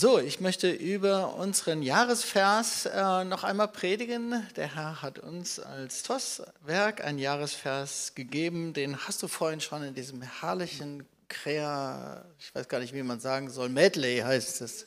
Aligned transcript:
So, 0.00 0.18
ich 0.18 0.40
möchte 0.40 0.70
über 0.70 1.34
unseren 1.34 1.82
Jahresvers 1.82 2.86
äh, 2.86 3.24
noch 3.24 3.44
einmal 3.44 3.68
predigen. 3.68 4.46
Der 4.56 4.74
Herr 4.74 5.02
hat 5.02 5.18
uns 5.18 5.60
als 5.60 6.04
TOS-Werk 6.04 7.04
einen 7.04 7.18
Jahresvers 7.18 8.14
gegeben. 8.14 8.72
Den 8.72 8.96
hast 9.06 9.22
du 9.22 9.28
vorhin 9.28 9.60
schon 9.60 9.82
in 9.82 9.92
diesem 9.92 10.22
herrlichen 10.22 11.06
Krea, 11.28 12.24
ich 12.38 12.54
weiß 12.54 12.68
gar 12.68 12.80
nicht, 12.80 12.94
wie 12.94 13.02
man 13.02 13.20
sagen 13.20 13.50
soll, 13.50 13.68
Medley 13.68 14.20
heißt 14.20 14.62
das 14.62 14.86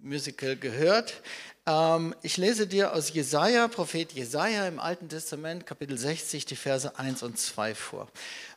Musical 0.00 0.54
gehört. 0.54 1.14
Ähm, 1.66 2.14
ich 2.22 2.36
lese 2.36 2.68
dir 2.68 2.92
aus 2.92 3.12
Jesaja, 3.12 3.66
Prophet 3.66 4.12
Jesaja 4.12 4.68
im 4.68 4.78
Alten 4.78 5.08
Testament, 5.08 5.66
Kapitel 5.66 5.98
60, 5.98 6.46
die 6.46 6.54
Verse 6.54 6.96
1 7.00 7.24
und 7.24 7.36
2 7.36 7.74
vor. 7.74 8.06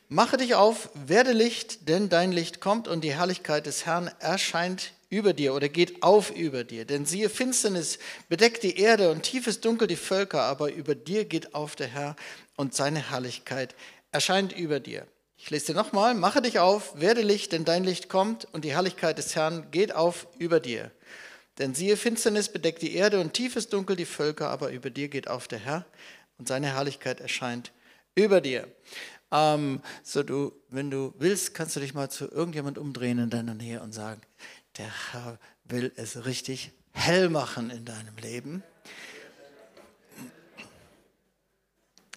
Mache 0.08 0.36
dich 0.36 0.54
auf, 0.54 0.88
werde 0.94 1.32
Licht, 1.32 1.88
denn 1.88 2.08
dein 2.08 2.30
Licht 2.30 2.60
kommt 2.60 2.86
und 2.86 3.02
die 3.02 3.12
Herrlichkeit 3.12 3.66
des 3.66 3.86
Herrn 3.86 4.08
erscheint 4.20 4.92
über 5.10 5.32
dir 5.32 5.54
oder 5.54 5.68
geht 5.68 6.02
auf 6.02 6.30
über 6.30 6.64
dir. 6.64 6.84
Denn 6.84 7.06
siehe, 7.06 7.30
Finsternis 7.30 7.98
bedeckt 8.28 8.62
die 8.62 8.78
Erde 8.78 9.10
und 9.10 9.22
tiefes 9.22 9.60
Dunkel 9.60 9.88
die 9.88 9.96
Völker, 9.96 10.42
aber 10.42 10.72
über 10.72 10.94
dir 10.94 11.24
geht 11.24 11.54
auf 11.54 11.76
der 11.76 11.88
Herr 11.88 12.16
und 12.56 12.74
seine 12.74 13.10
Herrlichkeit 13.10 13.74
erscheint 14.12 14.52
über 14.56 14.80
dir. 14.80 15.06
Ich 15.36 15.50
lese 15.50 15.66
dir 15.66 15.74
nochmal, 15.74 16.14
mache 16.14 16.42
dich 16.42 16.58
auf, 16.58 17.00
werde 17.00 17.22
Licht, 17.22 17.52
denn 17.52 17.64
dein 17.64 17.84
Licht 17.84 18.08
kommt 18.08 18.48
und 18.52 18.64
die 18.64 18.72
Herrlichkeit 18.72 19.18
des 19.18 19.36
Herrn 19.36 19.70
geht 19.70 19.94
auf 19.94 20.26
über 20.38 20.58
dir. 20.58 20.90
Denn 21.58 21.74
siehe, 21.74 21.96
Finsternis 21.96 22.48
bedeckt 22.48 22.82
die 22.82 22.94
Erde 22.94 23.20
und 23.20 23.32
tiefes 23.32 23.68
Dunkel 23.68 23.96
die 23.96 24.04
Völker, 24.04 24.50
aber 24.50 24.70
über 24.70 24.90
dir 24.90 25.08
geht 25.08 25.28
auf 25.28 25.48
der 25.48 25.58
Herr 25.60 25.86
und 26.38 26.48
seine 26.48 26.74
Herrlichkeit 26.74 27.20
erscheint 27.20 27.72
über 28.14 28.40
dir. 28.40 28.66
Ähm, 29.30 29.80
so 30.02 30.22
du, 30.22 30.52
wenn 30.70 30.90
du 30.90 31.14
willst, 31.18 31.54
kannst 31.54 31.76
du 31.76 31.80
dich 31.80 31.94
mal 31.94 32.10
zu 32.10 32.30
irgendjemand 32.30 32.78
umdrehen 32.78 33.18
in 33.18 33.30
deiner 33.30 33.54
Nähe 33.54 33.80
und 33.82 33.92
sagen, 33.92 34.20
der 34.78 35.12
Herr 35.12 35.38
will 35.64 35.92
es 35.96 36.24
richtig 36.24 36.72
hell 36.92 37.28
machen 37.28 37.70
in 37.70 37.84
deinem 37.84 38.16
Leben. 38.16 38.62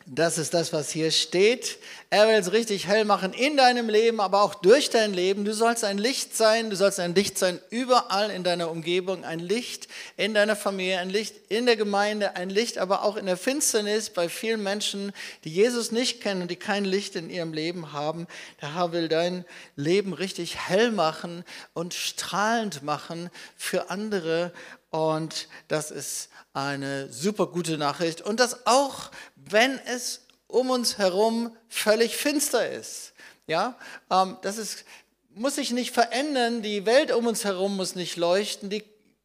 Das 0.08 0.38
ist 0.38 0.54
das, 0.54 0.74
was 0.74 0.90
hier 0.90 1.12
steht. 1.12 1.78
Er 2.10 2.28
will 2.28 2.36
es 2.36 2.52
richtig 2.52 2.88
hell 2.88 3.06
machen 3.06 3.34
in 3.34 3.56
deinem 3.56 3.88
Leben, 3.88 4.20
aber 4.20 4.42
auch 4.42 4.56
durch 4.56 4.90
dein 4.90 5.14
Leben. 5.14 5.46
Du 5.46 5.54
sollst 5.54 5.84
ein 5.84 5.98
Licht 5.98 6.36
sein, 6.36 6.70
du 6.70 6.76
sollst 6.76 7.00
ein 7.00 7.14
Licht 7.14 7.38
sein 7.38 7.60
überall 7.70 8.32
in 8.32 8.44
deiner 8.44 8.72
Umgebung, 8.72 9.24
ein 9.24 9.40
Licht 9.40 9.88
in 10.18 10.34
deiner 10.34 10.56
Familie, 10.56 11.00
ein 11.00 11.10
Licht 11.10 11.36
in 11.50 11.68
der 11.68 11.76
Gemeinde, 11.76 12.36
ein 12.36 12.50
Licht 12.50 12.80
aber 12.80 13.04
auch 13.04 13.16
in 13.16 13.28
der 13.28 13.38
Finsternis 13.38 14.10
bei 14.10 14.28
vielen 14.28 14.64
Menschen, 14.64 15.14
die 15.44 15.52
Jesus 15.52 15.92
nicht 15.92 16.22
kennen 16.22 16.42
und 16.42 16.52
die 16.52 16.56
kein 16.56 16.84
Licht 16.84 17.16
in 17.16 17.30
ihrem 17.30 17.54
Leben 17.54 17.94
haben. 17.94 18.28
Der 18.62 18.76
Herr 18.76 18.92
will 18.94 19.08
dein 19.08 19.46
Leben 19.76 20.14
richtig 20.14 20.58
hell 20.58 20.92
machen 20.92 21.46
und 21.74 21.94
strahlend 21.94 22.82
machen 22.82 23.30
für 23.56 23.90
andere. 23.92 24.52
Und 24.90 25.48
das 25.70 25.90
ist 25.90 26.30
eine 26.54 27.12
super 27.12 27.48
gute 27.48 27.78
Nachricht. 27.78 28.22
Und 28.22 28.42
das 28.42 28.68
auch 28.68 29.10
wenn 29.52 29.80
es 29.86 30.26
um 30.48 30.70
uns 30.70 30.98
herum 30.98 31.56
völlig 31.70 32.18
finster 32.18 32.70
ist. 32.70 33.14
Ja, 33.48 33.78
ähm, 34.10 34.38
das 34.42 34.58
ist, 34.58 34.86
muss 35.34 35.56
sich 35.56 35.72
nicht 35.72 35.94
verändern, 35.94 36.62
die 36.62 36.86
Welt 36.86 37.12
um 37.12 37.28
uns 37.28 37.44
herum 37.44 37.76
muss 37.76 37.96
nicht 37.96 38.18
leuchten, 38.18 38.70
die, 38.70 38.84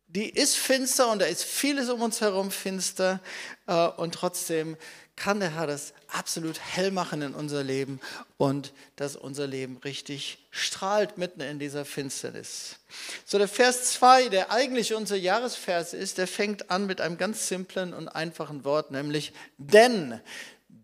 die 0.09 0.29
ist 0.29 0.57
finster 0.57 1.11
und 1.11 1.21
da 1.21 1.27
ist 1.27 1.45
vieles 1.45 1.89
um 1.91 2.03
uns 2.03 2.21
herum 2.21 2.51
finster. 2.51 3.21
Äh, 3.67 3.89
und 3.89 4.15
trotzdem 4.15 4.77
kann 5.17 5.41
der 5.41 5.55
Herr 5.55 5.67
das 5.67 5.95
absolut 6.09 6.61
hell 6.61 6.91
machen 6.91 7.23
in 7.23 7.35
unser 7.35 7.65
Leben 7.65 8.01
und 8.37 8.73
dass 8.97 9.17
unser 9.17 9.47
Leben 9.47 9.79
richtig 9.79 10.39
strahlt 10.51 11.19
mitten 11.19 11.41
in 11.41 11.59
dieser 11.59 11.85
Finsternis. 11.85 12.77
So 13.25 13.39
der 13.39 13.49
Vers 13.49 13.95
2, 13.95 14.29
der 14.29 14.53
eigentlich 14.53 14.95
unser 14.95 15.17
Jahresvers 15.17 15.95
ist, 15.95 16.19
der 16.19 16.27
fängt 16.27 16.71
an 16.71 16.87
mit 16.87 17.01
einem 17.01 17.17
ganz 17.19 17.49
simplen 17.49 17.95
und 17.95 18.09
einfachen 18.09 18.65
Wort, 18.65 18.91
nämlich 18.91 19.33
denn. 19.57 20.21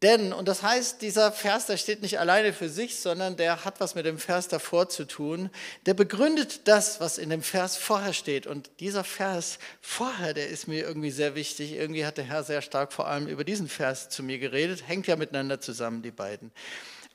Denn, 0.03 0.33
und 0.33 0.49
das 0.49 0.65
heißt, 0.65 1.01
dieser 1.01 1.31
Vers, 1.31 1.67
der 1.67 1.77
steht 1.77 2.03
nicht 2.03 2.19
alleine 2.19 2.53
für 2.53 2.69
sich, 2.69 2.99
sondern 2.99 3.37
der 3.37 3.65
hat 3.65 3.79
was 3.79 3.95
mit 3.95 4.05
dem 4.05 4.19
Vers 4.19 4.49
davor 4.49 4.89
zu 4.89 5.07
tun. 5.07 5.49
Der 5.87 5.95
begründet 5.95 6.67
das, 6.67 6.99
was 6.99 7.19
in 7.19 7.31
dem 7.31 7.43
Vers 7.43 7.77
vorher 7.77 8.13
steht. 8.13 8.49
Und 8.49 8.69
dieser 8.81 9.05
Vers 9.05 9.61
vorher, 9.81 10.35
der 10.35 10.49
ist 10.49 10.67
mir 10.67 10.83
irgendwie 10.83 11.13
sehr 11.13 11.37
wichtig. 11.37 11.75
Irgendwie 11.75 12.05
hat 12.05 12.17
der 12.17 12.25
Herr 12.25 12.43
sehr 12.43 12.63
stark 12.63 12.93
vor 12.93 13.07
allem 13.07 13.29
über 13.29 13.45
diesen 13.45 13.69
Vers 13.69 14.09
zu 14.09 14.25
mir 14.25 14.41
geredet. 14.41 14.89
Hängt 14.89 15.07
ja 15.07 15.15
miteinander 15.15 15.61
zusammen, 15.61 16.03
die 16.03 16.11
beiden. 16.11 16.51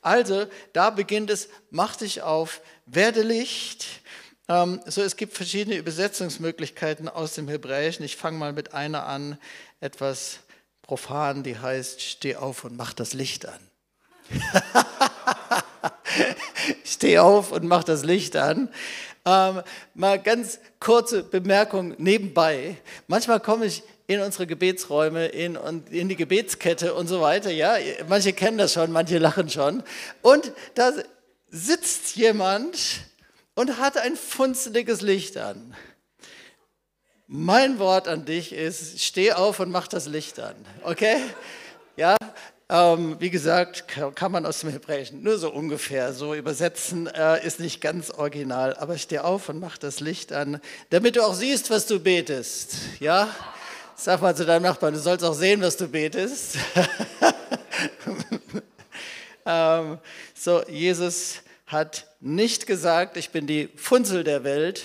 Also, 0.00 0.46
da 0.72 0.88
beginnt 0.88 1.28
es, 1.28 1.50
mach 1.70 1.96
dich 1.96 2.22
auf, 2.22 2.62
werde 2.86 3.20
Licht. 3.20 3.84
Ähm, 4.48 4.80
so, 4.86 5.02
es 5.02 5.16
gibt 5.16 5.34
verschiedene 5.34 5.76
Übersetzungsmöglichkeiten 5.76 7.10
aus 7.10 7.34
dem 7.34 7.48
Hebräischen. 7.48 8.06
Ich 8.06 8.16
fange 8.16 8.38
mal 8.38 8.54
mit 8.54 8.72
einer 8.72 9.06
an, 9.06 9.36
etwas 9.80 10.40
profan, 10.88 11.42
die 11.42 11.58
heißt, 11.58 12.00
steh 12.00 12.36
auf 12.36 12.64
und 12.64 12.76
mach 12.76 12.94
das 12.94 13.12
Licht 13.12 13.46
an. 13.46 13.60
steh 16.84 17.18
auf 17.18 17.52
und 17.52 17.64
mach 17.64 17.84
das 17.84 18.04
Licht 18.04 18.36
an. 18.36 18.70
Ähm, 19.26 19.62
mal 19.94 20.18
ganz 20.18 20.58
kurze 20.80 21.22
Bemerkung 21.22 21.94
nebenbei. 21.98 22.78
Manchmal 23.06 23.38
komme 23.38 23.66
ich 23.66 23.82
in 24.06 24.20
unsere 24.20 24.46
Gebetsräume, 24.46 25.26
in, 25.26 25.58
in 25.90 26.08
die 26.08 26.16
Gebetskette 26.16 26.94
und 26.94 27.06
so 27.06 27.20
weiter. 27.20 27.50
Ja, 27.50 27.76
manche 28.08 28.32
kennen 28.32 28.56
das 28.56 28.72
schon, 28.72 28.90
manche 28.90 29.18
lachen 29.18 29.50
schon. 29.50 29.82
Und 30.22 30.52
da 30.74 30.92
sitzt 31.50 32.16
jemand 32.16 33.02
und 33.54 33.76
hat 33.76 33.98
ein 33.98 34.16
funzeliges 34.16 35.02
Licht 35.02 35.36
an. 35.36 35.74
Mein 37.30 37.78
Wort 37.78 38.08
an 38.08 38.24
dich 38.24 38.54
ist, 38.54 39.04
steh 39.04 39.32
auf 39.32 39.60
und 39.60 39.70
mach 39.70 39.86
das 39.86 40.06
Licht 40.06 40.40
an. 40.40 40.54
Okay? 40.82 41.18
Ja, 41.94 42.16
ähm, 42.70 43.16
wie 43.18 43.28
gesagt, 43.28 43.84
kann 44.14 44.32
man 44.32 44.46
aus 44.46 44.60
dem 44.60 44.70
Hebräischen 44.70 45.22
nur 45.22 45.36
so 45.36 45.52
ungefähr 45.52 46.14
so 46.14 46.34
übersetzen, 46.34 47.06
äh, 47.06 47.46
ist 47.46 47.60
nicht 47.60 47.82
ganz 47.82 48.10
original, 48.10 48.74
aber 48.76 48.96
steh 48.96 49.18
auf 49.18 49.50
und 49.50 49.60
mach 49.60 49.76
das 49.76 50.00
Licht 50.00 50.32
an, 50.32 50.58
damit 50.88 51.16
du 51.16 51.22
auch 51.22 51.34
siehst, 51.34 51.68
was 51.68 51.86
du 51.86 52.00
betest. 52.00 52.76
Ja? 52.98 53.28
Sag 53.94 54.22
mal 54.22 54.34
zu 54.34 54.46
deinem 54.46 54.62
Nachbarn, 54.62 54.94
du 54.94 55.00
sollst 55.00 55.22
auch 55.22 55.34
sehen, 55.34 55.60
was 55.60 55.76
du 55.76 55.86
betest. 55.86 56.56
ähm, 59.44 59.98
so, 60.32 60.62
Jesus 60.66 61.40
hat 61.66 62.07
nicht 62.20 62.66
gesagt, 62.66 63.16
ich 63.16 63.30
bin 63.30 63.46
die 63.46 63.68
Funzel 63.76 64.24
der 64.24 64.42
Welt, 64.42 64.82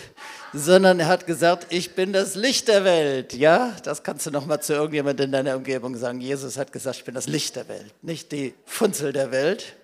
sondern 0.53 0.99
er 0.99 1.07
hat 1.07 1.25
gesagt, 1.25 1.67
ich 1.69 1.95
bin 1.95 2.13
das 2.13 2.35
Licht 2.35 2.67
der 2.67 2.83
Welt. 2.83 3.33
Ja, 3.33 3.75
das 3.83 4.03
kannst 4.03 4.25
du 4.27 4.31
noch 4.31 4.45
mal 4.45 4.61
zu 4.61 4.73
irgendjemandem 4.73 5.25
in 5.25 5.31
deiner 5.31 5.55
Umgebung 5.55 5.95
sagen. 5.95 6.21
Jesus 6.21 6.57
hat 6.57 6.71
gesagt, 6.71 6.97
ich 6.97 7.05
bin 7.05 7.15
das 7.15 7.27
Licht 7.27 7.55
der 7.55 7.67
Welt, 7.67 7.91
nicht 8.03 8.31
die 8.31 8.53
Funzel 8.65 9.13
der 9.13 9.31
Welt. 9.31 9.75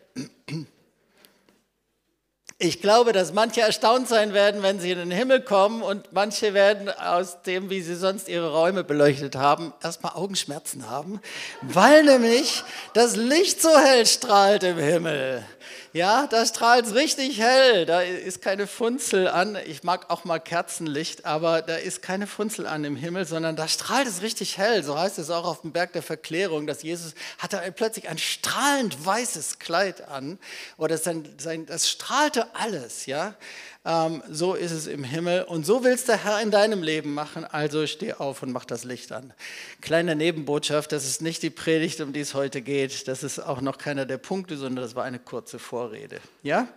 Ich 2.62 2.82
glaube, 2.82 3.14
dass 3.14 3.32
manche 3.32 3.62
erstaunt 3.62 4.10
sein 4.10 4.34
werden, 4.34 4.62
wenn 4.62 4.82
sie 4.82 4.92
in 4.92 5.00
den 5.00 5.12
Himmel 5.12 5.42
kommen 5.42 5.82
und 5.82 6.12
manche 6.12 6.54
werden 6.54 6.90
aus 6.90 7.42
dem, 7.44 7.70
wie 7.70 7.82
sie 7.82 7.96
sonst 7.96 8.28
ihre 8.28 8.52
Räume 8.52 8.84
beleuchtet 8.84 9.38
haben, 9.38 9.74
erstmal 9.82 10.12
Augenschmerzen 10.14 10.90
haben, 10.90 11.22
weil 11.62 12.04
nämlich 12.04 12.64
das 12.94 13.16
Licht 13.16 13.62
so 13.62 13.70
hell 13.80 14.06
strahlt 14.06 14.64
im 14.64 14.78
Himmel. 14.78 15.46
Ja, 15.94 16.28
da 16.28 16.46
strahlt 16.46 16.86
es 16.86 16.96
richtig 16.96 17.40
hell, 17.40 17.86
da 17.86 18.02
ist 18.02 18.42
keine 18.42 18.68
Funzel 18.68 19.28
an. 19.28 19.58
Ich 19.66 19.84
mag 19.84 20.10
auch 20.10 20.24
mal 20.24 20.40
Kerzenlicht, 20.40 21.26
aber 21.26 21.62
da 21.62 21.76
ist 21.76 22.02
keine 22.02 22.28
Funzel 22.28 22.68
an 22.68 22.84
im 22.84 22.96
Himmel, 22.96 23.26
sondern 23.26 23.56
da 23.56 23.68
strahlt 23.68 24.08
es 24.08 24.22
richtig 24.22 24.58
hell. 24.58 24.84
So 24.84 24.98
heißt 24.98 25.18
es 25.20 25.30
auch 25.30 25.46
auf 25.46 25.62
dem 25.62 25.72
Berg 25.72 25.94
der 25.94 26.04
Verklärung, 26.04 26.68
dass 26.68 26.84
Jesus 26.84 27.14
hatte 27.38 27.62
plötzlich 27.76 28.10
ein 28.10 28.18
strahlend 28.18 29.06
weißes 29.06 29.60
Kleid 29.60 30.08
an 30.08 30.40
oder 30.78 30.98
sein, 30.98 31.28
sein, 31.38 31.66
das 31.66 31.90
strahlte 31.90 32.54
alles, 32.56 33.06
ja. 33.06 33.36
Ähm, 33.86 34.22
so 34.30 34.56
ist 34.56 34.72
es 34.72 34.88
im 34.88 35.06
Himmel 35.06 35.44
und 35.44 35.66
so 35.66 35.86
willst 35.86 36.10
der 36.10 36.24
Herr 36.26 36.42
in 36.42 36.52
deinem 36.52 36.84
Leben 36.84 37.14
machen. 37.14 37.46
Also 37.46 37.88
steh 37.88 38.14
auf 38.14 38.44
und 38.44 38.52
mach 38.52 38.66
das 38.66 38.84
Licht 38.84 39.14
an. 39.14 39.34
Kleine 39.80 40.18
Nebenbotschaft, 40.18 40.92
das 40.92 41.06
ist 41.06 41.22
nicht 41.22 41.44
die 41.44 41.50
Predigt, 41.50 42.02
um 42.02 42.12
die 42.12 42.20
es 42.20 42.34
heute 42.34 42.62
geht. 42.62 43.08
Das 43.08 43.24
ist 43.24 43.40
auch 43.40 43.62
noch 43.62 43.78
keiner 43.78 44.06
der 44.06 44.18
Punkte, 44.18 44.58
sondern 44.58 44.84
das 44.84 44.96
war 44.96 45.06
eine 45.06 45.20
kurze 45.20 45.60
Vorrede. 45.60 46.20
Ja? 46.44 46.68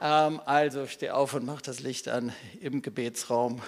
Ähm, 0.00 0.40
also 0.44 0.86
steh 0.86 1.10
auf 1.10 1.34
und 1.34 1.44
mach 1.44 1.60
das 1.60 1.80
Licht 1.80 2.08
an 2.08 2.32
im 2.60 2.82
Gebetsraum. 2.82 3.60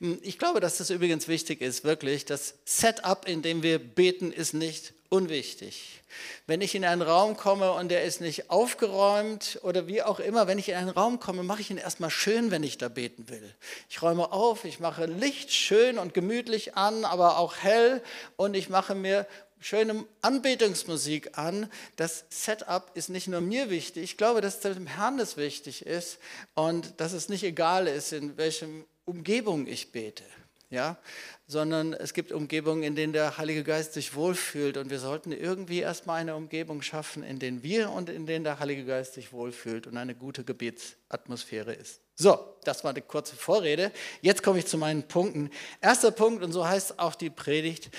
Hm, 0.00 0.18
ich 0.22 0.38
glaube, 0.38 0.60
dass 0.60 0.76
das 0.76 0.90
übrigens 0.90 1.28
wichtig 1.28 1.62
ist, 1.62 1.82
wirklich. 1.82 2.26
Das 2.26 2.56
Setup, 2.66 3.26
in 3.26 3.40
dem 3.40 3.62
wir 3.62 3.78
beten, 3.78 4.32
ist 4.32 4.52
nicht 4.52 4.92
unwichtig. 5.14 6.00
Wenn 6.46 6.60
ich 6.60 6.74
in 6.74 6.84
einen 6.84 7.02
Raum 7.02 7.36
komme 7.36 7.72
und 7.72 7.88
der 7.88 8.04
ist 8.04 8.20
nicht 8.20 8.50
aufgeräumt 8.50 9.60
oder 9.62 9.86
wie 9.86 10.02
auch 10.02 10.20
immer, 10.20 10.46
wenn 10.46 10.58
ich 10.58 10.68
in 10.68 10.74
einen 10.74 10.90
Raum 10.90 11.20
komme, 11.20 11.42
mache 11.42 11.60
ich 11.60 11.70
ihn 11.70 11.78
erstmal 11.78 12.10
schön, 12.10 12.50
wenn 12.50 12.62
ich 12.62 12.78
da 12.78 12.88
beten 12.88 13.28
will. 13.28 13.54
Ich 13.88 14.02
räume 14.02 14.32
auf, 14.32 14.64
ich 14.64 14.80
mache 14.80 15.06
Licht 15.06 15.52
schön 15.52 15.98
und 15.98 16.14
gemütlich 16.14 16.76
an, 16.76 17.04
aber 17.04 17.38
auch 17.38 17.56
hell 17.56 18.02
und 18.36 18.54
ich 18.54 18.68
mache 18.68 18.94
mir 18.94 19.26
schöne 19.60 20.04
Anbetungsmusik 20.20 21.38
an. 21.38 21.70
Das 21.96 22.24
Setup 22.28 22.90
ist 22.94 23.08
nicht 23.08 23.28
nur 23.28 23.40
mir 23.40 23.70
wichtig, 23.70 24.02
ich 24.02 24.16
glaube, 24.16 24.40
dass 24.40 24.60
dem 24.60 24.86
Herrn 24.86 25.16
das 25.16 25.36
wichtig 25.36 25.86
ist 25.86 26.18
und 26.54 27.00
dass 27.00 27.12
es 27.12 27.28
nicht 27.28 27.44
egal 27.44 27.86
ist, 27.86 28.12
in 28.12 28.36
welchem 28.36 28.84
Umgebung 29.04 29.66
ich 29.66 29.92
bete. 29.92 30.24
Ja, 30.74 30.98
sondern 31.46 31.92
es 31.92 32.14
gibt 32.14 32.32
Umgebungen, 32.32 32.82
in 32.82 32.96
denen 32.96 33.12
der 33.12 33.38
Heilige 33.38 33.62
Geist 33.62 33.92
sich 33.92 34.16
wohlfühlt 34.16 34.76
und 34.76 34.90
wir 34.90 34.98
sollten 34.98 35.30
irgendwie 35.30 35.78
erstmal 35.78 36.20
eine 36.20 36.34
Umgebung 36.34 36.82
schaffen, 36.82 37.22
in 37.22 37.38
denen 37.38 37.62
wir 37.62 37.90
und 37.90 38.08
in 38.08 38.26
denen 38.26 38.42
der 38.42 38.58
Heilige 38.58 38.84
Geist 38.84 39.14
sich 39.14 39.32
wohlfühlt 39.32 39.86
und 39.86 39.96
eine 39.96 40.16
gute 40.16 40.42
Gebetsatmosphäre 40.42 41.72
ist. 41.72 42.00
So, 42.16 42.56
das 42.64 42.82
war 42.82 42.90
eine 42.90 43.02
kurze 43.02 43.36
Vorrede. 43.36 43.92
Jetzt 44.20 44.42
komme 44.42 44.58
ich 44.58 44.66
zu 44.66 44.76
meinen 44.76 45.04
Punkten. 45.04 45.48
Erster 45.80 46.10
Punkt, 46.10 46.42
und 46.42 46.50
so 46.50 46.66
heißt 46.66 46.98
auch 46.98 47.14
die 47.14 47.30
Predigt. 47.30 47.90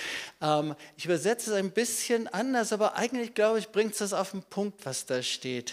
Ähm, 0.42 0.74
ich 0.98 1.06
übersetze 1.06 1.52
es 1.52 1.56
ein 1.56 1.70
bisschen 1.70 2.28
anders, 2.28 2.74
aber 2.74 2.96
eigentlich 2.96 3.32
glaube 3.32 3.58
ich, 3.58 3.70
bringt 3.70 3.92
es 3.92 3.98
das 4.00 4.12
auf 4.12 4.32
den 4.32 4.42
Punkt, 4.42 4.84
was 4.84 5.06
da 5.06 5.22
steht. 5.22 5.72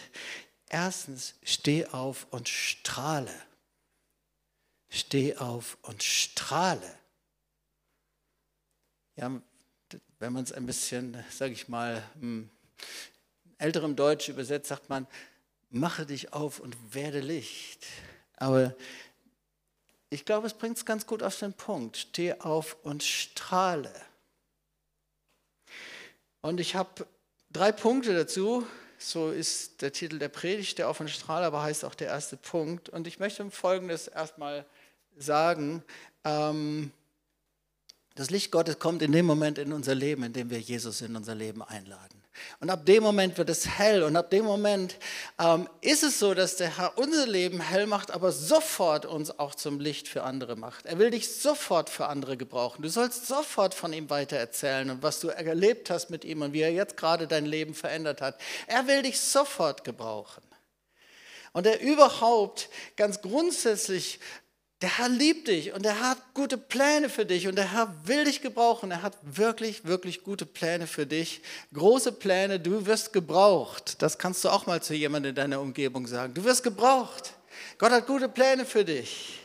Erstens, 0.70 1.36
steh 1.44 1.86
auf 1.88 2.28
und 2.32 2.48
strahle 2.48 3.30
steh 4.94 5.36
auf 5.38 5.78
und 5.82 6.04
strahle. 6.04 6.98
Ja, 9.16 9.42
wenn 10.20 10.34
man 10.34 10.44
es 10.44 10.52
ein 10.52 10.66
bisschen, 10.66 11.22
sage 11.30 11.54
ich 11.54 11.68
mal, 11.68 12.04
hm, 12.20 12.50
älterem 13.58 13.96
Deutsch 13.96 14.30
übersetzt, 14.30 14.70
sagt 14.70 14.90
man, 14.90 15.08
mache 15.70 16.06
dich 16.06 16.34
auf 16.34 16.60
und 16.60 16.94
werde 16.94 17.20
Licht. 17.20 17.86
Aber 18.38 18.76
ich 20.10 20.26
glaube, 20.26 20.46
es 20.46 20.54
bringt 20.54 20.78
es 20.78 20.86
ganz 20.86 21.08
gut 21.08 21.24
auf 21.24 21.38
den 21.40 21.54
Punkt. 21.54 21.98
Steh 21.98 22.34
auf 22.34 22.78
und 22.84 23.04
strahle. 23.04 23.92
Und 26.42 26.60
ich 26.60 26.76
habe 26.76 27.08
drei 27.52 27.72
Punkte 27.72 28.14
dazu. 28.14 28.68
So 29.00 29.32
ist 29.32 29.82
der 29.82 29.92
Titel 29.92 30.20
der 30.20 30.30
Predigt, 30.30 30.78
der 30.78 30.88
auf 30.88 31.00
und 31.00 31.10
strahle, 31.10 31.46
aber 31.46 31.64
heißt 31.64 31.84
auch 31.84 31.96
der 31.96 32.08
erste 32.08 32.38
Punkt. 32.38 32.90
Und 32.90 33.08
ich 33.08 33.20
möchte 33.20 33.50
Folgendes 33.50 34.08
erstmal 34.08 34.66
sagen, 35.18 35.84
ähm, 36.24 36.92
das 38.16 38.30
Licht 38.30 38.52
Gottes 38.52 38.78
kommt 38.78 39.02
in 39.02 39.12
dem 39.12 39.26
Moment 39.26 39.58
in 39.58 39.74
unser 39.74 39.96
Leben, 39.96 40.24
in 40.24 40.34
dem 40.34 40.50
wir 40.50 40.60
Jesus 40.60 41.02
in 41.02 41.16
unser 41.16 41.34
Leben 41.34 41.64
einladen. 41.64 42.24
Und 42.60 42.70
ab 42.70 42.86
dem 42.86 43.04
Moment 43.04 43.38
wird 43.38 43.50
es 43.50 43.68
hell 43.68 44.04
und 44.04 44.16
ab 44.16 44.30
dem 44.32 44.46
Moment 44.46 44.98
ähm, 45.40 45.68
ist 45.82 46.04
es 46.04 46.20
so, 46.20 46.34
dass 46.34 46.56
der 46.56 46.78
Herr 46.78 46.98
unser 46.98 47.28
Leben 47.28 47.60
hell 47.60 47.86
macht, 47.86 48.12
aber 48.12 48.32
sofort 48.32 49.06
uns 49.06 49.38
auch 49.40 49.56
zum 49.56 49.80
Licht 49.80 50.08
für 50.08 50.24
andere 50.24 50.56
macht. 50.56 50.86
Er 50.86 50.98
will 50.98 51.12
dich 51.12 51.36
sofort 51.36 51.90
für 51.90 52.08
andere 52.08 52.38
gebrauchen. 52.38 52.82
Du 52.82 52.90
sollst 52.90 53.28
sofort 53.28 53.74
von 53.74 53.94
ihm 53.94 54.10
weiter 54.10 54.38
erzählen 54.38 54.90
und 54.90 55.04
was 55.04 55.20
du 55.20 55.30
erlebt 55.30 55.90
hast 55.90 56.10
mit 56.10 56.26
ihm 56.26 56.42
und 56.42 56.54
wie 56.54 56.62
er 56.62 56.72
jetzt 56.72 56.98
gerade 56.98 57.28
dein 57.28 57.46
Leben 57.46 57.74
verändert 57.74 58.22
hat. 58.22 58.40
Er 58.68 58.88
will 58.88 59.04
dich 59.04 59.20
sofort 59.20 59.84
gebrauchen. 59.84 60.44
Und 61.52 61.68
er 61.68 61.82
überhaupt 61.82 62.70
ganz 62.96 63.22
grundsätzlich 63.22 64.20
der 64.84 64.98
Herr 64.98 65.08
liebt 65.08 65.48
dich 65.48 65.72
und 65.72 65.86
er 65.86 66.02
hat 66.02 66.18
gute 66.34 66.58
Pläne 66.58 67.08
für 67.08 67.26
dich 67.26 67.48
und 67.48 67.56
der 67.56 67.72
Herr 67.72 67.96
will 68.04 68.26
dich 68.26 68.42
gebrauchen. 68.42 68.92
Er 68.92 69.02
hat 69.02 69.18
wirklich, 69.22 69.86
wirklich 69.86 70.24
gute 70.24 70.46
Pläne 70.46 70.88
für 70.88 71.06
dich. 71.06 71.42
Große 71.74 72.12
Pläne, 72.12 72.60
du 72.60 72.86
wirst 72.86 73.14
gebraucht. 73.14 74.02
Das 74.02 74.18
kannst 74.18 74.44
du 74.44 74.50
auch 74.50 74.66
mal 74.66 74.84
zu 74.84 74.94
jemandem 74.94 75.30
in 75.30 75.36
deiner 75.36 75.62
Umgebung 75.62 76.06
sagen. 76.06 76.34
Du 76.34 76.44
wirst 76.44 76.64
gebraucht. 76.64 77.32
Gott 77.78 77.94
hat 77.94 78.06
gute 78.08 78.28
Pläne 78.28 78.66
für 78.66 78.84
dich. 78.84 79.40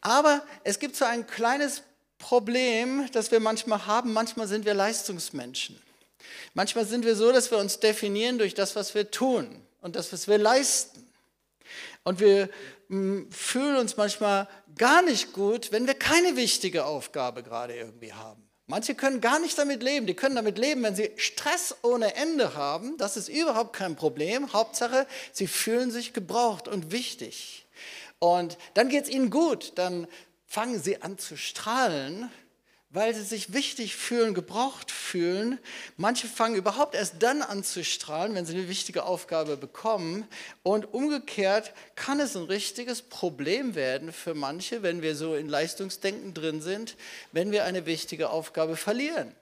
Aber 0.00 0.40
es 0.62 0.78
gibt 0.78 0.94
so 0.94 1.06
ein 1.06 1.26
kleines 1.26 1.82
Problem, 2.18 3.08
das 3.10 3.32
wir 3.32 3.40
manchmal 3.40 3.86
haben. 3.86 4.12
Manchmal 4.12 4.46
sind 4.46 4.64
wir 4.64 4.74
Leistungsmenschen. 4.74 5.82
Manchmal 6.54 6.84
sind 6.84 7.04
wir 7.04 7.16
so, 7.16 7.32
dass 7.32 7.50
wir 7.50 7.58
uns 7.58 7.80
definieren 7.80 8.38
durch 8.38 8.54
das, 8.54 8.76
was 8.76 8.94
wir 8.94 9.10
tun 9.10 9.60
und 9.80 9.96
das, 9.96 10.12
was 10.12 10.28
wir 10.28 10.38
leisten. 10.38 11.09
Und 12.04 12.20
wir 12.20 12.48
mm, 12.88 13.30
fühlen 13.30 13.76
uns 13.76 13.96
manchmal 13.96 14.48
gar 14.76 15.02
nicht 15.02 15.32
gut, 15.32 15.72
wenn 15.72 15.86
wir 15.86 15.94
keine 15.94 16.36
wichtige 16.36 16.84
Aufgabe 16.86 17.42
gerade 17.42 17.74
irgendwie 17.74 18.12
haben. 18.12 18.50
Manche 18.66 18.94
können 18.94 19.20
gar 19.20 19.40
nicht 19.40 19.58
damit 19.58 19.82
leben. 19.82 20.06
Die 20.06 20.14
können 20.14 20.36
damit 20.36 20.56
leben, 20.56 20.84
wenn 20.84 20.94
sie 20.94 21.10
Stress 21.16 21.74
ohne 21.82 22.14
Ende 22.14 22.54
haben. 22.54 22.96
Das 22.98 23.16
ist 23.16 23.28
überhaupt 23.28 23.72
kein 23.72 23.96
Problem. 23.96 24.52
Hauptsache, 24.52 25.08
sie 25.32 25.48
fühlen 25.48 25.90
sich 25.90 26.12
gebraucht 26.12 26.68
und 26.68 26.92
wichtig. 26.92 27.66
Und 28.20 28.58
dann 28.74 28.88
geht 28.88 29.04
es 29.04 29.10
ihnen 29.10 29.30
gut. 29.30 29.72
Dann 29.74 30.06
fangen 30.46 30.80
sie 30.80 31.02
an 31.02 31.18
zu 31.18 31.36
strahlen 31.36 32.30
weil 32.90 33.14
sie 33.14 33.22
sich 33.22 33.52
wichtig 33.52 33.94
fühlen, 33.94 34.34
gebraucht 34.34 34.90
fühlen. 34.90 35.58
Manche 35.96 36.26
fangen 36.26 36.56
überhaupt 36.56 36.96
erst 36.96 37.22
dann 37.22 37.40
an 37.40 37.62
zu 37.62 37.84
strahlen, 37.84 38.34
wenn 38.34 38.44
sie 38.44 38.54
eine 38.54 38.68
wichtige 38.68 39.04
Aufgabe 39.04 39.56
bekommen. 39.56 40.26
Und 40.64 40.92
umgekehrt 40.92 41.72
kann 41.94 42.18
es 42.18 42.36
ein 42.36 42.42
richtiges 42.42 43.02
Problem 43.02 43.76
werden 43.76 44.12
für 44.12 44.34
manche, 44.34 44.82
wenn 44.82 45.02
wir 45.02 45.14
so 45.14 45.36
in 45.36 45.48
Leistungsdenken 45.48 46.34
drin 46.34 46.60
sind, 46.60 46.96
wenn 47.30 47.52
wir 47.52 47.64
eine 47.64 47.86
wichtige 47.86 48.30
Aufgabe 48.30 48.76
verlieren. 48.76 49.32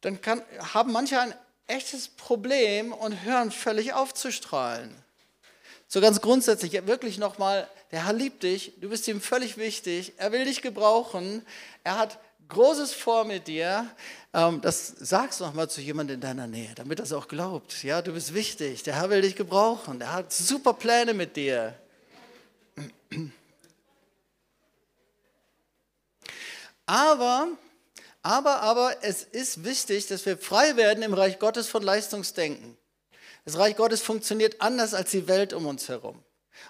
Dann 0.00 0.20
kann, 0.22 0.42
haben 0.72 0.92
manche 0.92 1.20
ein 1.20 1.34
echtes 1.66 2.08
Problem 2.08 2.92
und 2.92 3.22
hören 3.22 3.50
völlig 3.50 3.92
auf 3.92 4.14
zu 4.14 4.32
strahlen. 4.32 4.94
So 5.92 6.00
ganz 6.00 6.22
grundsätzlich, 6.22 6.72
wirklich 6.86 7.18
nochmal, 7.18 7.68
der 7.90 8.06
Herr 8.06 8.14
liebt 8.14 8.44
dich, 8.44 8.72
du 8.80 8.88
bist 8.88 9.06
ihm 9.08 9.20
völlig 9.20 9.58
wichtig, 9.58 10.14
er 10.16 10.32
will 10.32 10.46
dich 10.46 10.62
gebrauchen, 10.62 11.44
er 11.84 11.98
hat 11.98 12.18
Großes 12.48 12.94
vor 12.94 13.26
mit 13.26 13.46
dir. 13.46 13.86
Ähm, 14.32 14.62
das 14.62 14.86
sagst 14.86 15.40
du 15.40 15.44
nochmal 15.44 15.68
zu 15.68 15.82
jemandem 15.82 16.14
in 16.14 16.20
deiner 16.22 16.46
Nähe, 16.46 16.74
damit 16.76 16.98
er 16.98 17.02
es 17.02 17.12
auch 17.12 17.28
glaubt. 17.28 17.82
Ja, 17.82 18.00
du 18.00 18.14
bist 18.14 18.32
wichtig, 18.32 18.82
der 18.84 18.94
Herr 18.94 19.10
will 19.10 19.20
dich 19.20 19.36
gebrauchen, 19.36 20.00
er 20.00 20.14
hat 20.14 20.32
super 20.32 20.72
Pläne 20.72 21.12
mit 21.12 21.36
dir. 21.36 21.74
Aber, 26.86 27.48
aber, 28.22 28.62
aber 28.62 28.96
es 29.02 29.24
ist 29.24 29.62
wichtig, 29.62 30.06
dass 30.06 30.24
wir 30.24 30.38
frei 30.38 30.74
werden 30.76 31.02
im 31.02 31.12
Reich 31.12 31.38
Gottes 31.38 31.68
von 31.68 31.82
Leistungsdenken. 31.82 32.78
Das 33.44 33.58
Reich 33.58 33.76
Gottes 33.76 34.02
funktioniert 34.02 34.60
anders 34.60 34.94
als 34.94 35.10
die 35.10 35.26
Welt 35.26 35.52
um 35.52 35.66
uns 35.66 35.88
herum. 35.88 36.22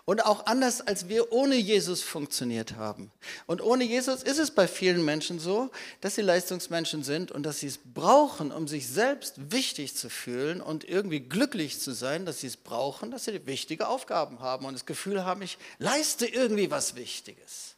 Und 0.04 0.24
auch 0.24 0.46
anders, 0.46 0.80
als 0.80 1.08
wir 1.08 1.32
ohne 1.32 1.56
Jesus 1.56 2.02
funktioniert 2.02 2.76
haben. 2.76 3.12
Und 3.46 3.60
ohne 3.60 3.84
Jesus 3.84 4.22
ist 4.22 4.38
es 4.38 4.50
bei 4.50 4.66
vielen 4.66 5.04
Menschen 5.04 5.38
so, 5.38 5.70
dass 6.00 6.14
sie 6.14 6.22
Leistungsmenschen 6.22 7.02
sind 7.02 7.30
und 7.30 7.42
dass 7.42 7.60
sie 7.60 7.66
es 7.66 7.78
brauchen, 7.78 8.52
um 8.52 8.68
sich 8.68 8.88
selbst 8.88 9.52
wichtig 9.52 9.96
zu 9.96 10.08
fühlen 10.08 10.60
und 10.60 10.84
irgendwie 10.84 11.20
glücklich 11.20 11.78
zu 11.78 11.92
sein, 11.92 12.24
dass 12.24 12.40
sie 12.40 12.46
es 12.46 12.56
brauchen, 12.56 13.10
dass 13.10 13.24
sie 13.24 13.46
wichtige 13.46 13.88
Aufgaben 13.88 14.40
haben 14.40 14.64
und 14.64 14.74
das 14.74 14.86
Gefühl 14.86 15.24
haben, 15.24 15.42
ich 15.42 15.58
leiste 15.78 16.26
irgendwie 16.26 16.70
was 16.70 16.94
Wichtiges. 16.94 17.74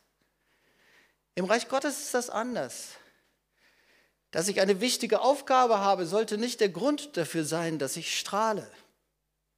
Im 1.34 1.46
Reich 1.46 1.68
Gottes 1.68 1.98
ist 1.98 2.14
das 2.14 2.30
anders. 2.30 2.90
Dass 4.30 4.48
ich 4.48 4.60
eine 4.60 4.80
wichtige 4.80 5.20
Aufgabe 5.20 5.78
habe, 5.78 6.06
sollte 6.06 6.38
nicht 6.38 6.60
der 6.60 6.68
Grund 6.68 7.16
dafür 7.16 7.44
sein, 7.44 7.78
dass 7.78 7.96
ich 7.96 8.18
strahle. 8.18 8.68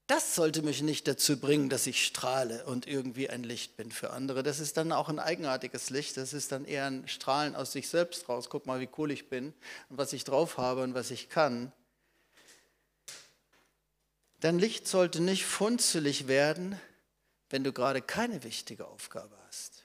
Das 0.07 0.37
sollte 0.37 0.63
mich 0.63 0.83
nicht 0.83 1.09
dazu 1.09 1.41
bringen, 1.41 1.69
dass 1.69 1.89
ich 1.89 2.05
strahle 2.05 2.65
und 2.67 2.87
irgendwie 2.87 3.29
ein 3.29 3.43
Licht 3.43 3.77
bin 3.77 3.91
für 3.91 4.11
andere. 4.11 4.45
Das 4.45 4.61
ist 4.61 4.77
dann 4.77 4.93
auch 4.93 5.09
ein 5.09 5.19
eigenartiges 5.19 5.91
Licht. 5.91 6.17
Das 6.17 6.33
ist 6.33 6.53
dann 6.53 6.65
eher 6.65 6.87
ein 6.87 7.09
Strahlen 7.09 7.57
aus 7.57 7.73
sich 7.73 7.89
selbst 7.89 8.29
raus. 8.29 8.49
Guck 8.49 8.67
mal, 8.67 8.79
wie 8.79 8.89
cool 8.99 9.11
ich 9.11 9.29
bin 9.29 9.53
und 9.89 9.99
was 9.99 10.13
ich 10.13 10.23
drauf 10.23 10.59
habe 10.59 10.85
und 10.85 10.95
was 10.95 11.11
ich 11.11 11.29
kann. 11.29 11.73
Dein 14.39 14.61
Licht 14.61 14.87
sollte 14.87 15.21
nicht 15.21 15.45
funzelig 15.45 16.29
werden, 16.29 16.81
wenn 17.51 17.65
du 17.65 17.73
gerade 17.73 18.01
keine 18.01 18.45
wichtige 18.45 18.87
Aufgabe 18.87 19.37
hast. 19.49 19.83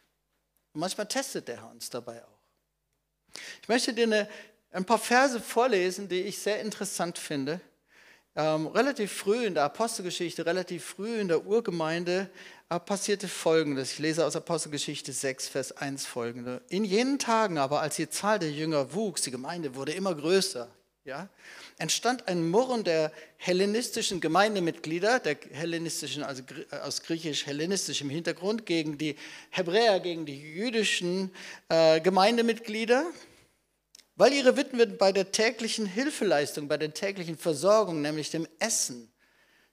Und 0.73 0.81
manchmal 0.81 1.07
testet 1.07 1.47
der 1.47 1.61
Herr 1.61 1.71
uns 1.71 1.89
dabei 1.89 2.23
auch. 2.23 3.39
Ich 3.63 3.69
möchte 3.69 3.91
dir 3.91 4.03
eine, 4.03 4.29
ein 4.71 4.85
paar 4.85 4.99
Verse 4.99 5.39
vorlesen, 5.39 6.09
die 6.09 6.21
ich 6.21 6.37
sehr 6.37 6.59
interessant 6.59 7.17
finde 7.17 7.59
ähm, 8.35 8.67
relativ 8.67 9.11
früh 9.11 9.45
in 9.45 9.53
der 9.53 9.63
Apostelgeschichte, 9.63 10.45
relativ 10.45 10.85
früh 10.85 11.19
in 11.19 11.27
der 11.27 11.45
Urgemeinde 11.45 12.29
äh, 12.69 12.79
passierte 12.79 13.27
Folgendes. 13.27 13.93
Ich 13.93 13.99
lese 13.99 14.25
aus 14.25 14.35
Apostelgeschichte 14.35 15.11
6, 15.11 15.49
Vers 15.49 15.71
1 15.73 16.05
folgende. 16.05 16.61
In 16.69 16.85
jenen 16.85 17.19
Tagen 17.19 17.57
aber, 17.57 17.81
als 17.81 17.97
die 17.97 18.09
Zahl 18.09 18.39
der 18.39 18.51
Jünger 18.51 18.93
wuchs, 18.93 19.23
die 19.23 19.31
Gemeinde 19.31 19.75
wurde 19.75 19.91
immer 19.91 20.15
größer, 20.15 20.69
ja, 21.03 21.29
entstand 21.77 22.27
ein 22.27 22.49
Murren 22.49 22.83
der 22.83 23.11
hellenistischen 23.37 24.21
Gemeindemitglieder, 24.21 25.19
der 25.19 25.35
hellenistischen, 25.51 26.23
also 26.23 26.43
äh, 26.71 26.77
aus 26.77 27.01
griechisch-hellenistischem 27.03 28.09
Hintergrund, 28.09 28.65
gegen 28.65 28.97
die 28.97 29.15
Hebräer, 29.49 29.99
gegen 29.99 30.25
die 30.25 30.39
jüdischen 30.39 31.31
äh, 31.67 31.99
Gemeindemitglieder 31.99 33.05
weil 34.21 34.33
ihre 34.33 34.55
Witwen 34.55 34.99
bei 34.99 35.11
der 35.11 35.31
täglichen 35.31 35.87
Hilfeleistung, 35.87 36.67
bei 36.67 36.77
der 36.77 36.93
täglichen 36.93 37.39
Versorgung, 37.39 38.03
nämlich 38.03 38.29
dem 38.29 38.47
Essen, 38.59 39.11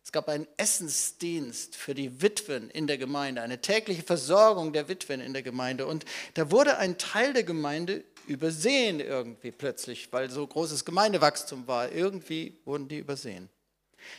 es 0.03 0.11
gab 0.11 0.27
einen 0.31 0.49
Essensdienst 0.57 1.77
für 1.77 1.95
die 1.95 2.23
Witwen 2.23 2.71
in 2.71 2.87
der 2.87 2.97
Gemeinde, 2.97 3.43
eine 3.43 3.61
tägliche 3.61 4.03
Versorgung 4.03 4.73
der 4.73 4.89
Witwen 4.89 5.21
in 5.21 5.35
der 5.35 5.43
Gemeinde. 5.43 5.87
Und 5.87 6.07
da 6.33 6.51
wurde 6.51 6.79
ein 6.79 6.97
Teil 6.97 7.35
der 7.35 7.43
Gemeinde 7.43 8.05
übersehen 8.27 9.01
irgendwie 9.01 9.51
plötzlich, 9.51 10.11
weil 10.15 10.31
so 10.31 10.47
großes 10.47 10.87
Gemeindewachstum 10.87 11.67
war. 11.67 11.93
Irgendwie 11.93 12.59
wurden 12.65 12.89
die 12.89 13.01
übersehen. 13.01 13.51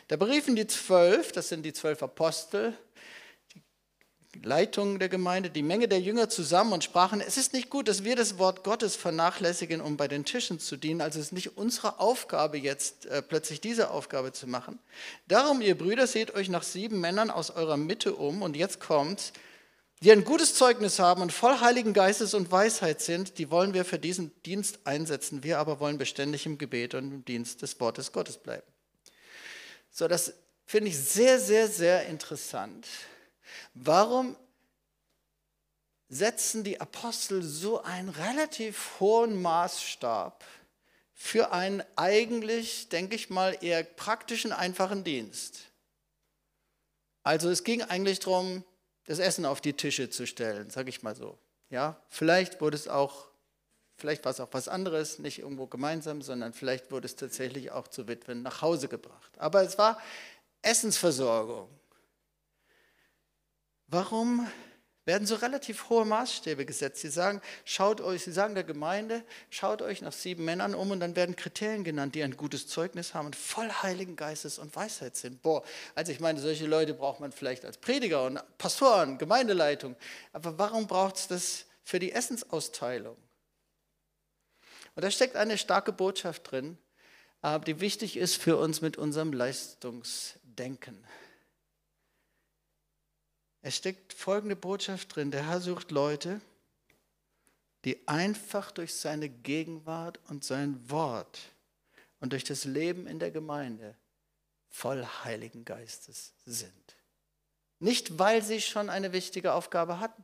Da 0.09 0.15
beriefen 0.15 0.55
die 0.55 0.67
zwölf, 0.67 1.31
das 1.31 1.49
sind 1.49 1.63
die 1.63 1.73
zwölf 1.73 2.03
Apostel, 2.03 2.77
Leitung 4.43 4.99
der 4.99 5.09
Gemeinde, 5.09 5.49
die 5.49 5.63
Menge 5.63 5.87
der 5.87 5.99
Jünger 5.99 6.29
zusammen 6.29 6.73
und 6.73 6.83
sprachen, 6.83 7.19
es 7.19 7.37
ist 7.37 7.53
nicht 7.53 7.69
gut, 7.69 7.87
dass 7.87 8.03
wir 8.03 8.15
das 8.15 8.37
Wort 8.37 8.63
Gottes 8.63 8.95
vernachlässigen, 8.95 9.81
um 9.81 9.97
bei 9.97 10.07
den 10.07 10.23
Tischen 10.23 10.59
zu 10.59 10.77
dienen. 10.77 11.01
Also 11.01 11.19
es 11.19 11.27
ist 11.27 11.31
nicht 11.31 11.57
unsere 11.57 11.99
Aufgabe 11.99 12.57
jetzt 12.57 13.07
äh, 13.07 13.21
plötzlich 13.21 13.59
diese 13.59 13.89
Aufgabe 13.89 14.31
zu 14.31 14.45
machen. 14.47 14.79
Darum, 15.27 15.61
ihr 15.61 15.77
Brüder, 15.77 16.05
seht 16.05 16.35
euch 16.35 16.47
nach 16.49 16.63
sieben 16.63 16.99
Männern 17.01 17.31
aus 17.31 17.49
eurer 17.51 17.77
Mitte 17.77 18.13
um 18.15 18.41
und 18.43 18.55
jetzt 18.55 18.79
kommt, 18.79 19.33
die 20.01 20.11
ein 20.11 20.23
gutes 20.23 20.55
Zeugnis 20.55 20.99
haben 20.99 21.21
und 21.21 21.33
voll 21.33 21.59
Heiligen 21.59 21.93
Geistes 21.93 22.33
und 22.33 22.51
Weisheit 22.51 23.01
sind, 23.01 23.37
die 23.37 23.51
wollen 23.51 23.73
wir 23.73 23.83
für 23.83 23.99
diesen 23.99 24.31
Dienst 24.43 24.79
einsetzen. 24.85 25.43
Wir 25.43 25.59
aber 25.59 25.79
wollen 25.79 25.97
beständig 25.97 26.45
im 26.45 26.57
Gebet 26.57 26.93
und 26.93 27.11
im 27.11 27.25
Dienst 27.25 27.61
des 27.63 27.79
Wortes 27.79 28.11
Gottes 28.13 28.37
bleiben. 28.37 28.67
So, 29.91 30.07
das 30.07 30.33
finde 30.65 30.89
ich 30.91 30.97
sehr, 30.97 31.39
sehr, 31.39 31.67
sehr 31.67 32.05
interessant. 32.05 32.87
Warum 33.73 34.35
setzen 36.09 36.63
die 36.63 36.81
Apostel 36.81 37.43
so 37.43 37.81
einen 37.83 38.09
relativ 38.09 38.99
hohen 38.99 39.41
Maßstab 39.41 40.43
für 41.13 41.51
einen 41.51 41.83
eigentlich, 41.95 42.89
denke 42.89 43.15
ich 43.15 43.29
mal, 43.29 43.57
eher 43.61 43.83
praktischen, 43.83 44.51
einfachen 44.51 45.03
Dienst? 45.03 45.69
Also 47.23 47.49
es 47.49 47.63
ging 47.63 47.83
eigentlich 47.83 48.19
darum, 48.19 48.63
das 49.05 49.19
Essen 49.19 49.45
auf 49.45 49.61
die 49.61 49.73
Tische 49.73 50.09
zu 50.09 50.25
stellen, 50.25 50.69
sage 50.69 50.89
ich 50.89 51.03
mal 51.03 51.15
so. 51.15 51.37
Ja, 51.69 52.01
vielleicht 52.09 52.61
wurde 52.61 52.75
es 52.75 52.87
auch, 52.87 53.27
vielleicht 53.97 54.25
war 54.25 54.31
es 54.31 54.39
auch 54.39 54.49
was 54.51 54.67
anderes, 54.67 55.19
nicht 55.19 55.39
irgendwo 55.39 55.67
gemeinsam, 55.67 56.21
sondern 56.21 56.53
vielleicht 56.53 56.91
wurde 56.91 57.05
es 57.05 57.15
tatsächlich 57.15 57.71
auch 57.71 57.87
zu 57.87 58.07
Witwen 58.07 58.41
nach 58.41 58.61
Hause 58.61 58.87
gebracht. 58.87 59.31
Aber 59.37 59.61
es 59.61 59.77
war 59.77 59.99
Essensversorgung. 60.61 61.69
Warum 63.91 64.47
werden 65.05 65.25
so 65.25 65.33
relativ 65.33 65.89
hohe 65.89 66.05
Maßstäbe 66.05 66.63
gesetzt? 66.63 67.01
Sie 67.01 67.09
sagen, 67.09 67.41
schaut 67.65 68.01
euch, 68.01 68.23
sie 68.23 68.31
sagen 68.31 68.53
der 68.53 68.63
Gemeinde, 68.63 69.23
schaut 69.49 69.81
euch 69.81 70.03
nach 70.03 70.13
sieben 70.13 70.45
Männern 70.45 70.75
um 70.75 70.91
und 70.91 70.99
dann 70.99 71.15
werden 71.15 71.35
Kriterien 71.35 71.83
genannt, 71.83 72.13
die 72.13 72.21
ein 72.21 72.37
gutes 72.37 72.67
Zeugnis 72.67 73.15
haben 73.15 73.25
und 73.25 73.35
voll 73.35 73.67
Heiligen 73.71 74.15
Geistes 74.15 74.59
und 74.59 74.75
Weisheit 74.75 75.15
sind. 75.15 75.41
Boah, 75.41 75.63
also 75.95 76.11
ich 76.11 76.19
meine, 76.19 76.39
solche 76.39 76.67
Leute 76.67 76.93
braucht 76.93 77.19
man 77.19 77.31
vielleicht 77.31 77.65
als 77.65 77.79
Prediger 77.79 78.25
und 78.25 78.39
Pastoren, 78.59 79.17
Gemeindeleitung. 79.17 79.95
Aber 80.33 80.59
warum 80.59 80.85
braucht 80.85 81.15
es 81.15 81.27
das 81.27 81.65
für 81.83 81.97
die 81.97 82.11
Essensausteilung? 82.11 83.17
Und 84.95 85.03
da 85.03 85.09
steckt 85.09 85.35
eine 85.35 85.57
starke 85.57 85.93
Botschaft 85.93 86.51
drin, 86.51 86.77
äh, 87.41 87.59
die 87.61 87.79
wichtig 87.79 88.17
ist 88.17 88.35
für 88.35 88.57
uns 88.57 88.81
mit 88.81 88.97
unserem 88.97 89.33
Leistungsdenken. 89.33 91.03
Es 93.61 93.75
steckt 93.75 94.13
folgende 94.13 94.55
Botschaft 94.55 95.15
drin. 95.15 95.31
Der 95.31 95.47
Herr 95.47 95.59
sucht 95.59 95.91
Leute, 95.91 96.41
die 97.85 98.07
einfach 98.07 98.71
durch 98.71 98.93
seine 98.93 99.29
Gegenwart 99.29 100.19
und 100.29 100.43
sein 100.43 100.89
Wort 100.89 101.39
und 102.19 102.33
durch 102.33 102.43
das 102.43 102.65
Leben 102.65 103.07
in 103.07 103.19
der 103.19 103.31
Gemeinde 103.31 103.95
voll 104.69 105.05
Heiligen 105.23 105.65
Geistes 105.65 106.33
sind. 106.45 106.95
Nicht, 107.79 108.19
weil 108.19 108.43
sie 108.43 108.61
schon 108.61 108.89
eine 108.89 109.13
wichtige 109.13 109.53
Aufgabe 109.53 109.99
hatten. 109.99 110.23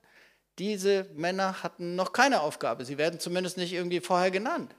Diese 0.59 1.05
Männer 1.15 1.63
hatten 1.63 1.95
noch 1.95 2.13
keine 2.13 2.41
Aufgabe. 2.41 2.85
Sie 2.85 2.97
werden 2.97 3.19
zumindest 3.19 3.57
nicht 3.57 3.73
irgendwie 3.73 4.01
vorher 4.01 4.31
genannt. 4.31 4.75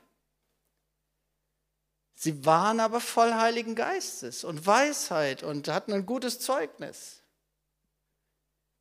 Sie 2.14 2.46
waren 2.46 2.80
aber 2.80 3.00
voll 3.00 3.34
Heiligen 3.34 3.74
Geistes 3.74 4.44
und 4.44 4.66
Weisheit 4.66 5.42
und 5.42 5.68
hatten 5.68 5.92
ein 5.92 6.06
gutes 6.06 6.40
Zeugnis. 6.40 7.22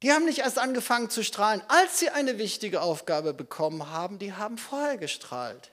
Die 0.04 0.12
haben 0.12 0.26
nicht 0.26 0.40
erst 0.40 0.60
angefangen 0.60 1.10
zu 1.10 1.24
strahlen, 1.24 1.64
als 1.68 2.00
sie 2.00 2.10
eine 2.10 2.38
wichtige 2.38 2.82
Aufgabe 2.82 3.34
bekommen 3.34 3.90
haben, 3.90 4.20
die 4.20 4.34
haben 4.34 4.58
vorher 4.58 4.98
gestrahlt. 4.98 5.72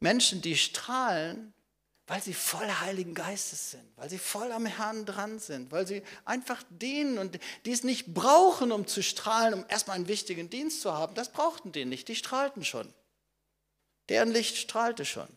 Menschen, 0.00 0.42
die 0.42 0.56
strahlen, 0.56 1.52
weil 2.06 2.20
sie 2.20 2.34
voll 2.34 2.66
Heiligen 2.66 3.14
Geistes 3.14 3.70
sind, 3.70 3.84
weil 3.96 4.10
sie 4.10 4.18
voll 4.18 4.50
am 4.50 4.66
Herrn 4.66 5.06
dran 5.06 5.38
sind, 5.38 5.70
weil 5.70 5.86
sie 5.86 6.02
einfach 6.24 6.60
dienen 6.68 7.18
und 7.18 7.38
die 7.64 7.70
es 7.70 7.84
nicht 7.84 8.12
brauchen, 8.12 8.72
um 8.72 8.86
zu 8.88 9.02
strahlen, 9.02 9.54
um 9.54 9.64
erstmal 9.68 9.94
einen 9.94 10.08
wichtigen 10.08 10.50
Dienst 10.50 10.80
zu 10.80 10.92
haben. 10.92 11.14
Das 11.14 11.30
brauchten 11.30 11.70
die 11.70 11.84
nicht, 11.84 12.08
die 12.08 12.16
strahlten 12.16 12.64
schon. 12.64 12.92
Deren 14.08 14.32
Licht 14.32 14.56
strahlte 14.56 15.04
schon. 15.04 15.28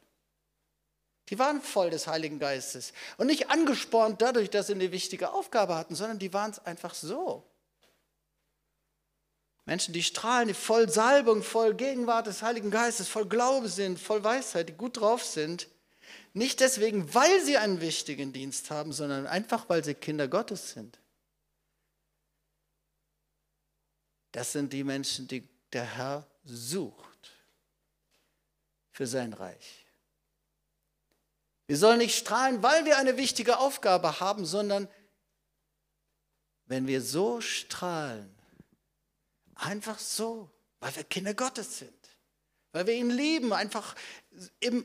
Die 1.30 1.39
waren 1.39 1.62
voll 1.62 1.89
des 1.89 2.08
Heiligen 2.08 2.39
Geistes 2.39 2.94
und 3.18 3.27
nicht 3.27 3.50
angespornt 3.50 4.22
dadurch, 4.22 4.50
dass 4.50 4.68
sie 4.68 4.74
eine 4.74 4.92
wichtige 4.92 5.32
Aufgabe 5.32 5.75
hatten, 5.75 5.96
sondern 5.96 6.20
die 6.20 6.34
waren 6.34 6.51
es 6.51 6.60
einfach 6.60 6.94
so. 6.94 7.48
Menschen, 9.65 9.94
die 9.94 10.03
strahlen, 10.03 10.50
die 10.50 10.53
voll 10.53 10.89
Salbung, 10.89 11.42
voll 11.42 11.74
Gegenwart 11.74 12.27
des 12.27 12.42
Heiligen 12.42 12.70
Geistes, 12.70 13.08
voll 13.08 13.25
Glaube 13.25 13.70
sind, 13.70 13.98
voll 13.98 14.24
Weisheit, 14.24 14.68
die 14.68 14.74
gut 14.74 15.00
drauf 15.00 15.24
sind. 15.24 15.70
Nicht 16.34 16.60
deswegen, 16.60 17.13
weil 17.13 17.42
sie 17.42 17.58
einen 17.58 17.80
wichtigen 17.80 18.34
Dienst 18.34 18.72
haben, 18.72 18.92
sondern 18.92 19.25
einfach, 19.25 19.70
weil 19.70 19.84
sie 19.84 19.94
Kinder 19.94 20.27
Gottes 20.27 20.72
sind. 20.72 21.00
Das 24.34 24.51
sind 24.51 24.74
die 24.74 24.84
Menschen, 24.84 25.27
die 25.27 25.48
der 25.72 25.86
Herr 25.86 26.27
sucht 26.44 27.32
für 28.92 29.08
sein 29.08 29.32
Reich. 29.32 29.83
Wir 31.67 31.77
sollen 31.77 32.00
nicht 32.00 32.17
strahlen, 32.17 32.62
weil 32.62 32.86
wir 32.86 32.98
eine 32.98 33.17
wichtige 33.17 33.58
Aufgabe 33.58 34.20
haben, 34.20 34.46
sondern 34.46 34.88
wenn 36.65 36.88
wir 36.88 37.01
so 37.01 37.39
strahlen, 37.41 38.34
einfach 39.55 40.00
so, 40.00 40.50
weil 40.79 40.96
wir 40.96 41.03
Kinder 41.03 41.34
Gottes 41.34 41.79
sind, 41.79 41.93
weil 42.74 42.88
wir 42.88 42.96
ihn 42.96 43.10
lieben, 43.10 43.53
einfach 43.53 43.96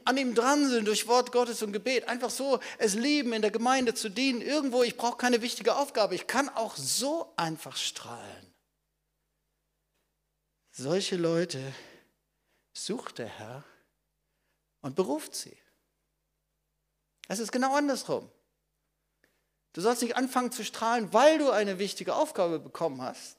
an 0.04 0.16
ihm 0.16 0.34
dran 0.34 0.68
sind 0.68 0.86
durch 0.86 1.08
Wort 1.08 1.32
Gottes 1.32 1.62
und 1.62 1.72
Gebet, 1.72 2.08
einfach 2.08 2.30
so 2.30 2.60
es 2.78 2.94
lieben, 2.94 3.32
in 3.32 3.42
der 3.42 3.50
Gemeinde 3.50 3.94
zu 3.94 4.08
dienen, 4.08 4.40
irgendwo, 4.40 4.82
ich 4.82 4.96
brauche 4.96 5.16
keine 5.16 5.42
wichtige 5.42 5.76
Aufgabe, 5.76 6.14
ich 6.14 6.26
kann 6.26 6.48
auch 6.50 6.76
so 6.76 7.32
einfach 7.36 7.76
strahlen. 7.76 8.54
Solche 10.70 11.16
Leute 11.16 11.60
sucht 12.72 13.18
der 13.18 13.26
Herr 13.26 13.64
und 14.80 14.94
beruft 14.94 15.34
sie. 15.34 15.56
Es 17.28 17.38
ist 17.38 17.52
genau 17.52 17.76
andersrum. 17.76 18.28
Du 19.74 19.82
sollst 19.82 20.02
nicht 20.02 20.16
anfangen 20.16 20.50
zu 20.50 20.64
strahlen, 20.64 21.12
weil 21.12 21.38
du 21.38 21.50
eine 21.50 21.78
wichtige 21.78 22.16
Aufgabe 22.16 22.58
bekommen 22.58 23.02
hast, 23.02 23.36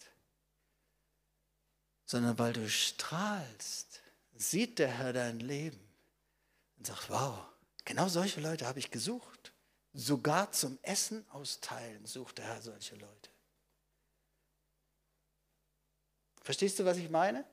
sondern 2.05 2.39
weil 2.39 2.53
du 2.53 2.69
strahlst, 2.69 4.01
sieht 4.35 4.79
der 4.79 4.87
Herr 4.87 5.11
dein 5.11 5.39
Leben 5.39 5.79
und 6.77 6.87
sagt, 6.87 7.09
wow, 7.09 7.45
genau 7.83 8.07
solche 8.07 8.39
Leute 8.39 8.67
habe 8.67 8.79
ich 8.79 8.89
gesucht. 8.89 9.51
Sogar 9.93 10.51
zum 10.51 10.77
Essen 10.83 11.27
austeilen 11.31 12.05
sucht 12.05 12.37
der 12.37 12.45
Herr 12.45 12.61
solche 12.61 12.95
Leute. 12.95 13.29
Verstehst 16.41 16.79
du, 16.79 16.85
was 16.85 16.97
ich 16.97 17.09
meine? 17.09 17.43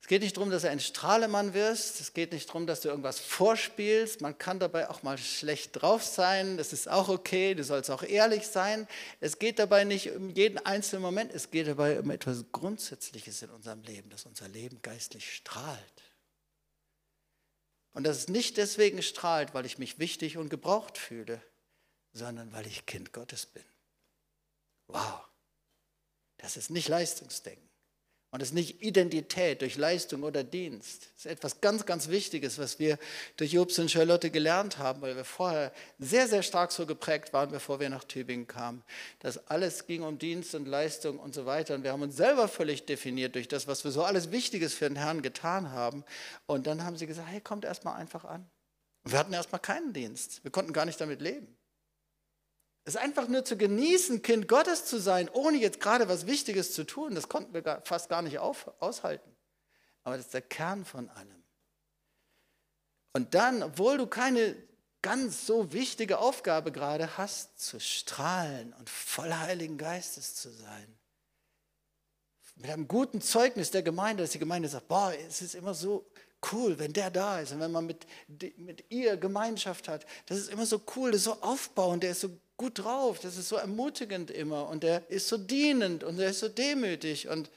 Es 0.00 0.06
geht 0.08 0.22
nicht 0.22 0.36
darum, 0.36 0.50
dass 0.50 0.62
du 0.62 0.70
ein 0.70 0.80
Strahlemann 0.80 1.54
wirst. 1.54 2.00
Es 2.00 2.14
geht 2.14 2.32
nicht 2.32 2.48
darum, 2.48 2.66
dass 2.66 2.80
du 2.80 2.88
irgendwas 2.88 3.20
vorspielst. 3.20 4.22
Man 4.22 4.38
kann 4.38 4.58
dabei 4.58 4.88
auch 4.88 5.02
mal 5.02 5.18
schlecht 5.18 5.80
drauf 5.80 6.02
sein. 6.02 6.56
Das 6.56 6.72
ist 6.72 6.88
auch 6.88 7.08
okay. 7.08 7.54
Du 7.54 7.62
sollst 7.62 7.90
auch 7.90 8.02
ehrlich 8.02 8.46
sein. 8.46 8.88
Es 9.20 9.38
geht 9.38 9.58
dabei 9.58 9.84
nicht 9.84 10.10
um 10.12 10.30
jeden 10.30 10.58
einzelnen 10.58 11.02
Moment. 11.02 11.32
Es 11.32 11.50
geht 11.50 11.68
dabei 11.68 12.00
um 12.00 12.10
etwas 12.10 12.44
Grundsätzliches 12.50 13.42
in 13.42 13.50
unserem 13.50 13.82
Leben, 13.82 14.10
dass 14.10 14.26
unser 14.26 14.48
Leben 14.48 14.80
geistlich 14.82 15.34
strahlt. 15.34 15.78
Und 17.92 18.04
dass 18.04 18.16
es 18.16 18.28
nicht 18.28 18.56
deswegen 18.56 19.02
strahlt, 19.02 19.52
weil 19.52 19.66
ich 19.66 19.78
mich 19.78 19.98
wichtig 19.98 20.36
und 20.38 20.48
gebraucht 20.48 20.96
fühle, 20.96 21.42
sondern 22.12 22.52
weil 22.52 22.66
ich 22.66 22.86
Kind 22.86 23.12
Gottes 23.12 23.46
bin. 23.46 23.64
Wow. 24.86 25.20
Das 26.38 26.56
ist 26.56 26.70
nicht 26.70 26.88
Leistungsdenken. 26.88 27.69
Und 28.32 28.42
es 28.42 28.50
ist 28.50 28.54
nicht 28.54 28.80
Identität 28.80 29.60
durch 29.60 29.76
Leistung 29.76 30.22
oder 30.22 30.44
Dienst. 30.44 31.08
Das 31.16 31.24
ist 31.24 31.30
etwas 31.32 31.60
ganz, 31.60 31.84
ganz 31.84 32.08
Wichtiges, 32.08 32.58
was 32.58 32.78
wir 32.78 32.96
durch 33.36 33.52
Jobs 33.52 33.76
und 33.80 33.90
Charlotte 33.90 34.30
gelernt 34.30 34.78
haben, 34.78 35.02
weil 35.02 35.16
wir 35.16 35.24
vorher 35.24 35.72
sehr, 35.98 36.28
sehr 36.28 36.44
stark 36.44 36.70
so 36.70 36.86
geprägt 36.86 37.32
waren, 37.32 37.50
bevor 37.50 37.80
wir 37.80 37.90
nach 37.90 38.04
Tübingen 38.04 38.46
kamen. 38.46 38.84
Dass 39.18 39.48
alles 39.48 39.86
ging 39.86 40.04
um 40.04 40.16
Dienst 40.18 40.54
und 40.54 40.68
Leistung 40.68 41.18
und 41.18 41.34
so 41.34 41.44
weiter. 41.44 41.74
Und 41.74 41.82
wir 41.82 41.90
haben 41.90 42.02
uns 42.02 42.16
selber 42.16 42.46
völlig 42.46 42.86
definiert 42.86 43.34
durch 43.34 43.48
das, 43.48 43.66
was 43.66 43.82
wir 43.82 43.90
so 43.90 44.04
alles 44.04 44.30
Wichtiges 44.30 44.74
für 44.74 44.86
den 44.86 44.96
Herrn 44.96 45.22
getan 45.22 45.72
haben. 45.72 46.04
Und 46.46 46.68
dann 46.68 46.84
haben 46.84 46.96
sie 46.96 47.08
gesagt, 47.08 47.28
hey, 47.28 47.40
kommt 47.40 47.64
erstmal 47.64 47.96
einfach 47.96 48.24
an. 48.24 48.48
Und 49.02 49.10
wir 49.10 49.18
hatten 49.18 49.32
erstmal 49.32 49.60
keinen 49.60 49.92
Dienst. 49.92 50.44
Wir 50.44 50.52
konnten 50.52 50.72
gar 50.72 50.84
nicht 50.84 51.00
damit 51.00 51.20
leben. 51.20 51.56
Es 52.84 52.96
einfach 52.96 53.28
nur 53.28 53.44
zu 53.44 53.56
genießen, 53.56 54.22
Kind 54.22 54.48
Gottes 54.48 54.86
zu 54.86 54.98
sein, 54.98 55.28
ohne 55.28 55.58
jetzt 55.58 55.80
gerade 55.80 56.08
was 56.08 56.26
Wichtiges 56.26 56.72
zu 56.72 56.84
tun. 56.84 57.14
Das 57.14 57.28
konnten 57.28 57.52
wir 57.52 57.82
fast 57.84 58.08
gar 58.08 58.22
nicht 58.22 58.38
auf, 58.38 58.70
aushalten. 58.80 59.36
Aber 60.02 60.16
das 60.16 60.26
ist 60.26 60.34
der 60.34 60.42
Kern 60.42 60.84
von 60.84 61.08
allem. 61.10 61.44
Und 63.12 63.34
dann, 63.34 63.62
obwohl 63.62 63.98
du 63.98 64.06
keine 64.06 64.56
ganz 65.02 65.46
so 65.46 65.72
wichtige 65.72 66.18
Aufgabe 66.18 66.72
gerade 66.72 67.16
hast, 67.16 67.58
zu 67.58 67.80
strahlen 67.80 68.74
und 68.78 68.88
voll 68.88 69.32
Heiligen 69.32 69.78
Geistes 69.78 70.34
zu 70.36 70.50
sein. 70.50 70.98
Mit 72.56 72.70
einem 72.70 72.88
guten 72.88 73.22
Zeugnis 73.22 73.70
der 73.70 73.82
Gemeinde, 73.82 74.22
dass 74.22 74.32
die 74.32 74.38
Gemeinde 74.38 74.68
sagt, 74.68 74.88
boah, 74.88 75.14
es 75.26 75.40
ist 75.40 75.54
immer 75.54 75.72
so 75.72 76.06
cool, 76.52 76.78
wenn 76.78 76.92
der 76.92 77.10
da 77.10 77.40
ist 77.40 77.52
und 77.52 77.60
wenn 77.60 77.72
man 77.72 77.86
mit, 77.86 78.06
mit 78.58 78.84
ihr 78.90 79.16
Gemeinschaft 79.16 79.88
hat. 79.88 80.06
Das 80.26 80.38
ist 80.38 80.50
immer 80.50 80.66
so 80.66 80.82
cool, 80.94 81.10
das 81.10 81.20
ist 81.20 81.24
so 81.24 81.40
aufbauend, 81.40 82.02
der 82.02 82.12
ist 82.12 82.20
so 82.20 82.30
gut 82.60 82.80
drauf, 82.80 83.20
das 83.20 83.38
ist 83.38 83.48
so 83.48 83.56
ermutigend 83.56 84.30
immer 84.30 84.68
und 84.68 84.82
der 84.82 85.08
ist 85.08 85.28
so 85.28 85.38
dienend 85.38 86.04
und 86.04 86.18
der 86.18 86.28
ist 86.28 86.40
so 86.40 86.48
demütig 86.50 87.26
und 87.26 87.50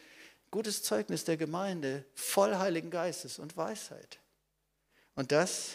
gutes 0.50 0.82
Zeugnis 0.82 1.26
der 1.26 1.36
Gemeinde, 1.36 2.06
voll 2.16 2.56
Heiligen 2.56 2.90
Geistes 2.90 3.38
und 3.38 3.58
Weisheit. 3.58 4.20
Und 5.16 5.34
das, 5.34 5.72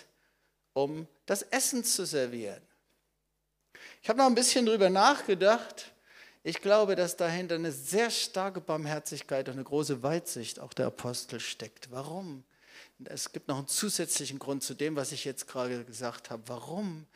um 0.73 1.07
das 1.27 1.43
Essen 1.43 1.85
zu 1.85 2.07
servieren. 2.07 2.63
Ich 4.03 4.09
habe 4.09 4.19
noch 4.19 4.25
ein 4.25 4.35
bisschen 4.35 4.65
drüber 4.65 4.89
nachgedacht. 4.89 5.93
Ich 6.43 6.63
glaube, 6.63 6.97
dass 6.97 7.19
dahinter 7.19 7.57
eine 7.57 7.73
sehr 7.73 8.11
starke 8.11 8.63
Barmherzigkeit 8.63 9.47
und 9.51 9.57
eine 9.57 9.65
große 9.65 10.03
Weitsicht 10.03 10.59
auch 10.59 10.73
der 10.73 10.87
Apostel 10.87 11.39
steckt. 11.39 11.91
Warum? 11.91 12.45
Es 13.05 13.31
gibt 13.31 13.49
noch 13.49 13.59
einen 13.59 13.69
zusätzlichen 13.69 14.39
Grund 14.39 14.63
zu 14.63 14.73
dem, 14.73 14.97
was 14.97 15.13
ich 15.13 15.27
jetzt 15.27 15.47
gerade 15.47 15.85
gesagt 15.85 16.31
habe. 16.31 16.45
Warum 16.47 17.07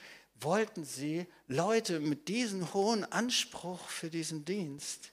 wollten 0.43 0.85
sie 0.85 1.27
Leute 1.49 2.01
mit 2.01 2.29
diesem 2.29 2.73
hohen 2.75 3.05
Anspruch 3.05 3.89
für 3.89 4.11
diesen 4.11 4.45
Dienst? 4.45 5.13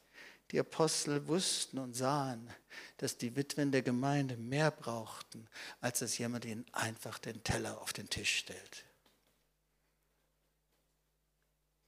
Die 0.52 0.60
Apostel 0.60 1.28
wussten 1.28 1.78
und 1.78 1.94
sahen, 1.94 2.50
dass 2.98 3.18
die 3.18 3.36
Witwen 3.36 3.72
der 3.72 3.84
Gemeinde 3.84 4.36
mehr 4.36 4.72
brauchten, 4.72 5.48
als 5.80 6.00
dass 6.00 6.18
jemand 6.18 6.46
ihnen 6.46 6.66
einfach 6.72 7.20
den 7.20 7.44
Teller 7.44 7.80
auf 7.82 7.94
den 7.94 8.10
Tisch 8.10 8.38
stellt. 8.38 8.86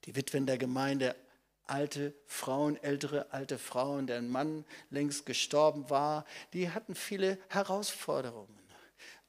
Die 0.04 0.14
Witwen 0.14 0.46
der 0.46 0.58
Gemeinde, 0.58 1.16
alte 1.64 2.14
Frauen, 2.26 2.76
ältere 2.82 3.32
alte 3.32 3.58
Frauen, 3.58 4.06
deren 4.06 4.28
Mann 4.28 4.64
längst 4.90 5.26
gestorben 5.26 5.90
war, 5.90 6.24
die 6.52 6.70
hatten 6.70 6.94
viele 6.94 7.38
Herausforderungen 7.48 8.61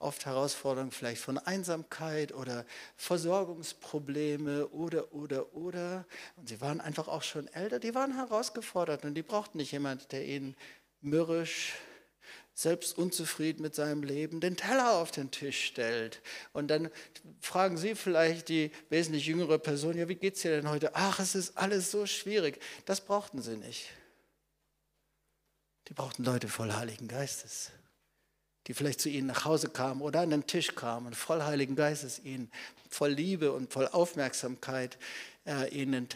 oft 0.03 0.25
Herausforderungen 0.25 0.91
vielleicht 0.91 1.21
von 1.21 1.37
Einsamkeit 1.37 2.33
oder 2.33 2.65
Versorgungsprobleme 2.97 4.67
oder, 4.67 5.13
oder, 5.13 5.53
oder. 5.55 6.05
Und 6.35 6.49
sie 6.49 6.61
waren 6.61 6.81
einfach 6.81 7.07
auch 7.07 7.23
schon 7.23 7.47
älter, 7.47 7.79
die 7.79 7.95
waren 7.95 8.15
herausgefordert 8.15 9.05
und 9.05 9.15
die 9.15 9.23
brauchten 9.23 9.57
nicht 9.57 9.71
jemand, 9.71 10.11
der 10.11 10.25
ihnen 10.25 10.55
mürrisch, 11.01 11.73
selbst 12.55 12.97
unzufrieden 12.97 13.63
mit 13.63 13.73
seinem 13.73 14.03
Leben, 14.03 14.39
den 14.39 14.55
Teller 14.55 14.93
auf 14.93 15.09
den 15.09 15.31
Tisch 15.31 15.65
stellt. 15.65 16.21
Und 16.53 16.67
dann 16.67 16.91
fragen 17.41 17.77
Sie 17.77 17.95
vielleicht 17.95 18.47
die 18.47 18.71
wesentlich 18.89 19.25
jüngere 19.25 19.57
Person, 19.57 19.97
ja, 19.97 20.07
wie 20.07 20.15
geht 20.15 20.35
es 20.35 20.43
dir 20.43 20.51
denn 20.51 20.69
heute? 20.69 20.91
Ach, 20.93 21.19
es 21.19 21.33
ist 21.33 21.57
alles 21.57 21.89
so 21.89 22.05
schwierig. 22.05 22.61
Das 22.85 23.01
brauchten 23.01 23.41
sie 23.41 23.57
nicht. 23.57 23.89
Die 25.87 25.93
brauchten 25.93 26.23
Leute 26.23 26.47
voll 26.47 26.71
Heiligen 26.71 27.07
Geistes 27.07 27.71
die 28.67 28.73
vielleicht 28.73 29.01
zu 29.01 29.09
ihnen 29.09 29.27
nach 29.27 29.45
Hause 29.45 29.69
kamen 29.69 30.01
oder 30.01 30.21
an 30.21 30.29
den 30.29 30.47
Tisch 30.47 30.75
kamen, 30.75 31.13
voll 31.13 31.41
Heiligen 31.43 31.75
Geistes 31.75 32.19
ihnen, 32.23 32.51
voll 32.89 33.11
Liebe 33.11 33.51
und 33.51 33.71
voll 33.71 33.87
Aufmerksamkeit 33.87 34.97
äh, 35.45 35.69
ihnen 35.69 36.07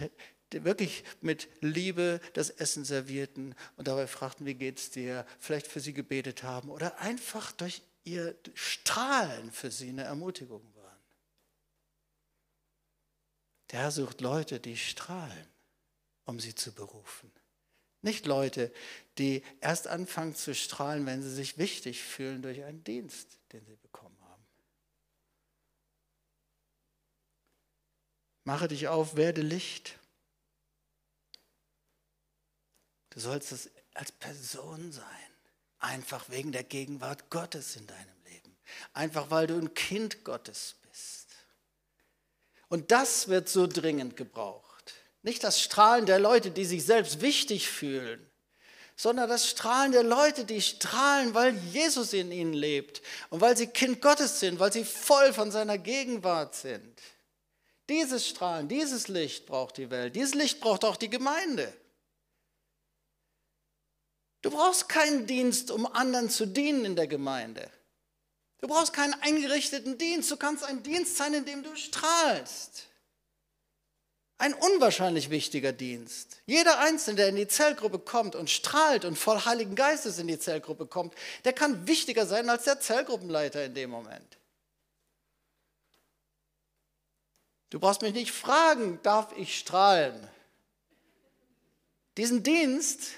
wirklich 0.51 1.04
mit 1.22 1.50
Liebe 1.62 2.22
das 2.34 2.50
Essen 2.50 2.86
servierten 2.86 3.56
und 3.75 3.88
dabei 3.88 4.08
fragten, 4.08 4.46
wie 4.46 4.54
geht's 4.54 4.89
dir, 4.89 5.25
vielleicht 5.39 5.68
für 5.68 5.80
sie 5.80 5.94
gebetet 5.94 6.44
haben 6.44 6.70
oder 6.70 7.00
einfach 7.00 7.51
durch 7.51 7.82
ihr 8.06 8.36
Strahlen 8.54 9.51
für 9.51 9.72
sie 9.72 9.89
eine 9.89 10.04
Ermutigung 10.04 10.63
waren. 10.75 11.01
Der 13.72 13.82
Herr 13.82 13.92
sucht 13.92 14.22
Leute, 14.22 14.62
die 14.62 14.77
strahlen, 14.77 15.48
um 16.24 16.39
sie 16.39 16.56
zu 16.56 16.72
berufen. 16.72 17.32
Nicht 18.07 18.25
Leute, 18.25 18.71
die 19.17 19.43
erst 19.59 19.85
anfangen 19.85 20.33
zu 20.33 20.55
strahlen, 20.55 21.05
wenn 21.05 21.22
sie 21.22 21.29
sich 21.29 21.57
wichtig 21.57 22.01
fühlen 22.01 22.41
durch 22.41 22.63
einen 22.63 22.81
Dienst, 22.85 23.37
den 23.51 23.65
sie 23.65 23.75
bekommen 23.75 24.17
haben. 24.22 24.46
Mache 28.46 28.70
dich 28.70 28.87
auf, 28.87 29.17
werde 29.17 29.41
Licht. 29.41 30.00
Du 33.09 33.20
sollst 33.20 33.51
es 33.51 33.70
als 33.93 34.13
Person 34.13 34.93
sein, 34.93 35.03
einfach 35.79 36.29
wegen 36.29 36.53
der 36.53 36.63
Gegenwart 36.63 37.29
Gottes 37.29 37.75
in 37.75 37.87
deinem 37.87 38.24
Leben, 38.24 38.55
einfach 38.93 39.29
weil 39.31 39.48
du 39.48 39.59
ein 39.59 39.74
Kind 39.74 40.24
Gottes 40.24 40.77
bist. 40.89 41.27
Und 42.70 42.89
das 42.89 43.27
wird 43.27 43.50
so 43.50 43.67
dringend 43.67 44.15
gebraucht. 44.15 44.67
Nicht 45.27 45.44
das 45.44 45.59
Strahlen 45.59 46.05
der 46.05 46.20
Leute, 46.20 46.51
die 46.51 46.63
sich 46.63 46.85
selbst 46.85 47.20
wichtig 47.20 47.68
fühlen, 47.68 48.25
sondern 48.96 49.27
das 49.27 49.50
Strahlen 49.50 49.92
der 49.92 50.03
Leute, 50.03 50.46
die 50.46 50.61
strahlen, 50.61 51.33
weil 51.33 51.53
Jesus 51.74 52.13
in 52.13 52.31
ihnen 52.31 52.53
lebt 52.53 53.01
und 53.29 53.42
weil 53.42 53.57
sie 53.57 53.68
Kind 53.68 54.01
Gottes 54.01 54.40
sind, 54.40 54.57
weil 54.57 54.72
sie 54.72 54.85
voll 54.85 55.33
von 55.33 55.51
seiner 55.51 55.77
Gegenwart 55.77 56.55
sind. 56.55 57.01
Dieses 57.90 58.25
Strahlen, 58.25 58.70
dieses 58.70 59.09
Licht 59.09 59.48
braucht 59.48 59.75
die 59.75 59.90
Welt. 59.90 60.16
Dieses 60.16 60.33
Licht 60.33 60.61
braucht 60.61 60.85
auch 60.85 60.96
die 60.96 61.09
Gemeinde. 61.09 61.74
Du 64.44 64.50
brauchst 64.50 64.87
keinen 64.87 65.27
Dienst, 65.27 65.72
um 65.72 65.85
anderen 65.87 66.29
zu 66.29 66.46
dienen 66.46 66.85
in 66.85 66.96
der 66.96 67.07
Gemeinde. 67.07 67.70
Du 68.59 68.70
brauchst 68.70 68.94
keinen 68.94 69.13
eingerichteten 69.16 69.98
Dienst. 69.98 70.31
Du 70.31 70.37
kannst 70.37 70.63
ein 70.63 70.83
Dienst 70.83 71.18
sein, 71.18 71.33
in 71.33 71.44
dem 71.44 71.63
du 71.63 71.75
strahlst. 71.75 72.86
Ein 74.39 74.53
unwahrscheinlich 74.53 75.31
wichtiger 75.31 75.71
Dienst. 75.71 76.41
Jeder 76.45 76.79
Einzelne, 76.79 77.15
der 77.17 77.29
in 77.29 77.37
die 77.37 77.47
Zellgruppe 77.47 77.97
kommt 77.97 78.35
und 78.35 78.51
strahlt 78.51 79.03
und 79.03 79.17
voll 79.17 79.45
Heiligen 79.45 79.73
Geistes 79.73 80.19
in 80.19 80.27
die 80.27 80.37
Zellgruppe 80.37 80.85
kommt, 80.85 81.15
der 81.43 81.53
kann 81.53 81.87
wichtiger 81.87 82.27
sein 82.27 82.47
als 82.50 82.65
der 82.65 82.79
Zellgruppenleiter 82.79 83.65
in 83.65 83.73
dem 83.73 83.89
Moment. 83.89 84.37
Du 87.71 87.79
brauchst 87.79 88.03
mich 88.03 88.13
nicht 88.13 88.31
fragen, 88.31 89.00
darf 89.01 89.35
ich 89.35 89.57
strahlen? 89.57 90.15
Diesen 92.15 92.43
Dienst, 92.43 93.13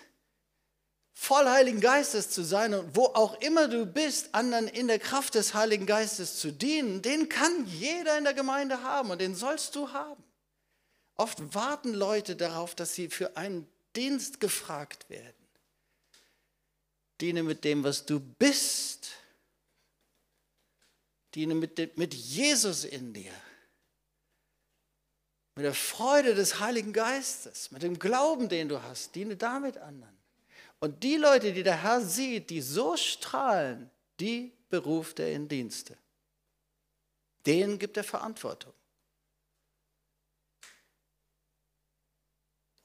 voll 1.13 1.47
Heiligen 1.49 1.81
Geistes 1.81 2.29
zu 2.29 2.43
sein 2.43 2.73
und 2.73 2.95
wo 2.95 3.07
auch 3.07 3.39
immer 3.41 3.67
du 3.67 3.85
bist, 3.85 4.33
anderen 4.33 4.69
in 4.69 4.87
der 4.87 4.99
Kraft 4.99 5.35
des 5.35 5.53
Heiligen 5.53 5.85
Geistes 5.85 6.39
zu 6.39 6.51
dienen, 6.51 7.01
den 7.01 7.27
kann 7.27 7.65
jeder 7.65 8.17
in 8.17 8.23
der 8.23 8.33
Gemeinde 8.33 8.83
haben 8.83 9.11
und 9.11 9.19
den 9.19 9.35
sollst 9.35 9.75
du 9.75 9.91
haben. 9.91 10.23
Oft 11.19 11.53
warten 11.53 11.93
Leute 11.93 12.37
darauf, 12.37 12.75
dass 12.75 12.93
sie 12.93 13.09
für 13.09 13.35
einen 13.35 13.67
Dienst 13.93 14.39
gefragt 14.39 15.09
werden. 15.09 15.35
Diene 17.19 17.43
mit 17.43 17.65
dem, 17.65 17.83
was 17.83 18.05
du 18.05 18.21
bist. 18.21 19.09
Diene 21.35 21.55
mit, 21.55 21.97
mit 21.97 22.13
Jesus 22.13 22.85
in 22.85 23.11
dir. 23.11 23.33
Mit 25.55 25.65
der 25.65 25.73
Freude 25.73 26.35
des 26.35 26.61
Heiligen 26.61 26.93
Geistes, 26.93 27.69
mit 27.71 27.83
dem 27.83 27.99
Glauben, 27.99 28.47
den 28.47 28.69
du 28.69 28.81
hast. 28.81 29.13
Diene 29.13 29.35
damit 29.35 29.75
anderen. 29.75 30.17
Und 30.79 31.03
die 31.03 31.17
Leute, 31.17 31.51
die 31.51 31.63
der 31.63 31.83
Herr 31.83 31.99
sieht, 31.99 32.49
die 32.49 32.61
so 32.61 32.95
strahlen, 32.95 33.91
die 34.21 34.53
beruft 34.69 35.19
er 35.19 35.33
in 35.33 35.49
Dienste. 35.49 35.97
Denen 37.45 37.77
gibt 37.77 37.97
er 37.97 38.05
Verantwortung. 38.05 38.71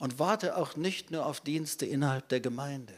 Und 0.04 0.18
warte 0.18 0.58
auch 0.58 0.76
nicht 0.76 1.12
nur 1.12 1.24
auf 1.24 1.40
Dienste 1.40 1.86
innerhalb 1.86 2.28
der 2.28 2.40
Gemeinde. 2.40 2.92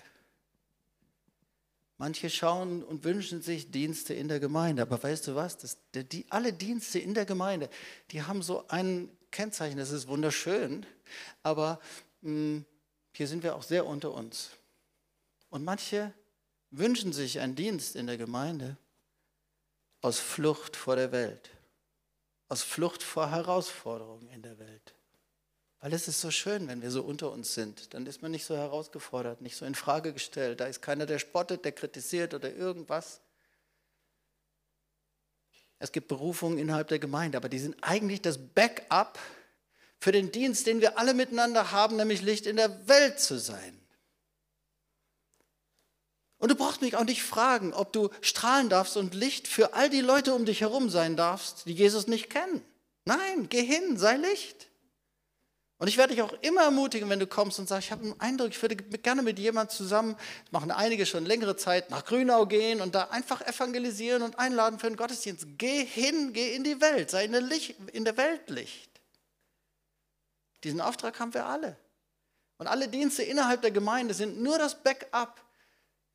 Manche 1.98 2.28
schauen 2.28 2.82
und 2.82 3.04
wünschen 3.04 3.42
sich 3.42 3.70
Dienste 3.70 4.12
in 4.12 4.26
der 4.26 4.40
Gemeinde, 4.40 4.82
aber 4.82 5.00
weißt 5.00 5.28
du 5.28 5.36
was? 5.36 5.56
Das, 5.56 5.78
die, 5.94 6.26
alle 6.30 6.52
Dienste 6.52 6.98
in 6.98 7.14
der 7.14 7.24
Gemeinde, 7.24 7.70
die 8.10 8.24
haben 8.24 8.42
so 8.42 8.66
ein 8.66 9.08
Kennzeichen, 9.30 9.78
das 9.78 9.92
ist 9.92 10.08
wunderschön, 10.08 10.84
aber 11.44 11.78
mh, 12.22 12.30
hm, 12.30 12.64
hier 13.12 13.28
sind 13.28 13.44
wir 13.44 13.54
auch 13.54 13.62
sehr 13.62 13.86
unter 13.86 14.10
uns. 14.12 14.50
Und 15.48 15.62
manche 15.62 16.12
wünschen 16.72 17.12
sich 17.12 17.38
einen 17.38 17.54
Dienst 17.54 17.94
in 17.94 18.08
der 18.08 18.16
Gemeinde 18.16 18.78
aus 20.00 20.18
Flucht 20.18 20.74
vor 20.74 20.96
der 20.96 21.12
Welt, 21.12 21.50
aus 22.48 22.64
Flucht 22.64 23.04
vor 23.04 23.30
Herausforderungen 23.30 24.28
in 24.30 24.42
der 24.42 24.58
Welt. 24.58 24.95
Weil 25.80 25.92
es 25.92 26.08
ist 26.08 26.20
so 26.20 26.30
schön, 26.30 26.68
wenn 26.68 26.82
wir 26.82 26.90
so 26.90 27.02
unter 27.02 27.30
uns 27.30 27.54
sind. 27.54 27.92
Dann 27.94 28.06
ist 28.06 28.22
man 28.22 28.30
nicht 28.30 28.44
so 28.44 28.56
herausgefordert, 28.56 29.40
nicht 29.40 29.56
so 29.56 29.66
in 29.66 29.74
Frage 29.74 30.12
gestellt. 30.12 30.60
Da 30.60 30.66
ist 30.66 30.80
keiner, 30.80 31.06
der 31.06 31.18
spottet, 31.18 31.64
der 31.64 31.72
kritisiert 31.72 32.34
oder 32.34 32.52
irgendwas. 32.52 33.20
Es 35.78 35.92
gibt 35.92 36.08
Berufungen 36.08 36.58
innerhalb 36.58 36.88
der 36.88 36.98
Gemeinde, 36.98 37.36
aber 37.36 37.50
die 37.50 37.58
sind 37.58 37.76
eigentlich 37.82 38.22
das 38.22 38.38
Backup 38.38 39.18
für 39.98 40.12
den 40.12 40.32
Dienst, 40.32 40.66
den 40.66 40.80
wir 40.80 40.98
alle 40.98 41.12
miteinander 41.12 41.70
haben, 41.72 41.96
nämlich 41.96 42.22
Licht 42.22 42.46
in 42.46 42.56
der 42.56 42.88
Welt 42.88 43.20
zu 43.20 43.38
sein. 43.38 43.78
Und 46.38 46.50
du 46.50 46.54
brauchst 46.54 46.82
mich 46.82 46.96
auch 46.96 47.04
nicht 47.04 47.22
fragen, 47.22 47.72
ob 47.72 47.92
du 47.92 48.10
strahlen 48.20 48.68
darfst 48.68 48.96
und 48.96 49.14
Licht 49.14 49.48
für 49.48 49.74
all 49.74 49.90
die 49.90 50.02
Leute 50.02 50.34
um 50.34 50.44
dich 50.44 50.60
herum 50.60 50.90
sein 50.90 51.16
darfst, 51.16 51.66
die 51.66 51.72
Jesus 51.72 52.06
nicht 52.06 52.30
kennen. 52.30 52.62
Nein, 53.04 53.48
geh 53.48 53.64
hin, 53.64 53.96
sei 53.96 54.16
Licht. 54.16 54.68
Und 55.78 55.88
ich 55.88 55.98
werde 55.98 56.14
dich 56.14 56.22
auch 56.22 56.32
immer 56.40 56.62
ermutigen, 56.62 57.10
wenn 57.10 57.18
du 57.18 57.26
kommst 57.26 57.58
und 57.58 57.68
sagst, 57.68 57.86
ich 57.86 57.92
habe 57.92 58.02
einen 58.02 58.20
Eindruck, 58.20 58.48
ich 58.48 58.62
würde 58.62 58.76
gerne 58.76 59.20
mit 59.20 59.38
jemand 59.38 59.70
zusammen, 59.70 60.16
das 60.44 60.52
machen 60.52 60.70
einige 60.70 61.04
schon 61.04 61.26
längere 61.26 61.56
Zeit, 61.56 61.90
nach 61.90 62.04
Grünau 62.04 62.46
gehen 62.46 62.80
und 62.80 62.94
da 62.94 63.04
einfach 63.08 63.42
evangelisieren 63.42 64.22
und 64.22 64.38
einladen 64.38 64.78
für 64.78 64.88
den 64.88 64.96
Gottesdienst. 64.96 65.46
Geh 65.58 65.84
hin, 65.84 66.32
geh 66.32 66.54
in 66.54 66.64
die 66.64 66.80
Welt, 66.80 67.10
sei 67.10 67.26
in 67.26 67.32
der, 67.32 67.42
Licht, 67.42 67.76
in 67.92 68.04
der 68.04 68.16
Welt 68.16 68.48
Licht. 68.48 68.90
Diesen 70.64 70.80
Auftrag 70.80 71.20
haben 71.20 71.34
wir 71.34 71.44
alle. 71.44 71.76
Und 72.56 72.68
alle 72.68 72.88
Dienste 72.88 73.22
innerhalb 73.22 73.60
der 73.60 73.70
Gemeinde 73.70 74.14
sind 74.14 74.40
nur 74.40 74.58
das 74.58 74.82
Backup 74.82 75.42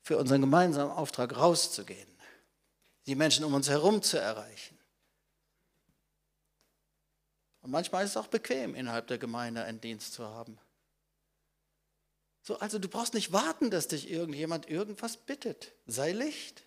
für 0.02 0.18
unseren 0.18 0.40
gemeinsamen 0.40 0.90
Auftrag 0.90 1.36
rauszugehen, 1.36 2.08
die 3.06 3.14
Menschen 3.14 3.44
um 3.44 3.54
uns 3.54 3.68
herum 3.68 4.02
zu 4.02 4.18
erreichen. 4.18 4.71
Und 7.62 7.70
manchmal 7.70 8.04
ist 8.04 8.10
es 8.10 8.16
auch 8.16 8.26
bequem, 8.26 8.74
innerhalb 8.74 9.06
der 9.06 9.18
Gemeinde 9.18 9.64
einen 9.64 9.80
Dienst 9.80 10.12
zu 10.12 10.26
haben. 10.26 10.58
So, 12.42 12.58
also 12.58 12.78
du 12.80 12.88
brauchst 12.88 13.14
nicht 13.14 13.32
warten, 13.32 13.70
dass 13.70 13.88
dich 13.88 14.10
irgendjemand 14.10 14.68
irgendwas 14.68 15.16
bittet. 15.16 15.72
Sei 15.86 16.12
Licht. 16.12 16.64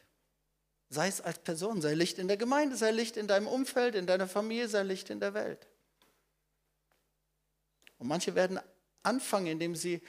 Sei 0.89 1.07
es 1.07 1.19
als 1.19 1.39
Person, 1.39 1.81
sei 1.81 1.95
Licht 1.95 2.19
in 2.19 2.27
der 2.27 2.37
Gemeinde, 2.37 2.77
sei 2.77 2.91
Licht 2.91 3.17
in 3.17 3.27
deinem 3.27 3.47
Umfeld, 3.47 3.95
in 3.95 4.07
deiner 4.07 4.27
Familie, 4.27 4.69
sei 4.69 4.83
Licht 4.83 5.09
in 5.09 5.19
der 5.19 5.33
Welt. 5.33 5.67
Und 7.97 8.07
manche 8.07 8.35
werden 8.35 8.59
anfangen, 9.03 9.47
indem 9.47 9.75
sie 9.75 10.01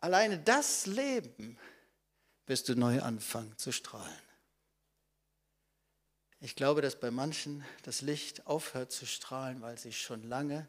alleine 0.00 0.38
das 0.38 0.86
leben, 0.86 1.56
wirst 2.46 2.68
du 2.68 2.74
neu 2.74 3.00
anfangen 3.00 3.56
zu 3.56 3.72
strahlen. 3.72 4.23
Ich 6.44 6.56
glaube, 6.56 6.82
dass 6.82 7.00
bei 7.00 7.10
manchen 7.10 7.64
das 7.84 8.02
Licht 8.02 8.46
aufhört 8.46 8.92
zu 8.92 9.06
strahlen, 9.06 9.62
weil 9.62 9.78
sie 9.78 9.94
schon 9.94 10.22
lange, 10.24 10.68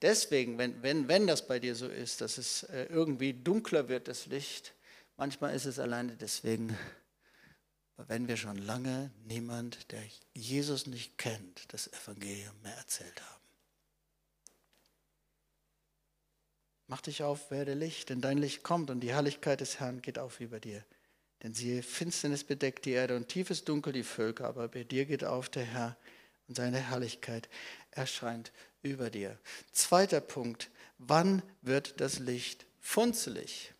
deswegen, 0.00 0.58
wenn, 0.58 0.80
wenn, 0.80 1.08
wenn 1.08 1.26
das 1.26 1.48
bei 1.48 1.58
dir 1.58 1.74
so 1.74 1.88
ist, 1.88 2.20
dass 2.20 2.38
es 2.38 2.62
äh, 2.62 2.84
irgendwie 2.84 3.34
dunkler 3.34 3.88
wird, 3.88 4.06
das 4.06 4.26
Licht, 4.26 4.74
manchmal 5.16 5.56
ist 5.56 5.64
es 5.64 5.80
alleine 5.80 6.16
deswegen, 6.16 6.78
wenn 7.96 8.28
wir 8.28 8.36
schon 8.36 8.58
lange 8.58 9.10
niemand, 9.24 9.90
der 9.90 10.04
Jesus 10.34 10.86
nicht 10.86 11.18
kennt, 11.18 11.72
das 11.72 11.92
Evangelium 11.92 12.54
mehr 12.62 12.76
erzählt 12.76 13.20
haben. 13.20 13.42
Mach 16.86 17.00
dich 17.00 17.24
auf, 17.24 17.50
werde 17.50 17.74
Licht, 17.74 18.10
denn 18.10 18.20
dein 18.20 18.38
Licht 18.38 18.62
kommt 18.62 18.90
und 18.90 19.00
die 19.00 19.10
Herrlichkeit 19.10 19.60
des 19.60 19.80
Herrn 19.80 20.00
geht 20.00 20.20
auf 20.20 20.38
über 20.38 20.60
dir. 20.60 20.84
Denn 21.42 21.54
siehe, 21.54 21.82
Finsternis 21.82 22.44
bedeckt 22.44 22.84
die 22.84 22.92
Erde 22.92 23.16
und 23.16 23.28
tiefes 23.28 23.64
Dunkel 23.64 23.92
die 23.92 24.02
Völker, 24.02 24.46
aber 24.46 24.68
bei 24.68 24.84
dir 24.84 25.04
geht 25.04 25.24
auf 25.24 25.48
der 25.48 25.64
Herr 25.64 25.96
und 26.48 26.56
seine 26.56 26.78
Herrlichkeit 26.78 27.48
erscheint 27.90 28.52
über 28.82 29.10
dir. 29.10 29.38
Zweiter 29.72 30.20
Punkt, 30.20 30.70
wann 30.98 31.42
wird 31.62 32.00
das 32.00 32.18
Licht 32.18 32.66
funzelig? 32.80 33.72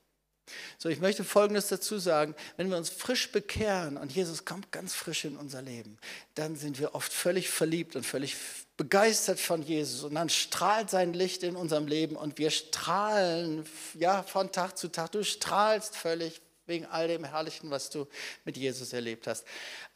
So, 0.79 0.89
ich 0.89 1.01
möchte 1.01 1.25
Folgendes 1.25 1.69
dazu 1.69 1.99
sagen. 1.99 2.35
Wenn 2.57 2.71
wir 2.71 2.77
uns 2.77 2.89
frisch 2.89 3.33
bekehren 3.33 3.97
und 3.97 4.13
Jesus 4.13 4.45
kommt 4.45 4.71
ganz 4.71 4.95
frisch 4.95 5.25
in 5.25 5.37
unser 5.37 5.61
Leben, 5.61 5.99
dann 6.35 6.55
sind 6.55 6.79
wir 6.79 6.95
oft 6.95 7.13
völlig 7.13 7.49
verliebt 7.49 7.97
und 7.97 8.07
völlig 8.07 8.37
begeistert 8.77 9.41
von 9.41 9.63
Jesus. 9.63 10.05
Und 10.05 10.15
dann 10.15 10.29
strahlt 10.29 10.91
sein 10.91 11.15
Licht 11.15 11.43
in 11.43 11.57
unserem 11.57 11.89
Leben 11.89 12.15
und 12.17 12.39
wir 12.39 12.51
strahlen 12.51 13.65
ja, 13.95 14.23
von 14.23 14.53
Tag 14.53 14.79
zu 14.79 14.89
Tag. 14.89 15.13
Du 15.13 15.25
strahlst 15.25 15.97
völlig 15.97 16.41
wegen 16.67 16.87
all 16.87 17.09
dem 17.09 17.25
Herrlichen, 17.25 17.71
was 17.71 17.91
du 17.91 18.07
mit 18.45 18.57
Jesus 18.57 18.93
erlebt 18.93 19.27
hast. 19.27 19.45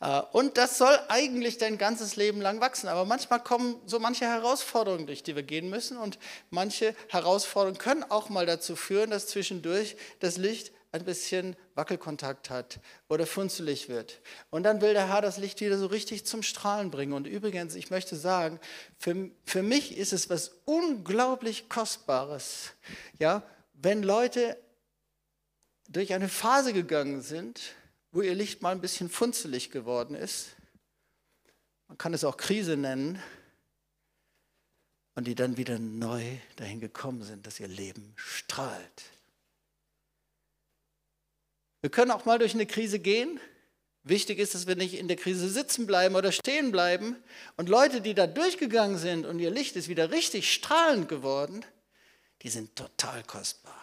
Äh, 0.01 0.21
und 0.33 0.57
das 0.57 0.79
soll 0.79 0.99
eigentlich 1.09 1.59
dein 1.59 1.79
ganzes 1.79 2.17
Leben 2.17 2.41
lang 2.41 2.61
wachsen. 2.61 2.89
Aber 2.89 3.05
manchmal 3.05 3.43
kommen 3.43 3.81
so 3.87 3.99
manche 3.99 4.27
Herausforderungen, 4.27 5.07
durch 5.07 5.23
die 5.23 5.37
wir 5.37 5.43
gehen 5.43 5.71
müssen. 5.71 5.99
Und 5.99 6.19
manche 6.51 6.95
Herausforderungen 7.09 7.79
können 7.79 8.05
auch 8.05 8.29
mal 8.29 8.47
dazu 8.47 8.77
führen, 8.77 9.11
dass 9.11 9.27
zwischendurch 9.27 9.97
das 10.21 10.37
Licht 10.37 10.73
ein 10.93 11.05
bisschen 11.05 11.57
Wackelkontakt 11.75 12.51
hat 12.51 12.81
oder 13.09 13.27
funzelig 13.27 13.89
wird. 13.89 14.21
Und 14.51 14.65
dann 14.65 14.81
will 14.81 14.93
der 14.93 15.09
Herr 15.09 15.23
das 15.23 15.37
Licht 15.37 15.61
wieder 15.61 15.79
so 15.79 15.87
richtig 15.87 16.27
zum 16.27 16.43
Strahlen 16.43 16.91
bringen. 16.91 17.13
Und 17.13 17.27
übrigens, 17.27 17.75
ich 17.75 17.91
möchte 17.91 18.17
sagen, 18.17 18.59
für, 18.99 19.31
für 19.45 19.63
mich 19.63 19.97
ist 19.97 20.13
es 20.13 20.31
was 20.31 20.53
unglaublich 20.65 21.69
Kostbares, 21.69 22.73
ja, 23.19 23.43
wenn 23.75 24.03
Leute 24.03 24.59
durch 25.91 26.15
eine 26.15 26.29
Phase 26.29 26.73
gegangen 26.73 27.21
sind, 27.21 27.75
wo 28.13 28.23
ihr 28.23 28.35
Licht 28.35 28.63
mal 28.63 28.73
ein 28.73 28.81
bisschen 28.81 29.11
funzelig 29.11 29.71
geworden 29.71 30.15
ist. 30.15 30.57
Man 31.89 31.99
kann 31.99 32.15
es 32.15 32.25
auch 32.25 32.37
Krise 32.37 32.77
nennen. 32.77 33.21
Und 35.17 35.27
die 35.27 35.35
dann 35.35 35.57
wieder 35.57 35.79
neu 35.79 36.23
dahin 36.57 36.81
gekommen 36.81 37.23
sind, 37.23 37.47
dass 37.47 37.61
ihr 37.61 37.69
Leben 37.69 38.15
strahlt. 38.17 39.03
Wir 41.81 41.91
können 41.91 42.13
auch 42.13 42.25
mal 42.25 42.39
durch 42.39 42.55
eine 42.55 42.67
Krise 42.67 43.01
gehen. 43.01 43.41
Wichtig 44.03 44.39
ist, 44.39 44.55
dass 44.55 44.67
wir 44.67 44.77
nicht 44.77 44.95
in 44.95 45.09
der 45.09 45.17
Krise 45.17 45.49
sitzen 45.49 45.87
bleiben 45.87 46.15
oder 46.15 46.31
stehen 46.31 46.71
bleiben. 46.71 47.17
Und 47.57 47.69
Leute, 47.69 48.01
die 48.01 48.15
da 48.15 48.27
durchgegangen 48.27 48.97
sind 48.97 49.27
und 49.27 49.41
ihr 49.41 49.51
Licht 49.51 49.77
ist 49.77 49.89
wieder 49.89 50.11
richtig 50.11 50.53
strahlend 50.53 51.09
geworden, 51.09 51.65
die 52.43 52.49
sind 52.49 52.77
total 52.77 53.23
kostbar. 53.25 53.80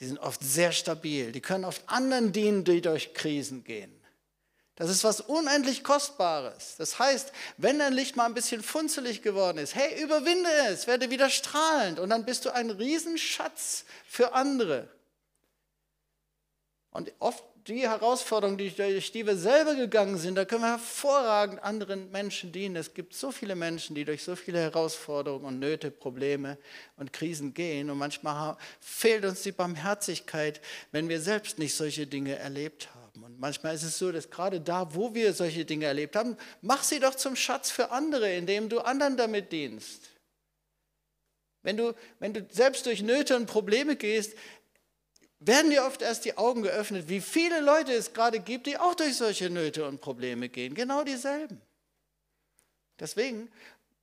Die 0.00 0.06
sind 0.06 0.18
oft 0.18 0.42
sehr 0.42 0.72
stabil. 0.72 1.32
Die 1.32 1.40
können 1.40 1.64
oft 1.64 1.82
anderen 1.88 2.32
dienen, 2.32 2.64
die 2.64 2.80
durch 2.80 3.14
Krisen 3.14 3.64
gehen. 3.64 3.92
Das 4.76 4.90
ist 4.90 5.04
was 5.04 5.20
unendlich 5.20 5.84
Kostbares. 5.84 6.74
Das 6.78 6.98
heißt, 6.98 7.32
wenn 7.58 7.78
dein 7.78 7.92
Licht 7.92 8.16
mal 8.16 8.26
ein 8.26 8.34
bisschen 8.34 8.62
funzelig 8.62 9.22
geworden 9.22 9.58
ist, 9.58 9.76
hey, 9.76 10.02
überwinde 10.02 10.50
es, 10.68 10.88
werde 10.88 11.10
wieder 11.10 11.30
strahlend 11.30 12.00
und 12.00 12.10
dann 12.10 12.24
bist 12.24 12.44
du 12.44 12.50
ein 12.52 12.70
Riesenschatz 12.70 13.84
für 14.04 14.32
andere. 14.32 14.88
Und 16.90 17.12
oft 17.20 17.44
die 17.66 17.88
Herausforderungen, 17.88 18.58
durch 18.58 19.12
die 19.12 19.26
wir 19.26 19.36
selber 19.36 19.74
gegangen 19.74 20.18
sind, 20.18 20.34
da 20.34 20.44
können 20.44 20.62
wir 20.62 20.72
hervorragend 20.72 21.62
anderen 21.62 22.10
Menschen 22.10 22.52
dienen. 22.52 22.76
Es 22.76 22.92
gibt 22.92 23.14
so 23.14 23.32
viele 23.32 23.54
Menschen, 23.54 23.94
die 23.94 24.04
durch 24.04 24.22
so 24.22 24.36
viele 24.36 24.58
Herausforderungen 24.60 25.46
und 25.46 25.58
Nöte, 25.60 25.90
Probleme 25.90 26.58
und 26.96 27.12
Krisen 27.12 27.54
gehen. 27.54 27.88
Und 27.88 27.98
manchmal 27.98 28.56
fehlt 28.80 29.24
uns 29.24 29.42
die 29.42 29.52
Barmherzigkeit, 29.52 30.60
wenn 30.92 31.08
wir 31.08 31.20
selbst 31.20 31.58
nicht 31.58 31.74
solche 31.74 32.06
Dinge 32.06 32.36
erlebt 32.36 32.88
haben. 32.94 33.24
Und 33.24 33.40
manchmal 33.40 33.74
ist 33.74 33.84
es 33.84 33.98
so, 33.98 34.12
dass 34.12 34.28
gerade 34.28 34.60
da, 34.60 34.94
wo 34.94 35.14
wir 35.14 35.32
solche 35.32 35.64
Dinge 35.64 35.86
erlebt 35.86 36.16
haben, 36.16 36.36
mach 36.60 36.82
sie 36.82 37.00
doch 37.00 37.14
zum 37.14 37.34
Schatz 37.34 37.70
für 37.70 37.90
andere, 37.90 38.34
indem 38.34 38.68
du 38.68 38.80
anderen 38.80 39.16
damit 39.16 39.52
dienst. 39.52 40.10
Wenn 41.64 41.78
du, 41.78 41.94
wenn 42.18 42.34
du 42.34 42.46
selbst 42.50 42.84
durch 42.84 43.02
Nöte 43.02 43.34
und 43.36 43.46
Probleme 43.46 43.96
gehst, 43.96 44.34
werden 45.46 45.70
dir 45.70 45.84
oft 45.84 46.02
erst 46.02 46.24
die 46.24 46.36
Augen 46.36 46.62
geöffnet, 46.62 47.08
wie 47.08 47.20
viele 47.20 47.60
Leute 47.60 47.92
es 47.92 48.12
gerade 48.12 48.40
gibt, 48.40 48.66
die 48.66 48.78
auch 48.78 48.94
durch 48.94 49.16
solche 49.16 49.50
Nöte 49.50 49.86
und 49.86 50.00
Probleme 50.00 50.48
gehen. 50.48 50.74
Genau 50.74 51.04
dieselben. 51.04 51.60
Deswegen 52.98 53.50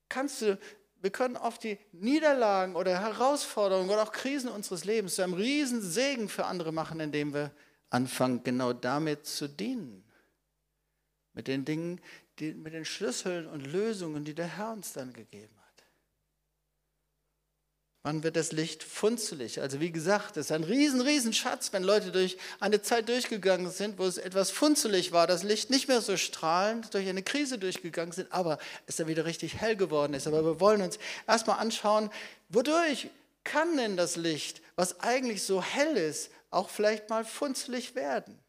kannst 0.10 0.42
du, 0.42 0.60
wir 1.02 1.10
können 1.10 1.38
oft 1.38 1.64
die 1.64 1.78
Niederlagen 1.92 2.76
oder 2.76 3.00
Herausforderungen 3.00 3.90
oder 3.90 4.04
auch 4.04 4.12
Krisen 4.12 4.50
unseres 4.50 4.86
Lebens 4.86 5.16
zu 5.16 5.24
einem 5.24 5.34
riesen 5.34 5.82
Segen 5.82 6.30
für 6.30 6.46
andere 6.46 6.72
machen, 6.72 7.00
indem 7.00 7.34
wir 7.34 7.52
anfangen, 7.90 8.44
genau 8.44 8.74
damit 8.74 9.26
zu 9.26 9.48
dienen. 9.48 10.04
Mit 11.34 11.48
den 11.48 11.64
Dingen, 11.66 12.02
die, 12.40 12.54
mit 12.54 12.74
den 12.74 12.86
Schlüsseln 12.86 13.48
und 13.48 13.66
Lösungen, 13.66 14.26
die 14.26 14.36
der 14.36 14.58
Herr 14.58 14.74
uns 14.74 14.94
dann 14.94 15.14
gegeben 15.14 15.56
hat. 15.56 15.61
Wann 18.04 18.24
wird 18.24 18.36
das 18.36 18.52
Licht 18.52 18.82
funzelig? 18.82 19.62
Also 19.62 19.80
wie 19.80 19.92
gesagt, 19.92 20.36
es 20.36 20.48
ist 20.48 20.52
ein 20.52 20.64
riesen, 20.64 21.02
riesen 21.02 21.34
Schatz, 21.34 21.72
wenn 21.72 21.84
Leute 21.84 22.12
durch 22.12 22.38
eine 22.60 22.82
Zeit 22.82 23.08
durchgegangen 23.10 23.70
sind, 23.70 24.00
wo 24.00 24.06
es 24.06 24.18
etwas 24.18 24.50
funzelig 24.50 25.12
war, 25.12 25.28
das 25.28 25.44
Licht 25.44 25.70
nicht 25.70 25.88
mehr 25.88 26.02
so 26.02 26.18
strahlend, 26.18 26.96
durch 26.96 27.08
eine 27.08 27.22
Krise 27.22 27.60
durchgegangen 27.60 28.12
sind, 28.12 28.32
aber 28.32 28.58
es 28.88 28.96
dann 28.96 29.08
wieder 29.08 29.26
richtig 29.26 29.58
hell 29.58 29.76
geworden 29.76 30.16
ist. 30.16 30.26
Aber 30.26 30.44
wir 30.44 30.60
wollen 30.60 30.82
uns 30.82 30.98
erstmal 31.28 31.60
anschauen, 31.60 32.10
wodurch 32.50 33.10
kann 33.44 33.78
denn 33.78 33.98
das 33.98 34.16
Licht, 34.16 34.62
was 34.76 35.00
eigentlich 35.02 35.44
so 35.44 35.62
hell 35.62 35.96
ist, 35.96 36.32
auch 36.50 36.70
vielleicht 36.70 37.10
mal 37.12 37.24
funzelig 37.24 37.94
werden? 37.94 38.40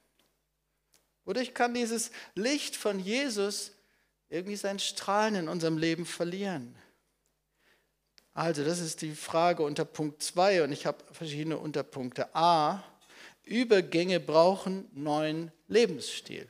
Wodurch 1.27 1.53
kann 1.53 1.75
dieses 1.75 2.11
Licht 2.35 2.75
von 2.75 2.99
Jesus 2.99 3.73
irgendwie 4.31 4.57
sein 4.57 4.79
Strahlen 4.79 5.35
in 5.35 5.49
unserem 5.49 5.77
Leben 5.77 6.07
verlieren? 6.07 6.75
Also, 8.35 8.65
das 8.65 8.81
ist 8.81 9.03
die 9.03 9.13
Frage 9.13 9.63
unter 9.63 9.85
Punkt 9.85 10.23
2 10.23 10.65
und 10.65 10.73
ich 10.73 10.87
habe 10.87 11.05
verschiedene 11.13 11.59
Unterpunkte. 11.59 12.35
A. 12.35 12.83
Übergänge 13.45 14.21
brauchen 14.21 14.89
neuen 14.95 15.53
Lebensstil. 15.69 16.49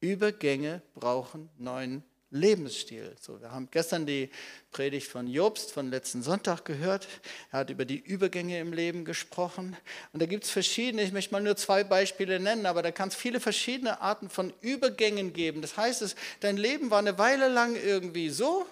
Übergänge 0.00 0.82
brauchen 0.94 1.48
neuen 1.58 2.02
Lebensstil. 2.30 3.14
So, 3.20 3.40
wir 3.40 3.50
haben 3.50 3.68
gestern 3.70 4.06
die 4.06 4.30
Predigt 4.70 5.08
von 5.08 5.26
Jobst 5.26 5.72
von 5.72 5.90
letzten 5.90 6.22
Sonntag 6.22 6.64
gehört. 6.64 7.06
Er 7.52 7.60
hat 7.60 7.70
über 7.70 7.84
die 7.84 7.98
Übergänge 7.98 8.58
im 8.58 8.72
Leben 8.72 9.04
gesprochen. 9.04 9.76
Und 10.12 10.22
da 10.22 10.26
gibt 10.26 10.44
es 10.44 10.50
verschiedene, 10.50 11.02
ich 11.02 11.12
möchte 11.12 11.32
mal 11.32 11.42
nur 11.42 11.56
zwei 11.56 11.84
Beispiele 11.84 12.40
nennen, 12.40 12.66
aber 12.66 12.82
da 12.82 12.92
kann 12.92 13.08
es 13.08 13.16
viele 13.16 13.40
verschiedene 13.40 14.00
Arten 14.00 14.28
von 14.28 14.52
Übergängen 14.60 15.32
geben. 15.32 15.60
Das 15.60 15.76
heißt, 15.76 16.16
dein 16.40 16.56
Leben 16.56 16.90
war 16.90 17.00
eine 17.00 17.18
Weile 17.18 17.48
lang 17.48 17.76
irgendwie 17.76 18.30
so 18.30 18.64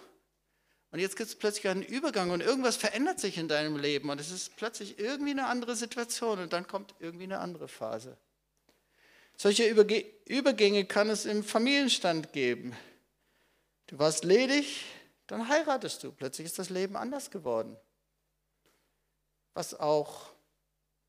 Und 0.90 1.00
jetzt 1.00 1.16
gibt 1.16 1.28
es 1.28 1.36
plötzlich 1.36 1.68
einen 1.68 1.82
Übergang 1.82 2.30
und 2.30 2.40
irgendwas 2.40 2.76
verändert 2.76 3.20
sich 3.20 3.36
in 3.36 3.46
deinem 3.46 3.76
Leben 3.76 4.08
und 4.08 4.20
es 4.20 4.30
ist 4.30 4.56
plötzlich 4.56 4.98
irgendwie 4.98 5.32
eine 5.32 5.46
andere 5.46 5.76
Situation 5.76 6.38
und 6.38 6.52
dann 6.52 6.66
kommt 6.66 6.94
irgendwie 6.98 7.24
eine 7.24 7.40
andere 7.40 7.68
Phase. 7.68 8.16
Solche 9.36 9.68
Übergänge 9.68 10.86
kann 10.86 11.10
es 11.10 11.26
im 11.26 11.44
Familienstand 11.44 12.32
geben. 12.32 12.74
Du 13.86 13.98
warst 13.98 14.24
ledig, 14.24 14.84
dann 15.26 15.48
heiratest 15.48 16.02
du. 16.02 16.10
Plötzlich 16.10 16.46
ist 16.46 16.58
das 16.58 16.70
Leben 16.70 16.96
anders 16.96 17.30
geworden. 17.30 17.76
Was 19.54 19.74
auch 19.74 20.32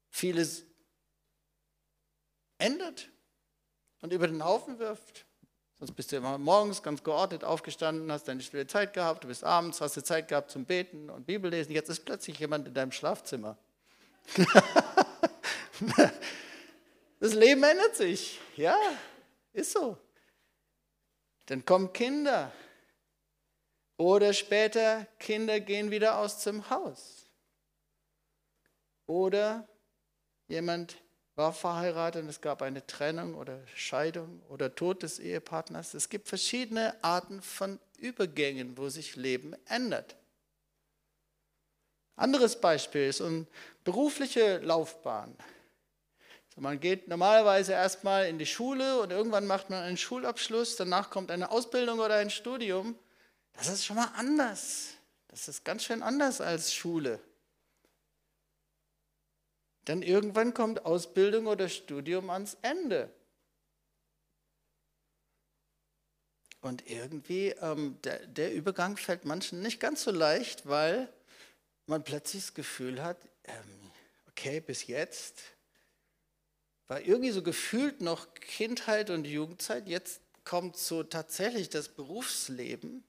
vieles 0.10 0.66
ändert 2.58 3.10
und 4.02 4.14
über 4.14 4.28
den 4.28 4.44
Haufen 4.44 4.78
wirft. 4.78 5.26
Sonst 5.80 5.94
bist 5.94 6.12
du 6.12 6.18
immer 6.18 6.38
morgens 6.38 6.84
ganz 6.84 7.02
geordnet 7.04 7.46
aufgestanden, 7.46 8.12
hast 8.12 8.28
deine 8.28 8.42
stille 8.42 8.68
Zeit 8.68 8.94
gehabt, 8.94 9.24
du 9.24 9.30
bist 9.30 9.46
abends, 9.46 9.80
hast 9.80 9.96
du 9.96 10.04
Zeit 10.04 10.28
gehabt 10.28 10.52
zum 10.52 10.66
Beten 10.66 11.10
und 11.10 11.26
Bibellesen. 11.26 11.74
Jetzt 11.74 11.90
ist 11.90 12.04
plötzlich 12.04 12.38
jemand 12.38 12.68
in 12.68 12.74
deinem 12.74 12.92
Schlafzimmer. 12.92 13.58
das 17.22 17.34
Leben 17.34 17.64
ändert 17.64 17.96
sich. 17.96 18.42
Ja, 18.58 18.78
ist 19.54 19.72
so. 19.72 19.98
Dann 21.46 21.64
kommen 21.64 21.94
Kinder. 21.94 22.52
Oder 23.96 24.34
später, 24.34 25.08
Kinder 25.18 25.62
gehen 25.62 25.92
wieder 25.92 26.18
aus 26.20 26.44
dem 26.44 26.70
Haus. 26.70 27.26
Oder 29.08 29.66
jemand 30.48 30.98
war 31.40 31.54
verheiratet 31.54 32.24
und 32.24 32.30
es 32.30 32.42
gab 32.42 32.62
eine 32.62 32.86
Trennung 32.86 33.34
oder 33.34 33.66
Scheidung 33.74 34.42
oder 34.50 34.76
Tod 34.76 35.04
des 35.04 35.20
Ehepartners. 35.20 35.94
Es 35.94 36.10
gibt 36.10 36.28
verschiedene 36.28 37.02
Arten 37.02 37.42
von 37.42 37.80
Übergängen, 37.98 38.78
wo 38.78 38.90
sich 38.90 39.16
Leben 39.16 39.56
ändert. 39.66 40.18
Anderes 42.18 42.60
Beispiel 42.60 43.08
ist 43.08 43.22
eine 43.22 43.48
berufliche 43.86 44.58
Laufbahn. 44.58 45.34
Man 46.58 46.82
geht 46.82 47.08
normalerweise 47.08 47.72
erstmal 47.72 48.28
in 48.28 48.38
die 48.38 48.46
Schule 48.46 49.00
und 49.00 49.12
irgendwann 49.12 49.48
macht 49.48 49.70
man 49.70 49.82
einen 49.82 49.96
Schulabschluss, 49.96 50.76
danach 50.76 51.10
kommt 51.10 51.32
eine 51.32 51.52
Ausbildung 51.52 52.00
oder 52.00 52.16
ein 52.16 52.30
Studium. 52.30 53.00
Das 53.54 53.70
ist 53.70 53.86
schon 53.86 53.96
mal 53.96 54.12
anders. 54.18 54.90
Das 55.30 55.48
ist 55.48 55.64
ganz 55.64 55.86
schön 55.86 56.04
anders 56.04 56.42
als 56.42 56.74
Schule. 56.74 57.22
Dann 59.90 60.04
irgendwann 60.04 60.54
kommt 60.54 60.86
Ausbildung 60.86 61.48
oder 61.48 61.68
Studium 61.68 62.30
ans 62.30 62.56
Ende. 62.62 63.12
Und 66.62 66.88
irgendwie, 66.88 67.56
ähm, 67.60 67.98
der, 68.04 68.28
der, 68.28 68.54
Übergang 68.54 68.98
fällt 68.98 69.26
manchen 69.26 69.62
nicht 69.62 69.80
ganz 69.80 70.04
so 70.04 70.12
leicht, 70.12 70.68
weil 70.68 71.12
man 71.88 72.04
plötzlich 72.04 72.44
das 72.44 72.54
Gefühl 72.54 73.02
hat, 73.02 73.18
ähm, 73.46 73.92
okay, 74.28 74.60
bis 74.60 74.86
jetzt 74.86 75.42
war 76.86 77.02
irgendwie 77.02 77.32
so 77.32 77.42
gefühlt 77.42 78.00
noch 78.00 78.32
Kindheit 78.36 79.10
und 79.10 79.26
Jugendzeit, 79.26 79.88
jetzt 79.88 80.22
kommt 80.44 80.78
so 80.78 81.02
tatsächlich 81.02 81.68
das 81.68 81.90
Berufsleben. 81.90 83.04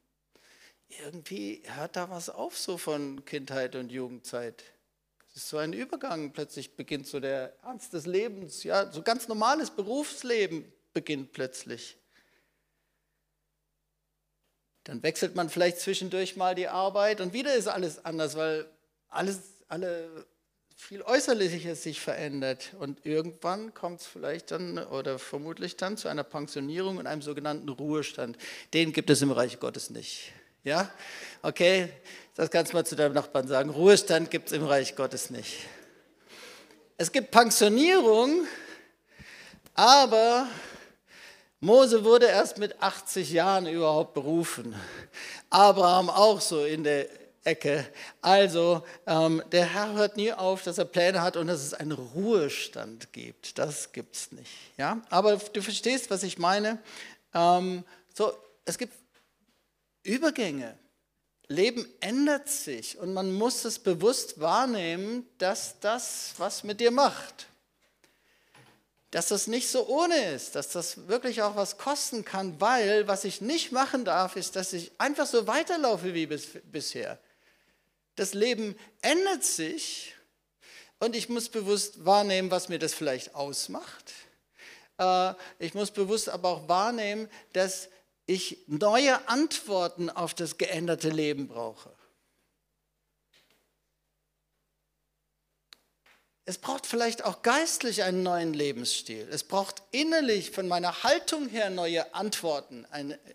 Irgendwie 0.88 1.62
hört 1.66 1.96
da 1.96 2.08
was 2.08 2.30
auf 2.30 2.56
so 2.56 2.78
von 2.78 3.22
Kindheit 3.26 3.76
und 3.76 3.92
Jugendzeit. 3.92 4.64
Es 5.30 5.42
ist 5.42 5.48
so 5.48 5.58
ein 5.58 5.72
Übergang, 5.72 6.32
plötzlich 6.32 6.76
beginnt 6.76 7.06
so 7.06 7.20
der 7.20 7.54
Ernst 7.62 7.92
des 7.92 8.06
Lebens, 8.06 8.64
ja, 8.64 8.90
so 8.90 9.02
ganz 9.02 9.28
normales 9.28 9.70
Berufsleben 9.70 10.70
beginnt 10.92 11.32
plötzlich. 11.32 11.96
Dann 14.84 15.02
wechselt 15.02 15.36
man 15.36 15.48
vielleicht 15.48 15.78
zwischendurch 15.78 16.36
mal 16.36 16.54
die 16.54 16.68
Arbeit 16.68 17.20
und 17.20 17.32
wieder 17.32 17.54
ist 17.54 17.68
alles 17.68 18.04
anders, 18.04 18.36
weil 18.36 18.68
alles, 19.08 19.40
alle 19.68 20.26
viel 20.80 21.02
Äußerliches 21.02 21.82
sich 21.82 22.00
verändert. 22.00 22.74
Und 22.78 23.04
irgendwann 23.04 23.74
kommt 23.74 24.00
es 24.00 24.06
vielleicht 24.06 24.50
dann 24.50 24.78
oder 24.78 25.18
vermutlich 25.18 25.76
dann 25.76 25.96
zu 25.96 26.08
einer 26.08 26.24
Pensionierung 26.24 26.96
und 26.96 27.06
einem 27.06 27.22
sogenannten 27.22 27.68
Ruhestand. 27.68 28.38
Den 28.72 28.92
gibt 28.92 29.10
es 29.10 29.22
im 29.22 29.30
Reich 29.30 29.60
Gottes 29.60 29.90
nicht. 29.90 30.32
Ja? 30.64 30.90
Okay, 31.42 31.90
das 32.40 32.50
kannst 32.50 32.72
du 32.72 32.76
mal 32.78 32.86
zu 32.86 32.96
deinem 32.96 33.12
Nachbarn 33.12 33.46
sagen. 33.46 33.68
Ruhestand 33.68 34.30
gibt 34.30 34.46
es 34.46 34.54
im 34.54 34.64
Reich 34.64 34.96
Gottes 34.96 35.28
nicht. 35.28 35.58
Es 36.96 37.12
gibt 37.12 37.32
Pensionierung, 37.32 38.46
aber 39.74 40.48
Mose 41.60 42.02
wurde 42.02 42.24
erst 42.24 42.56
mit 42.56 42.82
80 42.82 43.30
Jahren 43.30 43.66
überhaupt 43.66 44.14
berufen. 44.14 44.74
Abraham 45.50 46.08
auch 46.08 46.40
so 46.40 46.64
in 46.64 46.82
der 46.82 47.08
Ecke. 47.44 47.86
Also 48.22 48.86
ähm, 49.06 49.42
der 49.52 49.74
Herr 49.74 49.92
hört 49.92 50.16
nie 50.16 50.32
auf, 50.32 50.62
dass 50.62 50.78
er 50.78 50.86
Pläne 50.86 51.20
hat 51.20 51.36
und 51.36 51.46
dass 51.46 51.60
es 51.60 51.74
einen 51.74 51.92
Ruhestand 51.92 53.12
gibt. 53.12 53.58
Das 53.58 53.92
gibt 53.92 54.16
es 54.16 54.32
nicht. 54.32 54.50
Ja? 54.78 55.02
Aber 55.10 55.36
du 55.36 55.60
verstehst, 55.60 56.08
was 56.08 56.22
ich 56.22 56.38
meine. 56.38 56.78
Ähm, 57.34 57.84
so, 58.14 58.32
es 58.64 58.78
gibt 58.78 58.94
Übergänge. 60.04 60.78
Leben 61.50 61.84
ändert 61.98 62.48
sich 62.48 62.96
und 62.96 63.12
man 63.12 63.32
muss 63.32 63.64
es 63.64 63.80
bewusst 63.80 64.38
wahrnehmen, 64.38 65.28
dass 65.38 65.80
das 65.80 66.34
was 66.38 66.62
mit 66.62 66.78
dir 66.78 66.92
macht. 66.92 67.48
Dass 69.10 69.26
das 69.26 69.48
nicht 69.48 69.68
so 69.68 69.88
ohne 69.88 70.32
ist, 70.32 70.54
dass 70.54 70.68
das 70.68 71.08
wirklich 71.08 71.42
auch 71.42 71.56
was 71.56 71.76
kosten 71.76 72.24
kann, 72.24 72.60
weil 72.60 73.08
was 73.08 73.24
ich 73.24 73.40
nicht 73.40 73.72
machen 73.72 74.04
darf, 74.04 74.36
ist, 74.36 74.54
dass 74.54 74.72
ich 74.72 74.92
einfach 74.98 75.26
so 75.26 75.48
weiterlaufe 75.48 76.14
wie 76.14 76.26
bis, 76.26 76.46
bisher. 76.70 77.18
Das 78.14 78.32
Leben 78.32 78.76
ändert 79.02 79.42
sich 79.42 80.14
und 81.00 81.16
ich 81.16 81.28
muss 81.28 81.48
bewusst 81.48 82.04
wahrnehmen, 82.04 82.52
was 82.52 82.68
mir 82.68 82.78
das 82.78 82.94
vielleicht 82.94 83.34
ausmacht. 83.34 84.12
Äh, 84.98 85.34
ich 85.58 85.74
muss 85.74 85.90
bewusst 85.90 86.28
aber 86.28 86.48
auch 86.50 86.68
wahrnehmen, 86.68 87.28
dass 87.54 87.88
ich 88.30 88.58
neue 88.68 89.28
Antworten 89.28 90.08
auf 90.08 90.34
das 90.34 90.56
geänderte 90.56 91.08
Leben 91.10 91.48
brauche. 91.48 91.90
Es 96.44 96.58
braucht 96.58 96.86
vielleicht 96.86 97.24
auch 97.24 97.42
geistlich 97.42 98.04
einen 98.04 98.22
neuen 98.22 98.54
Lebensstil. 98.54 99.28
Es 99.30 99.42
braucht 99.42 99.82
innerlich 99.90 100.52
von 100.52 100.68
meiner 100.68 101.02
Haltung 101.02 101.48
her 101.48 101.70
neue 101.70 102.14
Antworten, 102.14 102.86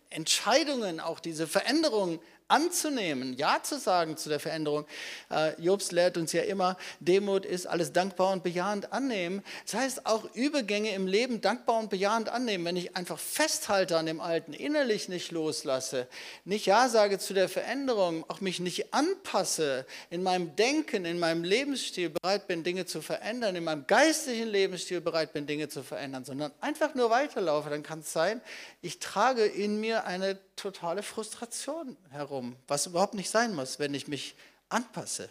Entscheidungen, 0.10 1.02
auch 1.02 1.20
diese 1.20 1.46
Veränderungen 1.46 2.20
anzunehmen, 2.48 3.34
Ja 3.34 3.62
zu 3.64 3.80
sagen 3.80 4.18
zu 4.18 4.30
der 4.30 4.40
Veränderung. 4.40 4.86
Äh, 5.32 5.60
Jobs 5.62 5.92
lehrt 5.92 6.18
uns 6.18 6.32
ja 6.32 6.44
immer, 6.44 6.78
Demut 7.00 7.46
ist 7.46 7.66
alles 7.66 7.92
dankbar 7.92 8.32
und 8.34 8.44
bejahend 8.44 8.94
annehmen. 8.94 9.44
Das 9.66 9.74
heißt 9.82 10.06
auch 10.06 10.26
Übergänge 10.36 10.94
im 10.94 11.08
Leben 11.08 11.42
dankbar 11.42 11.80
und 11.80 11.90
bejahend 11.90 12.30
annehmen. 12.30 12.66
Wenn 12.66 12.76
ich 12.76 12.96
einfach 12.96 13.18
festhalte 13.18 13.98
an 13.98 14.06
dem 14.06 14.22
Alten, 14.22 14.54
innerlich 14.54 15.10
nicht 15.10 15.32
loslasse, 15.32 16.08
nicht 16.44 16.66
Ja 16.68 16.88
sage 16.90 17.18
zu 17.18 17.34
der 17.34 17.50
Veränderung, 17.50 18.24
auch 18.30 18.42
mich 18.42 18.60
nicht 18.60 18.94
anpasse, 18.94 19.86
in 20.10 20.22
meinem 20.22 20.56
Denken, 20.56 21.06
in 21.06 21.20
meinem 21.20 21.44
Lebensstil 21.44 22.10
bereit 22.10 22.48
bin, 22.48 22.64
Dinge 22.64 22.86
zu 22.86 23.02
verändern, 23.02 23.56
in 23.56 23.64
meinem 23.64 23.88
geistlichen 23.88 24.48
Lebensstil 24.48 25.02
bereit 25.02 25.34
bin, 25.34 25.48
Dinge 25.48 25.68
zu 25.68 25.84
verändern, 25.84 26.26
sondern 26.26 26.52
einfach 26.62 26.94
nur 26.94 27.10
weiterlaufe, 27.10 27.70
dann 27.70 27.84
kann 27.84 28.00
es 28.00 28.14
sein, 28.14 28.42
ich 28.82 29.00
trage 29.00 29.46
in 29.46 29.80
mir 29.80 30.06
eine 30.06 30.38
totale 30.56 31.04
Frustration 31.04 31.98
herum, 32.10 32.56
was 32.68 32.86
überhaupt 32.86 33.14
nicht 33.14 33.30
sein 33.30 33.54
muss, 33.54 33.80
wenn 33.80 33.94
ich 33.94 34.08
mich 34.08 34.36
anpasse, 34.70 35.30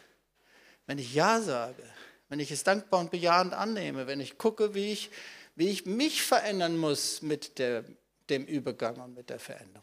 wenn 0.87 0.99
ich 0.99 1.15
Ja 1.15 1.41
sage, 1.41 1.83
wenn 2.29 2.41
ich 2.41 2.51
es 2.51 2.65
dankbar 2.65 3.01
und 3.01 3.11
bejahend 3.11 3.53
annehme, 3.53 4.07
wenn 4.07 4.21
ich 4.21 4.39
gucke, 4.39 4.75
wie 4.75 4.93
ich, 4.93 5.11
wie 5.55 5.69
ich 5.69 5.87
mich 5.87 6.23
verändern 6.23 6.77
muss 6.77 7.23
mit 7.23 7.59
der, 7.59 7.85
dem 8.29 8.45
Übergang 8.47 8.97
und 9.01 9.15
mit 9.15 9.31
der 9.31 9.39
Veränderung. 9.39 9.83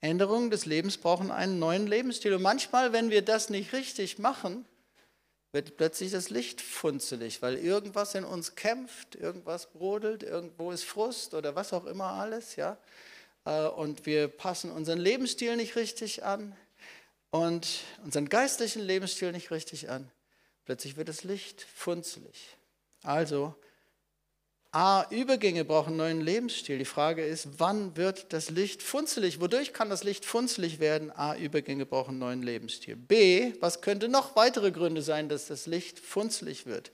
Änderungen 0.00 0.50
des 0.50 0.66
Lebens 0.66 0.98
brauchen 0.98 1.30
einen 1.30 1.60
neuen 1.60 1.86
Lebensstil. 1.86 2.34
Und 2.34 2.42
manchmal, 2.42 2.92
wenn 2.92 3.10
wir 3.10 3.22
das 3.22 3.50
nicht 3.50 3.72
richtig 3.72 4.18
machen, 4.18 4.66
wird 5.52 5.76
plötzlich 5.76 6.10
das 6.10 6.30
Licht 6.30 6.60
funzelig, 6.60 7.42
weil 7.42 7.56
irgendwas 7.56 8.14
in 8.14 8.24
uns 8.24 8.54
kämpft, 8.54 9.14
irgendwas 9.14 9.66
brodelt, 9.66 10.22
irgendwo 10.22 10.72
ist 10.72 10.84
Frust 10.84 11.34
oder 11.34 11.54
was 11.54 11.72
auch 11.72 11.84
immer 11.84 12.12
alles, 12.12 12.56
ja. 12.56 12.78
Äh, 13.44 13.66
und 13.68 14.06
wir 14.06 14.28
passen 14.28 14.70
unseren 14.70 14.98
Lebensstil 14.98 15.56
nicht 15.56 15.76
richtig 15.76 16.24
an 16.24 16.56
und 17.30 17.80
unseren 18.02 18.28
geistlichen 18.28 18.82
Lebensstil 18.82 19.32
nicht 19.32 19.50
richtig 19.50 19.90
an. 19.90 20.10
Plötzlich 20.64 20.96
wird 20.96 21.08
das 21.08 21.24
Licht 21.24 21.62
funzelig. 21.74 22.56
Also 23.02 23.54
A, 24.74 25.04
Übergänge 25.10 25.66
brauchen 25.66 25.88
einen 25.88 25.96
neuen 25.98 26.20
Lebensstil. 26.22 26.78
Die 26.78 26.86
Frage 26.86 27.22
ist, 27.24 27.60
wann 27.60 27.94
wird 27.96 28.32
das 28.32 28.48
Licht 28.48 28.82
funzelig? 28.82 29.38
Wodurch 29.38 29.74
kann 29.74 29.90
das 29.90 30.02
Licht 30.02 30.24
funzelig 30.24 30.80
werden? 30.80 31.10
A, 31.10 31.36
Übergänge 31.36 31.84
brauchen 31.84 32.12
einen 32.12 32.18
neuen 32.20 32.42
Lebensstil. 32.42 32.96
B, 32.96 33.52
was 33.60 33.82
könnte 33.82 34.08
noch 34.08 34.34
weitere 34.34 34.70
Gründe 34.72 35.02
sein, 35.02 35.28
dass 35.28 35.46
das 35.46 35.66
Licht 35.66 35.98
funzelig 35.98 36.64
wird? 36.64 36.90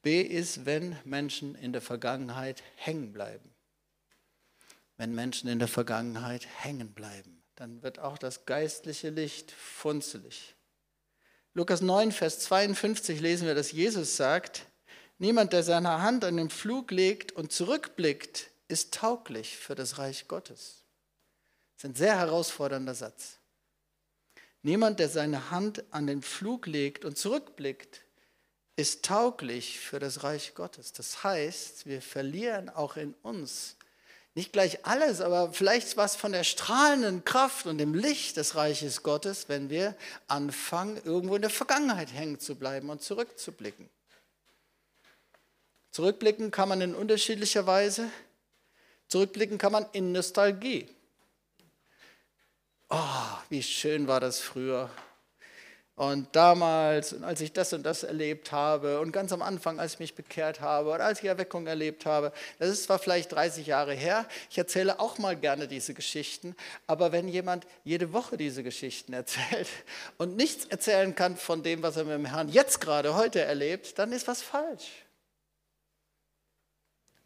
B 0.00 0.22
ist, 0.22 0.64
wenn 0.64 0.96
Menschen 1.04 1.54
in 1.56 1.72
der 1.72 1.82
Vergangenheit 1.82 2.62
hängen 2.76 3.12
bleiben. 3.12 3.54
wenn 4.96 5.14
Menschen 5.14 5.48
in 5.48 5.58
der 5.60 5.68
Vergangenheit 5.68 6.46
hängen 6.58 6.92
bleiben. 6.92 7.42
Dann 7.54 7.82
wird 7.82 7.98
auch 8.00 8.18
das 8.18 8.46
geistliche 8.46 9.10
Licht 9.10 9.52
funzelig. 9.52 10.56
Lukas 11.54 11.80
9, 11.80 12.12
Vers 12.12 12.40
52 12.40 13.20
lesen 13.20 13.46
wir, 13.46 13.54
dass 13.54 13.72
Jesus 13.72 14.16
sagt, 14.16 14.66
niemand, 15.18 15.52
der 15.52 15.62
seine 15.62 16.02
Hand 16.02 16.24
an 16.24 16.36
den 16.36 16.50
Flug 16.50 16.90
legt 16.90 17.32
und 17.32 17.52
zurückblickt, 17.52 18.50
ist 18.68 18.94
tauglich 18.94 19.56
für 19.56 19.74
das 19.74 19.98
Reich 19.98 20.28
Gottes. 20.28 20.84
Das 21.74 21.84
ist 21.84 21.90
ein 21.90 21.94
sehr 21.94 22.18
herausfordernder 22.18 22.94
Satz. 22.94 23.38
Niemand, 24.62 24.98
der 24.98 25.08
seine 25.08 25.50
Hand 25.50 25.84
an 25.92 26.06
den 26.06 26.22
Flug 26.22 26.66
legt 26.66 27.04
und 27.04 27.16
zurückblickt, 27.16 28.02
ist 28.76 29.04
tauglich 29.04 29.80
für 29.80 29.98
das 29.98 30.22
Reich 30.22 30.54
Gottes. 30.54 30.92
Das 30.92 31.24
heißt, 31.24 31.86
wir 31.86 32.02
verlieren 32.02 32.68
auch 32.68 32.96
in 32.96 33.14
uns 33.22 33.76
nicht 34.38 34.52
gleich 34.52 34.86
alles, 34.86 35.20
aber 35.20 35.52
vielleicht 35.52 35.96
was 35.96 36.14
von 36.14 36.30
der 36.30 36.44
strahlenden 36.44 37.24
Kraft 37.24 37.66
und 37.66 37.78
dem 37.78 37.92
Licht 37.92 38.36
des 38.36 38.54
Reiches 38.54 39.02
Gottes, 39.02 39.48
wenn 39.48 39.68
wir 39.68 39.96
anfangen, 40.28 41.00
irgendwo 41.04 41.34
in 41.34 41.42
der 41.42 41.50
Vergangenheit 41.50 42.12
hängen 42.12 42.38
zu 42.38 42.54
bleiben 42.54 42.88
und 42.88 43.02
zurückzublicken. 43.02 43.90
Zurückblicken 45.90 46.50
kann 46.50 46.68
man 46.68 46.80
in 46.80 46.94
unterschiedlicher 46.94 47.66
Weise. 47.66 48.10
Zurückblicken 49.08 49.58
kann 49.58 49.72
man 49.72 49.86
in 49.92 50.12
Nostalgie. 50.12 50.88
Oh, 52.90 52.96
wie 53.48 53.62
schön 53.62 54.06
war 54.06 54.20
das 54.20 54.40
früher. 54.40 54.90
Und 55.98 56.28
damals, 56.36 57.20
als 57.24 57.40
ich 57.40 57.52
das 57.52 57.72
und 57.72 57.82
das 57.82 58.04
erlebt 58.04 58.52
habe 58.52 59.00
und 59.00 59.10
ganz 59.10 59.32
am 59.32 59.42
Anfang, 59.42 59.80
als 59.80 59.94
ich 59.94 59.98
mich 59.98 60.14
bekehrt 60.14 60.60
habe 60.60 60.90
oder 60.90 61.04
als 61.04 61.18
ich 61.18 61.24
Erweckung 61.24 61.66
erlebt 61.66 62.06
habe, 62.06 62.32
das 62.60 62.68
ist 62.68 62.84
zwar 62.84 63.00
vielleicht 63.00 63.32
30 63.32 63.66
Jahre 63.66 63.94
her, 63.94 64.24
ich 64.48 64.56
erzähle 64.56 65.00
auch 65.00 65.18
mal 65.18 65.34
gerne 65.34 65.66
diese 65.66 65.94
Geschichten, 65.94 66.54
aber 66.86 67.10
wenn 67.10 67.26
jemand 67.26 67.66
jede 67.82 68.12
Woche 68.12 68.36
diese 68.36 68.62
Geschichten 68.62 69.12
erzählt 69.12 69.66
und 70.18 70.36
nichts 70.36 70.66
erzählen 70.66 71.16
kann 71.16 71.36
von 71.36 71.64
dem, 71.64 71.82
was 71.82 71.96
er 71.96 72.04
mit 72.04 72.14
dem 72.14 72.26
Herrn 72.26 72.48
jetzt 72.48 72.80
gerade 72.80 73.16
heute 73.16 73.40
erlebt, 73.40 73.98
dann 73.98 74.12
ist 74.12 74.28
was 74.28 74.40
falsch. 74.40 75.04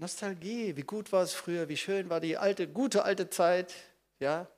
Nostalgie, 0.02 0.74
wie 0.76 0.82
gut 0.82 1.12
war 1.12 1.22
es 1.22 1.32
früher, 1.32 1.68
wie 1.68 1.76
schön 1.76 2.10
war 2.10 2.18
die 2.18 2.36
alte, 2.36 2.66
gute 2.66 3.04
alte 3.04 3.30
Zeit, 3.30 3.72
ja. 4.18 4.48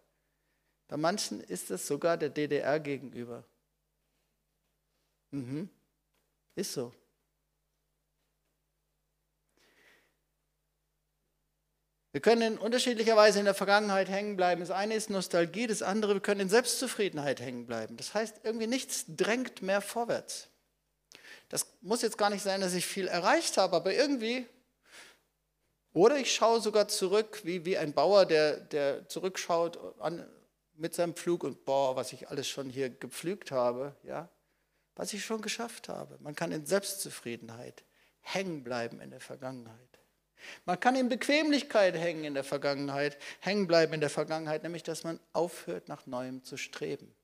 Bei 0.88 0.96
manchen 0.96 1.42
ist 1.42 1.70
es 1.70 1.87
sogar 1.87 2.16
der 2.16 2.30
DDR 2.30 2.80
gegenüber. 2.80 3.44
Mhm. 5.33 5.68
Ist 6.54 6.72
so. 6.72 6.94
Wir 12.12 12.22
können 12.22 12.54
in 12.54 12.59
unterschiedlicher 12.59 13.14
Weise 13.16 13.40
in 13.40 13.44
der 13.44 13.52
Vergangenheit 13.52 14.09
hängen 14.09 14.37
bleiben. 14.37 14.62
Das 14.62 14.70
eine 14.70 14.94
ist 14.94 15.11
Nostalgie, 15.11 15.66
das 15.66 15.83
andere, 15.83 16.14
wir 16.14 16.22
können 16.22 16.40
in 16.40 16.48
Selbstzufriedenheit 16.48 17.42
hängen 17.42 17.66
bleiben. 17.66 17.98
Das 17.98 18.14
heißt, 18.14 18.40
irgendwie 18.44 18.66
nichts 18.66 19.04
drängt 19.09 19.61
mehr 19.61 19.83
vorwärts. 19.83 20.48
Das 21.50 21.66
muss 21.83 22.00
jetzt 22.00 22.16
gar 22.16 22.30
nicht 22.30 22.42
sein, 22.42 22.62
dass 22.62 22.72
ich 22.72 22.87
viel 22.87 23.09
erreicht 23.09 23.59
habe, 23.59 23.76
aber 23.76 23.92
irgendwie. 23.92 24.46
Oder 25.94 26.18
ich 26.18 26.35
schaue 26.35 26.61
sogar 26.61 26.88
zurück, 26.88 27.40
wie, 27.44 27.64
wie 27.64 27.78
ein 27.78 27.94
Bauer, 27.94 28.26
der, 28.26 28.59
der 28.59 29.09
zurückschaut 29.09 29.78
an, 30.00 30.28
mit 30.74 30.94
seinem 30.94 31.14
Pflug 31.14 31.44
und 31.44 31.64
boah, 31.64 31.96
was 31.96 32.12
ich 32.12 32.28
alles 32.28 32.46
schon 32.48 32.68
hier 32.68 32.90
gepflügt 32.90 33.52
habe. 33.52 33.94
Ja? 34.02 34.28
was 34.96 35.12
ich 35.12 35.24
schon 35.24 35.42
geschafft 35.42 35.88
habe. 35.88 36.18
Man 36.20 36.35
kann 36.35 36.52
in 36.52 36.66
Selbstzufriedenheit 36.66 37.85
hängen 38.20 38.62
bleiben 38.62 39.00
in 39.00 39.11
der 39.11 39.20
Vergangenheit. 39.20 39.78
Man 40.66 40.78
kann 40.78 40.94
in 40.94 41.09
Bequemlichkeit 41.09 41.94
hängen 41.94 42.24
in 42.24 42.35
der 42.35 42.44
Vergangenheit, 42.44 43.18
hängen 43.40 43.66
bleiben 43.66 43.94
in 43.94 44.00
der 44.00 44.11
Vergangenheit, 44.11 44.62
nämlich 44.62 44.83
dass 44.83 45.04
man 45.04 45.18
aufhört, 45.33 45.88
nach 45.88 46.07
Neuem 46.07 46.44
zu 46.44 46.57
streben. 46.57 47.14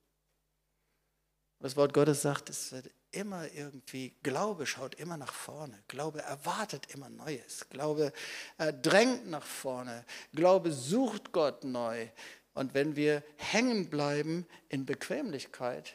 Das 1.59 1.75
Wort 1.75 1.93
Gottes 1.93 2.23
sagt, 2.23 2.49
es 2.49 2.71
wird 2.71 2.89
immer 3.11 3.51
irgendwie, 3.51 4.15
Glaube 4.23 4.65
schaut 4.65 4.95
immer 4.95 5.17
nach 5.17 5.33
vorne, 5.33 5.81
Glaube 5.87 6.21
erwartet 6.21 6.93
immer 6.93 7.09
Neues, 7.09 7.67
Glaube 7.69 8.13
äh, 8.57 8.73
drängt 8.73 9.29
nach 9.29 9.45
vorne, 9.45 10.05
Glaube 10.33 10.71
sucht 10.71 11.31
Gott 11.31 11.63
neu. 11.63 12.07
Und 12.53 12.73
wenn 12.73 12.95
wir 12.95 13.23
hängen 13.37 13.89
bleiben 13.89 14.45
in 14.69 14.85
Bequemlichkeit, 14.85 15.93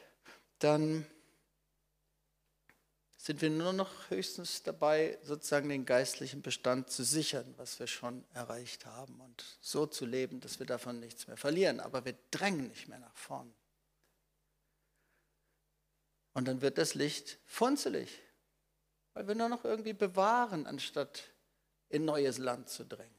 dann 0.59 1.07
sind 3.26 3.42
wir 3.42 3.50
nur 3.50 3.72
noch 3.72 3.90
höchstens 4.09 4.62
dabei, 4.62 5.18
sozusagen 5.22 5.68
den 5.68 5.85
geistlichen 5.85 6.42
Bestand 6.42 6.90
zu 6.90 7.02
sichern, 7.02 7.55
was 7.57 7.81
wir 7.81 7.88
schon 7.88 8.24
erreicht 8.35 8.87
haben 8.87 9.20
und 9.20 9.44
so 9.61 9.85
zu 9.85 10.07
leben, 10.07 10.40
dass 10.40 10.61
wir 10.61 10.66
davon 10.66 11.00
nichts 11.00 11.26
mehr 11.26 11.37
verlieren. 11.37 11.81
Aber 11.81 12.05
wir 12.05 12.14
drängen 12.31 12.68
nicht 12.68 12.87
mehr 12.87 13.00
nach 13.00 13.16
vorn. 13.16 13.52
Und 16.37 16.49
dann 16.49 16.61
wird 16.61 16.77
das 16.77 16.92
Licht 16.92 17.38
funzelig, 17.46 18.11
weil 19.14 19.27
wir 19.27 19.35
nur 19.35 19.49
noch 19.49 19.64
irgendwie 19.64 19.94
bewahren, 19.94 20.66
anstatt 20.66 21.22
in 21.88 22.05
neues 22.05 22.37
Land 22.37 22.68
zu 22.68 22.85
drängen. 22.85 23.14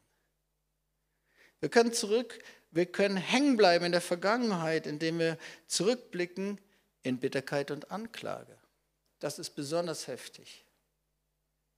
Wir 1.60 1.70
können 1.70 1.94
zurück, 1.94 2.38
wir 2.70 2.86
können 2.86 3.18
hängen 3.18 3.58
bleiben 3.58 3.86
in 3.86 3.92
der 3.92 4.02
Vergangenheit, 4.02 4.86
indem 4.86 5.18
wir 5.18 5.40
zurückblicken 5.66 6.62
in 7.02 7.20
Bitterkeit 7.20 7.72
und 7.72 7.90
Anklage. 7.90 8.56
Das 9.18 9.40
ist 9.40 9.56
besonders 9.56 10.06
heftig. 10.06 10.64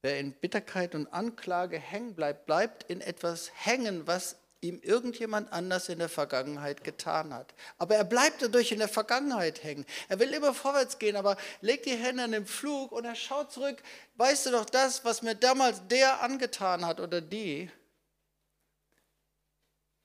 Wer 0.02 0.20
in 0.20 0.34
Bitterkeit 0.34 0.94
und 0.94 1.08
Anklage 1.08 1.80
hängen 1.80 2.16
bleibt, 2.16 2.48
bleibt 2.48 2.84
in 2.92 3.00
etwas 3.00 3.50
hängen, 3.54 4.06
was 4.08 4.36
ihm 4.62 4.80
irgendjemand 4.82 5.52
anders 5.54 5.90
in 5.90 6.00
der 6.00 6.10
Vergangenheit 6.10 6.84
getan 6.84 7.34
hat. 7.34 7.54
Aber 7.78 7.96
er 7.96 8.04
bleibt 8.04 8.42
dadurch 8.42 8.72
in 8.72 8.80
der 8.80 8.90
Vergangenheit 8.90 9.64
hängen. 9.64 9.86
Er 10.10 10.20
will 10.20 10.34
immer 10.34 10.54
vorwärts 10.54 11.00
gehen, 11.00 11.16
aber 11.16 11.38
legt 11.62 11.86
die 11.86 11.96
Hände 11.96 12.24
an 12.24 12.34
den 12.34 12.46
Flug 12.46 12.92
und 12.92 13.06
er 13.06 13.16
schaut 13.16 13.52
zurück. 13.52 13.82
Weißt 14.16 14.46
du 14.46 14.52
doch 14.52 14.66
das, 14.66 15.06
was 15.06 15.22
mir 15.22 15.36
damals 15.36 15.88
der 15.88 16.22
angetan 16.22 16.86
hat 16.86 17.00
oder 17.00 17.22
die? 17.22 17.72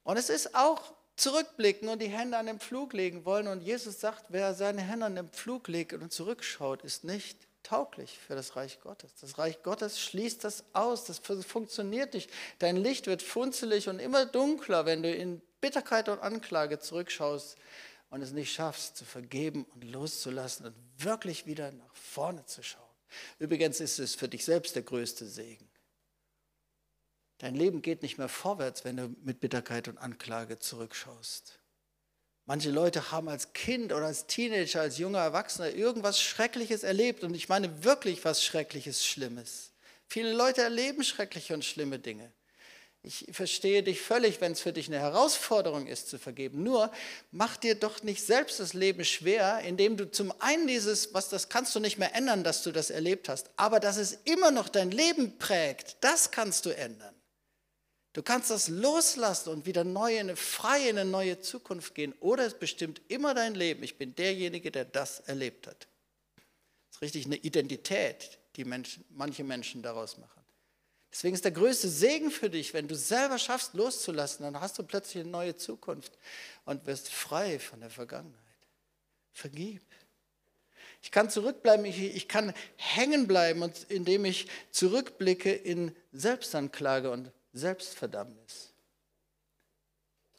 Und 0.05 0.17
es 0.17 0.29
ist 0.29 0.55
auch 0.55 0.93
zurückblicken 1.17 1.89
und 1.89 2.01
die 2.01 2.09
Hände 2.09 2.37
an 2.37 2.47
den 2.47 2.61
Pflug 2.61 2.93
legen 2.93 3.25
wollen. 3.25 3.49
Und 3.49 3.63
Jesus 3.63 4.01
sagt, 4.01 4.27
wer 4.29 4.55
seine 4.55 4.83
Hände 4.83 5.07
an 5.07 5.17
den 5.17 5.29
Pflug 5.31 5.69
legt 5.69 5.93
und 5.95 6.13
zurückschaut, 6.13 6.83
ist 6.83 7.05
nicht 7.05 7.49
tauglich 7.65 8.19
für 8.19 8.37
das 8.37 8.55
Reich 8.55 8.81
Gottes. 8.81 9.15
Das 9.21 9.39
Reich 9.39 9.63
Gottes 9.65 10.01
schließt 10.01 10.45
das 10.45 10.65
aus, 10.73 11.05
das 11.05 11.19
funktioniert 11.19 12.15
nicht. 12.15 12.31
Dein 12.61 12.77
Licht 12.77 13.09
wird 13.09 13.23
funzelig 13.23 13.89
und 13.89 13.99
immer 13.99 14.27
dunkler, 14.27 14.87
wenn 14.87 15.03
du 15.03 15.13
in 15.13 15.43
Bitterkeit 15.61 16.09
und 16.09 16.21
Anklage 16.21 16.79
zurückschaust 16.79 17.57
und 18.11 18.23
es 18.23 18.31
nicht 18.31 18.53
schaffst, 18.53 18.97
zu 18.97 19.05
vergeben 19.05 19.65
und 19.75 19.83
loszulassen 19.83 20.67
und 20.67 20.77
wirklich 20.99 21.47
wieder 21.47 21.73
nach 21.73 21.95
vorne 21.97 22.47
zu 22.47 22.63
schauen. 22.63 22.83
Übrigens 23.39 23.81
ist 23.81 23.99
es 23.99 24.15
für 24.15 24.29
dich 24.29 24.45
selbst 24.45 24.77
der 24.77 24.83
größte 24.83 25.27
Segen. 25.27 25.69
Dein 27.39 27.55
Leben 27.55 27.83
geht 27.83 28.03
nicht 28.03 28.19
mehr 28.19 28.29
vorwärts, 28.29 28.85
wenn 28.85 28.97
du 28.97 29.09
mit 29.23 29.41
Bitterkeit 29.41 29.89
und 29.89 29.99
Anklage 29.99 30.59
zurückschaust. 30.59 31.59
Manche 32.47 32.71
Leute 32.71 33.11
haben 33.11 33.29
als 33.29 33.55
Kind 33.55 33.93
oder 33.93 34.07
als 34.07 34.27
Teenager, 34.27 34.83
als 34.83 34.99
junger 34.99 35.21
Erwachsener 35.21 35.71
irgendwas 35.71 36.21
Schreckliches 36.21 36.83
erlebt. 36.83 37.25
Und 37.25 37.35
ich 37.35 37.49
meine 37.49 37.85
wirklich 37.85 38.25
was 38.25 38.45
Schreckliches, 38.45 39.05
Schlimmes. 39.05 39.71
Viele 40.07 40.33
Leute 40.33 40.63
erleben 40.63 41.03
schreckliche 41.03 41.55
und 41.55 41.65
schlimme 41.65 41.99
Dinge. 41.99 42.31
Ich 43.03 43.27
verstehe 43.33 43.83
dich 43.83 44.01
völlig, 44.01 44.41
wenn 44.41 44.53
es 44.53 44.63
für 44.63 44.73
dich 44.73 44.89
eine 44.89 44.99
Herausforderung 44.99 45.87
ist 45.87 46.09
zu 46.09 46.19
vergeben. 46.19 46.63
Nur 46.63 46.91
mach 47.33 47.57
dir 47.59 47.75
doch 47.75 48.03
nicht 48.03 48.25
selbst 48.25 48.61
das 48.61 48.73
Leben 48.73 49.05
schwer, 49.05 49.61
indem 49.61 49.99
du 49.99 50.11
zum 50.11 50.33
einen 50.41 50.67
dieses, 50.67 51.13
was 51.13 51.29
das 51.29 51.51
kannst 51.51 51.75
du 51.75 51.81
nicht 51.81 51.99
mehr 51.99 52.15
ändern, 52.15 52.45
dass 52.45 52.63
du 52.63 52.73
das 52.73 52.89
erlebt 52.89 53.29
hast, 53.29 53.51
aber 53.57 53.79
dass 53.79 53.99
es 53.99 54.19
immer 54.25 54.51
noch 54.51 54.71
dein 54.71 54.91
Leben 54.91 55.37
prägt, 55.37 55.97
das 56.01 56.31
kannst 56.31 56.65
du 56.65 56.71
ändern. 56.71 57.14
Du 58.15 58.23
kannst 58.23 58.49
das 58.51 58.69
loslassen 58.69 59.51
und 59.51 59.67
wieder 59.67 59.83
neu 59.83 60.15
in 60.15 60.21
eine 60.21 60.37
freie, 60.37 60.89
in 60.89 60.99
eine 60.99 61.11
neue 61.11 61.41
Zukunft 61.41 61.97
gehen. 61.97 62.15
Oder 62.21 62.47
es 62.47 62.55
bestimmt 62.55 63.03
immer 63.09 63.35
dein 63.35 63.57
Leben. 63.57 63.83
Ich 63.83 63.99
bin 63.99 64.15
derjenige, 64.15 64.71
der 64.71 64.85
das 64.85 65.21
erlebt 65.21 65.67
hat. 65.67 65.89
Das 66.87 66.97
ist 66.97 67.03
richtig 67.03 67.27
eine 67.27 67.37
Identität, 67.37 68.39
die 68.55 68.65
Menschen, 68.65 69.05
manche 69.11 69.43
Menschen 69.43 69.83
daraus 69.83 70.17
machen. 70.17 70.45
Deswegen 71.11 71.35
ist 71.35 71.45
der 71.45 71.53
größte 71.53 71.89
Segen 71.89 72.31
für 72.31 72.49
dich, 72.49 72.73
wenn 72.73 72.87
du 72.87 72.95
selber 72.95 73.37
schaffst, 73.37 73.75
loszulassen, 73.75 74.45
dann 74.45 74.61
hast 74.61 74.79
du 74.79 74.85
plötzlich 74.85 75.23
eine 75.23 75.31
neue 75.31 75.57
Zukunft 75.57 76.13
und 76.65 76.87
wirst 76.87 77.09
frei 77.09 77.59
von 77.59 77.81
der 77.81 77.91
Vergangenheit. 77.91 78.41
Vergib. 79.33 79.83
Ich 81.03 81.11
kann 81.11 81.31
zurückbleiben, 81.31 81.85
ich, 81.85 82.01
ich 82.01 82.29
kann 82.29 82.55
hängen 82.77 83.27
bleiben, 83.27 83.73
indem 83.89 84.25
ich 84.25 84.49
zurückblicke 84.71 85.53
in 85.53 85.95
Selbstanklage 86.13 87.11
und 87.11 87.33
Selbstverdammnis. 87.55 88.75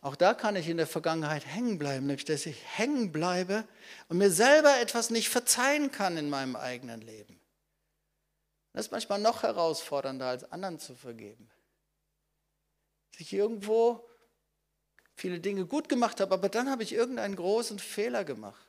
Auch 0.01 0.15
da 0.15 0.35
kann 0.35 0.55
ich 0.55 0.69
in 0.69 0.77
der 0.77 0.85
Vergangenheit 0.85 1.47
hängen 1.47 1.79
bleiben, 1.79 2.05
nämlich 2.05 2.25
dass 2.25 2.45
ich 2.45 2.61
hängen 2.77 3.11
bleibe 3.11 3.67
und 4.07 4.19
mir 4.19 4.29
selber 4.29 4.79
etwas 4.79 5.09
nicht 5.09 5.29
verzeihen 5.29 5.91
kann 5.91 6.17
in 6.17 6.29
meinem 6.29 6.55
eigenen 6.55 7.01
Leben. 7.01 7.39
Das 8.73 8.87
ist 8.87 8.91
manchmal 8.91 9.19
noch 9.19 9.41
herausfordernder, 9.41 10.27
als 10.27 10.51
anderen 10.51 10.77
zu 10.77 10.93
vergeben. 10.93 11.49
Sich 13.17 13.33
irgendwo 13.33 14.07
viele 15.15 15.39
Dinge 15.39 15.65
gut 15.65 15.89
gemacht 15.89 16.19
habe, 16.19 16.33
aber 16.33 16.49
dann 16.49 16.69
habe 16.69 16.83
ich 16.83 16.91
irgendeinen 16.93 17.37
großen 17.37 17.79
Fehler 17.79 18.25
gemacht. 18.25 18.64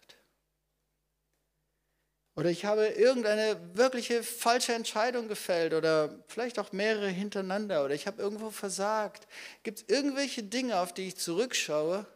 Oder 2.37 2.51
ich 2.51 2.67
habe 2.67 2.87
irgendeine 2.87 3.59
wirkliche 3.75 4.23
falsche 4.23 4.75
Entscheidung 4.75 5.27
gefällt 5.27 5.73
oder 5.73 6.23
vielleicht 6.29 6.59
auch 6.59 6.71
mehrere 6.71 7.09
hintereinander 7.09 7.83
oder 7.83 7.95
ich 7.95 8.07
habe 8.07 8.21
irgendwo 8.21 8.51
versagt. 8.51 9.27
Gibt 9.63 9.79
es 9.79 9.89
irgendwelche 9.89 10.43
Dinge, 10.43 10.79
auf 10.79 10.93
die 10.93 11.09
ich 11.09 11.17
zurückschaue 11.17 12.07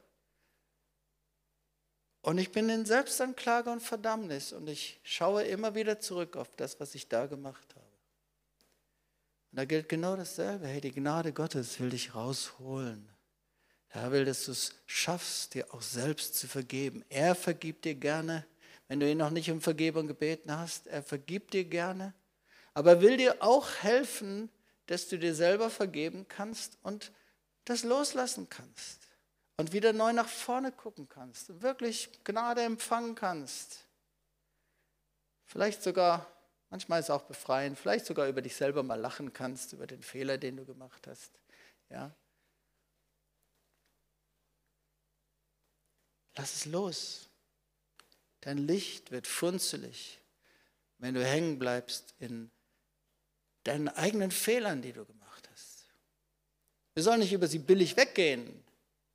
und 2.23 2.37
ich 2.37 2.53
bin 2.53 2.68
in 2.68 2.85
Selbstanklage 2.85 3.71
und 3.71 3.81
Verdammnis 3.81 4.53
und 4.53 4.68
ich 4.68 5.01
schaue 5.03 5.45
immer 5.45 5.75
wieder 5.75 6.01
zurück 6.01 6.37
auf 6.37 6.51
das, 6.57 6.79
was 6.79 6.95
ich 6.95 7.09
da 7.09 7.25
gemacht 7.25 7.75
habe. 7.75 7.87
Und 9.53 9.57
da 9.57 9.64
gilt 9.64 9.89
genau 9.89 10.16
dasselbe. 10.16 10.66
Hey, 10.66 10.83
die 10.83 10.93
Gnade 10.93 11.33
Gottes 11.33 11.81
will 11.81 11.91
dich 11.91 12.14
rausholen. 12.14 13.09
Er 13.89 14.12
will, 14.12 14.27
dass 14.27 14.45
du 14.45 14.53
es 14.53 14.75
schaffst, 14.87 15.55
dir 15.55 15.73
auch 15.73 15.83
selbst 15.83 16.37
zu 16.37 16.47
vergeben. 16.47 17.05
Er 17.09 17.35
vergibt 17.35 17.87
dir 17.87 17.95
gerne 17.95 18.47
wenn 18.91 18.99
du 18.99 19.09
ihn 19.09 19.18
noch 19.18 19.30
nicht 19.30 19.49
um 19.53 19.61
Vergebung 19.61 20.09
gebeten 20.09 20.51
hast. 20.51 20.88
Er 20.88 21.05
vergibt 21.05 21.55
dir 21.55 21.64
gerne, 21.64 22.12
aber 22.74 22.95
er 22.95 23.01
will 23.01 23.16
dir 23.18 23.41
auch 23.41 23.68
helfen, 23.82 24.51
dass 24.86 25.07
du 25.07 25.16
dir 25.16 25.32
selber 25.32 25.70
vergeben 25.70 26.26
kannst 26.26 26.76
und 26.82 27.12
das 27.66 27.84
loslassen 27.84 28.49
kannst 28.51 29.07
und 29.59 29.72
wieder 29.72 29.93
neu 29.93 30.12
nach 30.12 30.28
vorne 30.28 30.72
gucken 30.72 31.09
kannst 31.09 31.51
und 31.51 31.62
wirklich 31.62 32.11
Gnade 32.24 32.62
empfangen 32.62 33.14
kannst. 33.14 33.86
Vielleicht 35.47 35.84
sogar, 35.84 36.26
manchmal 36.68 36.99
ist 36.99 37.07
es 37.07 37.11
auch 37.11 37.22
befreiend, 37.22 37.78
vielleicht 37.78 38.07
sogar 38.07 38.26
über 38.26 38.43
dich 38.43 38.57
selber 38.57 38.82
mal 38.82 38.99
lachen 38.99 39.32
kannst, 39.32 39.72
über 39.72 39.86
den 39.86 40.03
Fehler, 40.03 40.36
den 40.36 40.57
du 40.57 40.64
gemacht 40.64 41.07
hast. 41.07 41.30
Ja. 41.91 42.11
Lass 46.34 46.57
es 46.57 46.64
los. 46.66 47.30
Dein 48.41 48.59
Licht 48.59 49.11
wird 49.11 49.26
funzelig, 49.26 50.20
wenn 50.99 51.14
du 51.14 51.24
hängen 51.24 51.59
bleibst 51.59 52.14
in 52.18 52.51
deinen 53.64 53.88
eigenen 53.88 54.30
Fehlern, 54.30 54.82
die 54.82 54.93
du 54.93 55.05
gemacht 55.05 55.49
hast. 55.53 55.86
Wir 56.95 57.03
sollen 57.03 57.20
nicht 57.20 57.32
über 57.32 57.47
sie 57.47 57.59
billig 57.59 57.97
weggehen. 57.97 58.64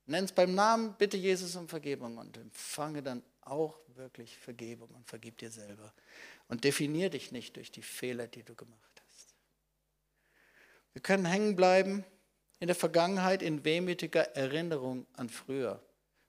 Nenn 0.05 0.25
es 0.25 0.31
beim 0.31 0.53
Namen, 0.53 0.95
bitte 0.97 1.17
Jesus 1.17 1.55
um 1.55 1.67
Vergebung 1.67 2.17
und 2.17 2.37
empfange 2.37 3.01
dann 3.01 3.23
auch 3.41 3.79
wirklich 3.95 4.37
Vergebung 4.37 4.89
und 4.89 5.07
vergib 5.07 5.37
dir 5.39 5.49
selber. 5.49 5.93
Und 6.47 6.63
definier 6.63 7.09
dich 7.09 7.31
nicht 7.31 7.55
durch 7.55 7.71
die 7.71 7.81
Fehler, 7.81 8.27
die 8.27 8.43
du 8.43 8.53
gemacht 8.53 9.01
hast. 9.07 9.33
Wir 10.93 11.01
können 11.01 11.25
hängen 11.25 11.55
bleiben 11.55 12.05
in 12.59 12.67
der 12.67 12.75
Vergangenheit 12.75 13.41
in 13.41 13.65
wehmütiger 13.65 14.35
Erinnerung 14.35 15.07
an 15.13 15.29
früher. 15.29 15.81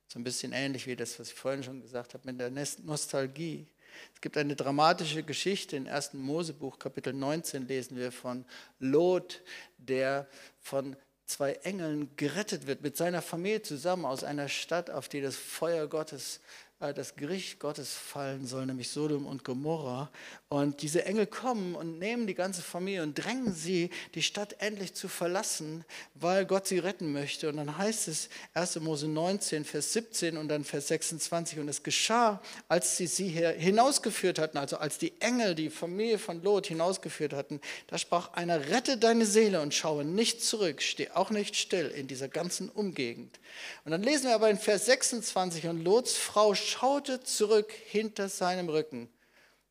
So 0.08 0.18
ein 0.18 0.24
bisschen 0.24 0.52
ähnlich 0.52 0.86
wie 0.86 0.96
das, 0.96 1.18
was 1.18 1.28
ich 1.28 1.34
vorhin 1.34 1.62
schon 1.62 1.82
gesagt 1.82 2.14
habe 2.14 2.30
mit 2.30 2.40
der 2.40 2.50
Nostalgie. 2.50 3.66
Es 4.14 4.20
gibt 4.20 4.36
eine 4.36 4.54
dramatische 4.54 5.22
Geschichte 5.22 5.76
in 5.76 5.88
1. 5.88 6.14
Mosebuch, 6.14 6.78
Kapitel 6.78 7.12
19, 7.12 7.66
lesen 7.66 7.96
wir 7.96 8.12
von 8.12 8.44
Lot, 8.78 9.42
der 9.78 10.28
von 10.60 10.96
zwei 11.24 11.54
Engeln 11.54 12.10
gerettet 12.16 12.66
wird, 12.66 12.82
mit 12.82 12.96
seiner 12.96 13.20
Familie 13.20 13.62
zusammen 13.62 14.04
aus 14.04 14.22
einer 14.22 14.48
Stadt, 14.48 14.90
auf 14.90 15.08
die 15.08 15.20
das 15.20 15.36
Feuer 15.36 15.88
Gottes 15.88 16.40
das 16.78 17.16
Gericht 17.16 17.58
Gottes 17.58 17.94
fallen 17.94 18.46
soll, 18.46 18.66
nämlich 18.66 18.90
Sodom 18.90 19.24
und 19.26 19.44
Gomorra. 19.44 20.10
Und 20.50 20.82
diese 20.82 21.06
Engel 21.06 21.26
kommen 21.26 21.74
und 21.74 21.98
nehmen 21.98 22.26
die 22.26 22.34
ganze 22.34 22.60
Familie 22.60 23.02
und 23.02 23.14
drängen 23.14 23.54
sie, 23.54 23.88
die 24.14 24.22
Stadt 24.22 24.56
endlich 24.58 24.92
zu 24.92 25.08
verlassen, 25.08 25.86
weil 26.14 26.44
Gott 26.44 26.66
sie 26.66 26.78
retten 26.78 27.12
möchte. 27.12 27.48
Und 27.48 27.56
dann 27.56 27.78
heißt 27.78 28.08
es 28.08 28.28
1. 28.52 28.80
Mose 28.80 29.08
19, 29.08 29.64
Vers 29.64 29.94
17 29.94 30.36
und 30.36 30.48
dann 30.48 30.64
Vers 30.64 30.88
26. 30.88 31.60
Und 31.60 31.68
es 31.68 31.82
geschah, 31.82 32.42
als 32.68 32.98
sie 32.98 33.06
sie 33.06 33.30
hinausgeführt 33.30 34.38
hatten, 34.38 34.58
also 34.58 34.76
als 34.76 34.98
die 34.98 35.18
Engel 35.20 35.54
die 35.54 35.70
Familie 35.70 36.18
von 36.18 36.42
Lot 36.42 36.66
hinausgeführt 36.66 37.32
hatten, 37.32 37.62
da 37.86 37.96
sprach 37.96 38.34
einer, 38.34 38.68
rette 38.68 38.98
deine 38.98 39.24
Seele 39.24 39.62
und 39.62 39.72
schaue 39.72 40.04
nicht 40.04 40.44
zurück, 40.44 40.82
steh 40.82 41.10
auch 41.12 41.30
nicht 41.30 41.56
still 41.56 41.88
in 41.88 42.06
dieser 42.06 42.28
ganzen 42.28 42.68
Umgegend. 42.68 43.40
Und 43.86 43.92
dann 43.92 44.02
lesen 44.02 44.26
wir 44.26 44.34
aber 44.34 44.50
in 44.50 44.58
Vers 44.58 44.84
26, 44.84 45.66
und 45.68 45.82
Lots 45.82 46.14
Frau 46.16 46.54
schaute 46.68 47.22
zurück 47.22 47.72
hinter 47.72 48.28
seinem 48.28 48.68
Rücken. 48.68 49.08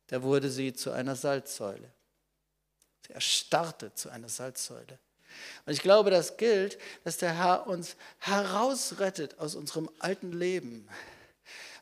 Da 0.08 0.22
wurde 0.22 0.50
sie 0.50 0.72
zu 0.72 0.90
einer 0.90 1.16
Salzsäule. 1.16 1.90
Sie 3.06 3.12
erstarrte 3.12 3.94
zu 3.94 4.10
einer 4.10 4.28
Salzsäule. 4.28 4.98
Und 5.64 5.72
ich 5.72 5.82
glaube, 5.82 6.10
das 6.10 6.36
gilt, 6.36 6.78
dass 7.04 7.18
der 7.18 7.36
Herr 7.36 7.66
uns 7.66 7.96
herausrettet 8.18 9.38
aus 9.38 9.54
unserem 9.54 9.90
alten 9.98 10.32
Leben. 10.32 10.88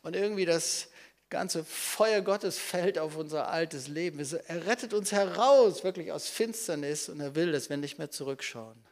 Und 0.03 0.17
irgendwie 0.17 0.45
das 0.45 0.89
ganze 1.31 1.65
Feuer 1.65 2.21
Gottes 2.21 2.59
fällt 2.59 2.99
auf 2.99 3.17
unser 3.17 3.49
altes 3.49 3.89
Leben. 3.89 4.19
Er 4.19 4.67
rettet 4.67 4.93
uns 4.93 5.13
heraus, 5.13 5.85
wirklich 5.85 6.13
aus 6.13 6.29
Finsternis, 6.29 7.09
und 7.09 7.21
er 7.21 7.35
will, 7.35 7.53
dass 7.53 7.71
wir 7.71 7.77
nicht 7.77 7.99
mehr 7.99 8.11
zurückschauen 8.11 8.85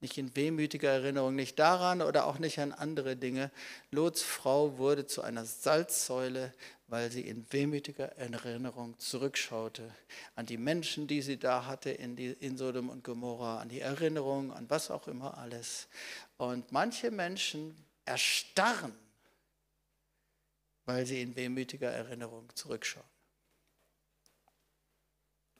nicht 0.00 0.16
in 0.16 0.34
wehmütiger 0.36 0.90
Erinnerung, 0.90 1.34
nicht 1.34 1.58
daran 1.58 2.02
oder 2.02 2.26
auch 2.26 2.38
nicht 2.38 2.58
an 2.60 2.72
andere 2.72 3.16
Dinge. 3.16 3.50
Lots 3.90 4.22
Frau 4.22 4.78
wurde 4.78 5.06
zu 5.06 5.22
einer 5.22 5.44
Salzsäule, 5.44 6.54
weil 6.86 7.10
sie 7.10 7.22
in 7.22 7.44
wehmütiger 7.50 8.16
Erinnerung 8.16 8.98
zurückschaute 8.98 9.94
an 10.36 10.46
die 10.46 10.56
Menschen, 10.56 11.06
die 11.06 11.20
sie 11.20 11.38
da 11.38 11.66
hatte 11.66 11.90
in, 11.90 12.16
die, 12.16 12.28
in 12.28 12.56
Sodom 12.56 12.88
und 12.88 13.04
Gomorra, 13.04 13.60
an 13.60 13.68
die 13.68 13.80
Erinnerung, 13.80 14.52
an 14.52 14.70
was 14.70 14.90
auch 14.90 15.08
immer 15.08 15.36
alles. 15.36 15.88
Und 16.36 16.70
manche 16.70 17.10
Menschen 17.10 17.76
erstarren, 18.04 18.94
weil 20.86 21.04
sie 21.04 21.20
in 21.20 21.36
wehmütiger 21.36 21.90
Erinnerung 21.90 22.48
zurückschauen. 22.54 23.17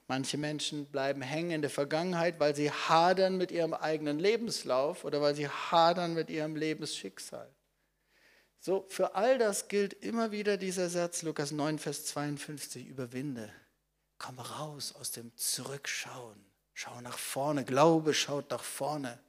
Manche 0.09 0.39
Menschen 0.39 0.87
bleiben 0.87 1.21
hängen 1.21 1.51
in 1.51 1.61
der 1.61 1.69
Vergangenheit, 1.69 2.39
weil 2.39 2.55
sie 2.55 2.71
hadern 2.71 3.37
mit 3.37 3.51
ihrem 3.51 3.75
eigenen 3.75 4.17
Lebenslauf 4.17 5.05
oder 5.05 5.21
weil 5.21 5.35
sie 5.35 5.47
hadern 5.47 6.15
mit 6.15 6.31
ihrem 6.31 6.55
Lebensschicksal. 6.55 7.47
So, 8.59 8.87
für 8.89 9.13
all 9.13 9.37
das 9.37 9.67
gilt 9.67 9.93
immer 9.93 10.31
wieder 10.31 10.57
dieser 10.57 10.89
Satz, 10.89 11.21
Lukas 11.21 11.51
9, 11.51 11.77
Vers 11.77 12.05
52, 12.07 12.87
überwinde. 12.87 13.53
Komm 14.17 14.39
raus 14.39 14.95
aus 14.95 15.11
dem 15.11 15.31
Zurückschauen. 15.37 16.43
Schau 16.73 17.01
nach 17.01 17.19
vorne. 17.19 17.63
Glaube 17.63 18.15
schaut 18.15 18.49
nach 18.49 18.63
vorne. 18.63 19.19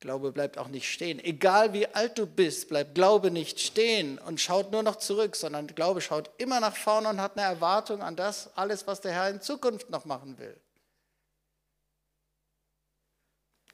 Glaube 0.00 0.32
bleibt 0.32 0.58
auch 0.58 0.68
nicht 0.68 0.90
stehen. 0.90 1.18
Egal 1.18 1.72
wie 1.72 1.86
alt 1.86 2.18
du 2.18 2.26
bist, 2.26 2.68
bleibt 2.68 2.94
Glaube 2.94 3.30
nicht 3.30 3.60
stehen 3.60 4.18
und 4.18 4.40
schaut 4.40 4.70
nur 4.70 4.82
noch 4.82 4.96
zurück, 4.96 5.36
sondern 5.36 5.68
Glaube 5.68 6.00
schaut 6.00 6.30
immer 6.38 6.60
nach 6.60 6.76
vorne 6.76 7.08
und 7.08 7.20
hat 7.20 7.38
eine 7.38 7.46
Erwartung 7.46 8.02
an 8.02 8.14
das, 8.14 8.54
alles, 8.56 8.86
was 8.86 9.00
der 9.00 9.12
Herr 9.12 9.30
in 9.30 9.40
Zukunft 9.40 9.88
noch 9.88 10.04
machen 10.04 10.38
will. 10.38 10.60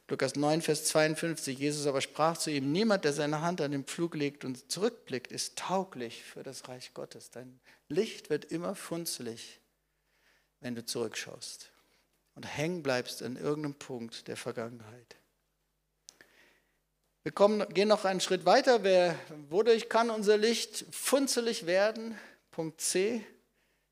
Lukas 0.08 0.36
9, 0.36 0.60
Vers 0.60 0.84
52, 0.84 1.58
Jesus 1.58 1.86
aber 1.86 2.02
sprach 2.02 2.36
zu 2.36 2.50
ihm, 2.50 2.70
niemand, 2.70 3.04
der 3.04 3.14
seine 3.14 3.40
Hand 3.40 3.60
an 3.60 3.72
den 3.72 3.84
Pflug 3.84 4.14
legt 4.14 4.44
und 4.44 4.70
zurückblickt, 4.70 5.32
ist 5.32 5.56
tauglich 5.56 6.22
für 6.22 6.42
das 6.42 6.68
Reich 6.68 6.92
Gottes. 6.92 7.30
Dein 7.30 7.60
Licht 7.88 8.28
wird 8.28 8.44
immer 8.44 8.74
funzelig, 8.74 9.60
wenn 10.60 10.74
du 10.74 10.84
zurückschaust 10.84 11.70
und 12.34 12.44
hängen 12.44 12.82
bleibst 12.82 13.22
an 13.22 13.36
irgendeinem 13.36 13.74
Punkt 13.74 14.28
der 14.28 14.36
Vergangenheit. 14.36 15.16
Wir 17.24 17.30
kommen, 17.30 17.64
gehen 17.72 17.86
noch 17.86 18.04
einen 18.04 18.20
Schritt 18.20 18.44
weiter. 18.46 18.82
Wer, 18.82 19.16
wodurch 19.48 19.88
kann 19.88 20.10
unser 20.10 20.36
Licht 20.36 20.84
funzelig 20.90 21.66
werden? 21.66 22.18
Punkt 22.50 22.80
C. 22.80 23.24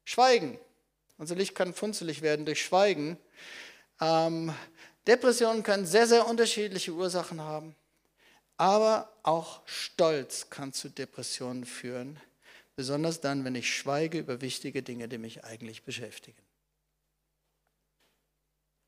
Schweigen. 0.04 0.58
Unser 1.16 1.36
Licht 1.36 1.54
kann 1.54 1.72
funzelig 1.72 2.22
werden 2.22 2.44
durch 2.44 2.64
Schweigen. 2.64 3.16
Ähm, 4.00 4.52
Depressionen 5.06 5.62
können 5.62 5.86
sehr, 5.86 6.08
sehr 6.08 6.26
unterschiedliche 6.26 6.92
Ursachen 6.92 7.40
haben. 7.40 7.76
Aber 8.56 9.12
auch 9.22 9.60
Stolz 9.64 10.50
kann 10.50 10.72
zu 10.72 10.88
Depressionen 10.88 11.64
führen. 11.64 12.18
Besonders 12.74 13.20
dann, 13.20 13.44
wenn 13.44 13.54
ich 13.54 13.72
schweige 13.72 14.18
über 14.18 14.40
wichtige 14.40 14.82
Dinge, 14.82 15.06
die 15.06 15.18
mich 15.18 15.44
eigentlich 15.44 15.84
beschäftigen. 15.84 16.42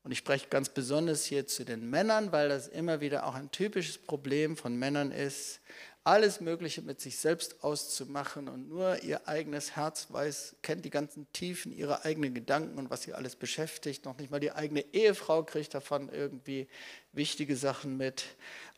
Und 0.03 0.11
ich 0.11 0.17
spreche 0.17 0.47
ganz 0.49 0.69
besonders 0.69 1.23
hier 1.23 1.47
zu 1.47 1.63
den 1.63 1.89
Männern, 1.89 2.31
weil 2.33 2.49
das 2.49 2.67
immer 2.67 2.99
wieder 2.99 3.25
auch 3.25 3.35
ein 3.35 3.51
typisches 3.51 3.97
Problem 3.97 4.57
von 4.57 4.75
Männern 4.75 5.11
ist, 5.11 5.61
alles 6.03 6.41
Mögliche 6.41 6.81
mit 6.81 6.99
sich 6.99 7.17
selbst 7.17 7.63
auszumachen 7.63 8.49
und 8.49 8.67
nur 8.67 9.01
ihr 9.03 9.25
eigenes 9.27 9.77
Herz 9.77 10.07
weiß, 10.09 10.57
kennt 10.61 10.83
die 10.83 10.89
ganzen 10.89 11.31
Tiefen 11.31 11.71
ihrer 11.71 12.03
eigenen 12.03 12.33
Gedanken 12.33 12.77
und 12.77 12.89
was 12.89 13.03
sie 13.03 13.13
alles 13.13 13.37
beschäftigt. 13.37 14.03
Noch 14.03 14.17
nicht 14.17 14.29
mal 14.29 14.41
die 14.41 14.51
eigene 14.51 14.81
Ehefrau 14.93 15.43
kriegt 15.43 15.73
davon 15.73 16.09
irgendwie 16.09 16.67
wichtige 17.13 17.55
Sachen 17.55 17.95
mit. 17.95 18.25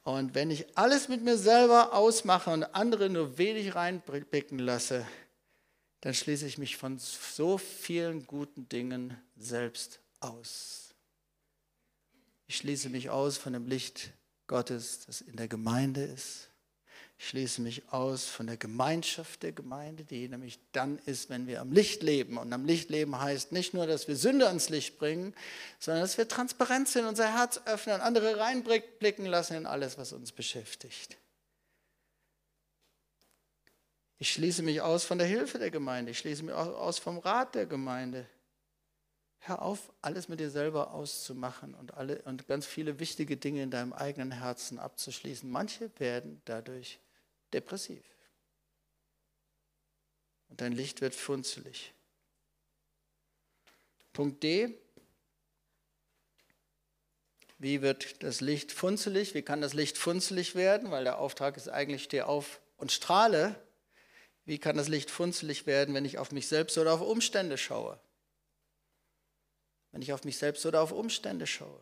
Und 0.03 0.35
wenn 0.35 0.51
ich 0.51 0.77
alles 0.77 1.09
mit 1.09 1.23
mir 1.23 1.37
selber 1.37 1.93
ausmache 1.93 2.51
und 2.51 2.63
andere 2.75 3.09
nur 3.09 3.39
wenig 3.39 3.73
reinblicken 3.73 4.59
lasse, 4.59 5.07
dann 6.01 6.13
schließe 6.13 6.45
ich 6.45 6.59
mich 6.59 6.77
von 6.77 6.99
so 6.99 7.57
vielen 7.57 8.27
guten 8.27 8.69
Dingen 8.69 9.19
selbst 9.35 9.99
aus. 10.19 10.84
Ich 12.47 12.57
schließe 12.57 12.89
mich 12.89 13.09
aus 13.09 13.37
von 13.37 13.53
dem 13.53 13.67
Licht 13.67 14.11
Gottes, 14.47 15.05
das 15.05 15.21
in 15.21 15.35
der 15.37 15.47
Gemeinde 15.47 16.03
ist. 16.03 16.49
Ich 17.17 17.29
schließe 17.29 17.61
mich 17.61 17.89
aus 17.93 18.25
von 18.25 18.45
der 18.45 18.57
Gemeinschaft 18.57 19.41
der 19.41 19.53
Gemeinde, 19.53 20.03
die 20.03 20.27
nämlich 20.27 20.59
dann 20.73 20.99
ist, 21.05 21.29
wenn 21.29 21.47
wir 21.47 21.61
am 21.61 21.71
Licht 21.71 22.03
leben. 22.03 22.37
Und 22.37 22.51
am 22.51 22.65
Licht 22.65 22.89
leben 22.89 23.19
heißt 23.19 23.53
nicht 23.53 23.73
nur, 23.73 23.87
dass 23.87 24.07
wir 24.07 24.17
Sünde 24.17 24.47
ans 24.47 24.69
Licht 24.69 24.99
bringen, 24.99 25.33
sondern 25.79 26.01
dass 26.01 26.17
wir 26.17 26.27
transparent 26.27 26.89
sind, 26.89 27.05
unser 27.05 27.33
Herz 27.33 27.61
öffnen, 27.65 28.01
andere 28.01 28.37
reinblicken 28.37 29.25
lassen 29.25 29.55
in 29.55 29.65
alles, 29.65 29.97
was 29.97 30.11
uns 30.11 30.33
beschäftigt. 30.33 31.17
Ich 34.17 34.31
schließe 34.31 34.61
mich 34.63 34.81
aus 34.81 35.05
von 35.05 35.17
der 35.17 35.27
Hilfe 35.27 35.57
der 35.57 35.71
Gemeinde. 35.71 36.11
Ich 36.11 36.19
schließe 36.19 36.43
mich 36.43 36.53
aus 36.53 36.99
vom 36.99 37.17
Rat 37.17 37.55
der 37.55 37.65
Gemeinde. 37.65 38.27
Hör 39.47 39.61
auf, 39.61 39.93
alles 40.01 40.27
mit 40.27 40.39
dir 40.39 40.49
selber 40.49 40.91
auszumachen 40.91 41.75
und, 41.75 41.93
alle, 41.93 42.19
und 42.23 42.47
ganz 42.47 42.65
viele 42.65 42.99
wichtige 42.99 43.37
Dinge 43.37 43.61
in 43.61 43.69
deinem 43.69 43.93
eigenen 43.93 44.31
Herzen 44.31 44.79
abzuschließen. 44.79 45.47
Manche 45.47 45.91
werden 45.99 46.41
dadurch 46.45 46.99
depressiv. 47.53 48.03
Und 50.49 50.61
dein 50.61 50.71
Licht 50.71 51.01
wird 51.01 51.13
funzelig. 51.13 51.93
Punkt 54.13 54.41
D. 54.41 54.73
Wie 57.59 57.83
wird 57.83 58.23
das 58.23 58.41
Licht 58.41 58.71
funzelig? 58.71 59.35
Wie 59.35 59.43
kann 59.43 59.61
das 59.61 59.75
Licht 59.75 59.99
funzelig 59.99 60.55
werden? 60.55 60.89
Weil 60.89 61.03
der 61.03 61.19
Auftrag 61.19 61.55
ist 61.55 61.69
eigentlich, 61.69 62.05
steh 62.05 62.23
auf 62.23 62.61
und 62.77 62.91
strahle. 62.91 63.55
Wie 64.45 64.57
kann 64.57 64.75
das 64.75 64.87
Licht 64.87 65.11
funzelig 65.11 65.67
werden, 65.67 65.93
wenn 65.93 66.03
ich 66.05 66.17
auf 66.17 66.31
mich 66.31 66.47
selbst 66.47 66.79
oder 66.79 66.93
auf 66.95 67.01
Umstände 67.01 67.59
schaue? 67.59 67.99
Wenn 69.95 70.01
ich 70.01 70.11
auf 70.11 70.25
mich 70.25 70.37
selbst 70.37 70.65
oder 70.65 70.81
auf 70.81 70.91
Umstände 70.91 71.47
schaue? 71.47 71.79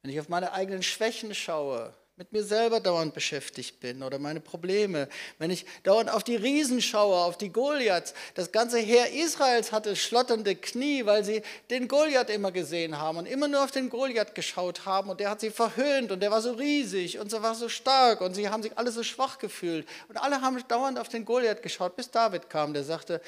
Wenn 0.00 0.10
ich 0.10 0.18
auf 0.18 0.30
meine 0.30 0.54
eigenen 0.54 0.82
Schwächen 0.82 1.34
schaue, 1.34 1.92
mit 2.16 2.32
mir 2.32 2.42
selber 2.42 2.80
dauernd 2.80 3.12
beschäftigt 3.12 3.80
bin 3.80 4.02
oder 4.02 4.18
meine 4.18 4.40
Probleme, 4.40 5.10
wenn 5.36 5.50
ich 5.50 5.66
dauernd 5.82 6.10
auf 6.10 6.24
die 6.24 6.36
Riesen 6.36 6.80
schaue, 6.80 7.16
auf 7.16 7.36
die 7.36 7.52
Goliaths, 7.52 8.14
das 8.32 8.50
ganze 8.50 8.78
Heer 8.78 9.12
Israels 9.12 9.72
hatte 9.72 9.94
schlotternde 9.94 10.56
Knie, 10.56 11.04
weil 11.04 11.22
sie 11.22 11.42
den 11.68 11.86
Goliath 11.86 12.30
immer 12.30 12.50
gesehen 12.50 12.96
haben 12.96 13.18
und 13.18 13.26
immer 13.26 13.46
nur 13.46 13.62
auf 13.62 13.72
den 13.72 13.90
Goliath 13.90 14.34
geschaut 14.34 14.86
haben 14.86 15.10
und 15.10 15.20
der 15.20 15.28
hat 15.28 15.42
sie 15.42 15.50
verhöhnt 15.50 16.10
und 16.10 16.20
der 16.20 16.30
war 16.30 16.40
so 16.40 16.52
riesig 16.52 17.18
und 17.18 17.30
so 17.30 17.42
war 17.42 17.54
so 17.54 17.68
stark 17.68 18.22
und 18.22 18.32
sie 18.32 18.48
haben 18.48 18.62
sich 18.62 18.78
alle 18.78 18.90
so 18.90 19.02
schwach 19.02 19.36
gefühlt 19.36 19.86
und 20.08 20.16
alle 20.16 20.40
haben 20.40 20.66
dauernd 20.66 20.98
auf 20.98 21.10
den 21.10 21.26
Goliath 21.26 21.62
geschaut, 21.62 21.94
bis 21.94 22.10
David 22.10 22.48
kam, 22.48 22.72
der 22.72 22.84
sagte, 22.84 23.20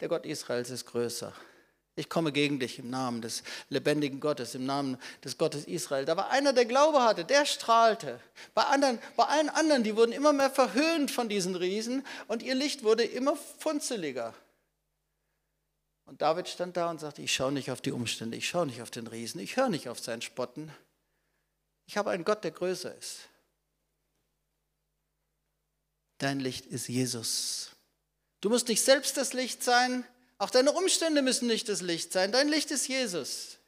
der 0.00 0.08
Gott 0.08 0.26
Israels 0.26 0.70
ist 0.70 0.84
größer. 0.84 1.32
Ich 1.98 2.08
komme 2.08 2.30
gegen 2.30 2.60
dich 2.60 2.78
im 2.78 2.90
Namen 2.90 3.22
des 3.22 3.42
lebendigen 3.70 4.20
Gottes, 4.20 4.54
im 4.54 4.64
Namen 4.64 4.98
des 5.24 5.36
Gottes 5.36 5.64
Israel. 5.64 6.04
Da 6.04 6.16
war 6.16 6.30
einer, 6.30 6.52
der 6.52 6.64
Glaube 6.64 7.02
hatte, 7.02 7.24
der 7.24 7.44
strahlte. 7.44 8.20
Bei, 8.54 8.62
anderen, 8.62 9.00
bei 9.16 9.24
allen 9.24 9.48
anderen, 9.48 9.82
die 9.82 9.96
wurden 9.96 10.12
immer 10.12 10.32
mehr 10.32 10.48
verhöhnt 10.48 11.10
von 11.10 11.28
diesen 11.28 11.56
Riesen 11.56 12.06
und 12.28 12.44
ihr 12.44 12.54
Licht 12.54 12.84
wurde 12.84 13.02
immer 13.02 13.34
funzeliger. 13.34 14.32
Und 16.04 16.22
David 16.22 16.48
stand 16.48 16.76
da 16.76 16.88
und 16.88 17.00
sagte, 17.00 17.20
ich 17.20 17.34
schaue 17.34 17.50
nicht 17.50 17.72
auf 17.72 17.80
die 17.80 17.90
Umstände, 17.90 18.36
ich 18.36 18.48
schaue 18.48 18.66
nicht 18.66 18.80
auf 18.80 18.92
den 18.92 19.08
Riesen, 19.08 19.40
ich 19.40 19.56
höre 19.56 19.68
nicht 19.68 19.88
auf 19.88 19.98
sein 19.98 20.22
Spotten. 20.22 20.72
Ich 21.86 21.96
habe 21.96 22.10
einen 22.10 22.24
Gott, 22.24 22.44
der 22.44 22.52
größer 22.52 22.94
ist. 22.94 23.28
Dein 26.18 26.38
Licht 26.38 26.64
ist 26.66 26.88
Jesus. 26.88 27.72
Du 28.40 28.50
musst 28.50 28.68
nicht 28.68 28.82
selbst 28.82 29.16
das 29.16 29.32
Licht 29.32 29.64
sein, 29.64 30.04
auch 30.38 30.50
deine 30.50 30.72
Umstände 30.72 31.22
müssen 31.22 31.48
nicht 31.48 31.68
das 31.68 31.82
Licht 31.82 32.12
sein. 32.12 32.32
Dein 32.32 32.48
Licht 32.48 32.70
ist 32.70 32.86
Jesus. 32.88 33.58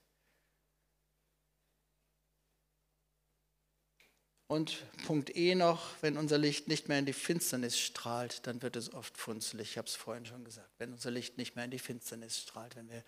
Und 4.47 4.85
Punkt 5.07 5.37
E 5.37 5.55
noch, 5.55 5.91
wenn 6.01 6.17
unser 6.17 6.37
Licht 6.37 6.67
nicht 6.67 6.89
mehr 6.89 6.99
in 6.99 7.07
die 7.07 7.13
Finsternis 7.13 7.79
strahlt, 7.79 8.47
dann 8.49 8.63
wird 8.63 8.75
es 8.75 8.93
oft 8.93 9.17
funzelig. 9.17 9.71
Ich 9.71 9.79
habe 9.79 9.87
es 9.87 9.95
vorhin 9.95 10.27
schon 10.27 10.45
gesagt. 10.45 10.71
Wenn 10.79 10.93
unser 10.93 11.13
Licht 11.13 11.39
nicht 11.39 11.55
mehr 11.55 11.65
in 11.65 11.71
die 11.71 11.79
Finsternis 11.79 12.39
strahlt, 12.39 12.75
wenn 12.75 12.91
wir 12.91 13.05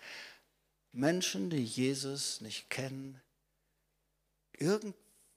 Menschen, 0.93 1.51
die 1.51 1.65
Jesus 1.65 2.41
nicht 2.43 2.71
kennen, 2.71 3.21
irgend, 4.53 4.95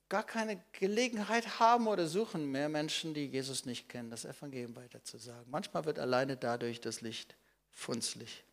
gar 0.08 0.24
keine 0.24 0.64
Gelegenheit 0.74 1.60
haben 1.60 1.88
oder 1.88 2.08
suchen 2.08 2.52
mehr 2.52 2.70
Menschen, 2.70 3.16
die 3.16 3.26
Jesus 3.26 3.66
nicht 3.66 3.90
kennen, 3.90 4.12
das 4.12 4.26
Evangelium 4.26 4.76
weiterzusagen. 4.76 5.50
Manchmal 5.50 5.86
wird 5.86 5.98
alleine 5.98 6.38
dadurch 6.38 6.82
das 6.82 7.02
Licht 7.02 7.36
funzlig. 7.76 8.44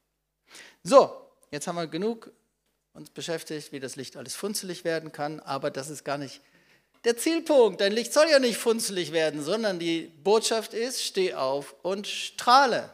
So, 0.83 1.11
jetzt 1.51 1.67
haben 1.67 1.77
wir 1.77 1.87
genug 1.87 2.31
uns 2.93 3.09
beschäftigt, 3.09 3.73
wie 3.73 3.81
das 3.81 3.97
Licht 3.97 4.19
alles 4.19 4.35
funzelig 4.35 4.85
werden 4.85 5.13
kann, 5.13 5.41
aber 5.41 5.71
das 5.71 5.89
ist 5.89 6.05
gar 6.05 6.19
nicht 6.19 6.43
der 7.05 7.17
Zielpunkt. 7.17 7.81
Dein 7.81 7.93
Licht 7.93 8.13
soll 8.13 8.29
ja 8.29 8.39
nicht 8.39 8.59
funzelig 8.59 9.13
werden, 9.13 9.43
sondern 9.43 9.79
die 9.79 10.13
Botschaft 10.23 10.75
ist, 10.75 11.03
steh 11.03 11.33
auf 11.33 11.75
und 11.83 12.07
strahle. 12.07 12.91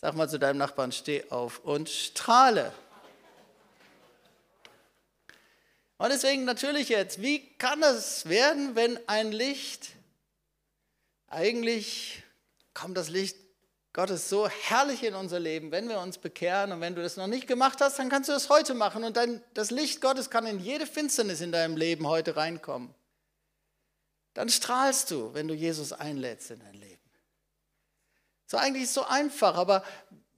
Sag 0.00 0.14
mal 0.14 0.28
zu 0.28 0.38
deinem 0.38 0.58
Nachbarn, 0.58 0.92
steh 0.92 1.24
auf 1.30 1.58
und 1.60 1.88
strahle. 1.88 2.72
Und 5.98 6.10
deswegen 6.10 6.44
natürlich 6.44 6.90
jetzt, 6.90 7.20
wie 7.20 7.40
kann 7.56 7.80
das 7.80 8.28
werden, 8.28 8.76
wenn 8.76 8.98
ein 9.08 9.32
Licht 9.32 9.88
eigentlich 11.28 12.22
kommt 12.74 12.96
das 12.96 13.08
Licht 13.08 13.36
Gott 13.96 14.10
ist 14.10 14.28
so 14.28 14.46
herrlich 14.46 15.02
in 15.04 15.14
unser 15.14 15.40
Leben, 15.40 15.72
wenn 15.72 15.88
wir 15.88 16.00
uns 16.00 16.18
bekehren. 16.18 16.70
Und 16.70 16.82
wenn 16.82 16.94
du 16.94 17.02
das 17.02 17.16
noch 17.16 17.28
nicht 17.28 17.46
gemacht 17.46 17.80
hast, 17.80 17.98
dann 17.98 18.10
kannst 18.10 18.28
du 18.28 18.34
das 18.34 18.50
heute 18.50 18.74
machen. 18.74 19.04
Und 19.04 19.16
dann, 19.16 19.40
das 19.54 19.70
Licht 19.70 20.02
Gottes 20.02 20.28
kann 20.28 20.44
in 20.44 20.60
jede 20.60 20.86
Finsternis 20.86 21.40
in 21.40 21.50
deinem 21.50 21.78
Leben 21.78 22.06
heute 22.06 22.36
reinkommen. 22.36 22.94
Dann 24.34 24.50
strahlst 24.50 25.10
du, 25.10 25.32
wenn 25.32 25.48
du 25.48 25.54
Jesus 25.54 25.94
einlädst 25.94 26.50
in 26.50 26.60
dein 26.60 26.74
Leben. 26.74 27.00
So 28.44 28.58
eigentlich 28.58 28.82
ist 28.82 28.90
es 28.90 28.94
so 28.96 29.06
einfach, 29.06 29.54
aber 29.54 29.82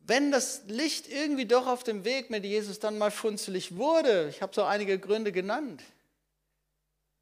wenn 0.06 0.30
das 0.30 0.62
Licht 0.68 1.08
irgendwie 1.08 1.46
doch 1.46 1.66
auf 1.66 1.82
dem 1.82 2.04
Weg 2.04 2.30
mit 2.30 2.44
Jesus 2.44 2.78
dann 2.78 2.96
mal 2.96 3.10
funzelig 3.10 3.74
wurde, 3.74 4.28
ich 4.28 4.40
habe 4.40 4.54
so 4.54 4.62
einige 4.62 5.00
Gründe 5.00 5.32
genannt, 5.32 5.82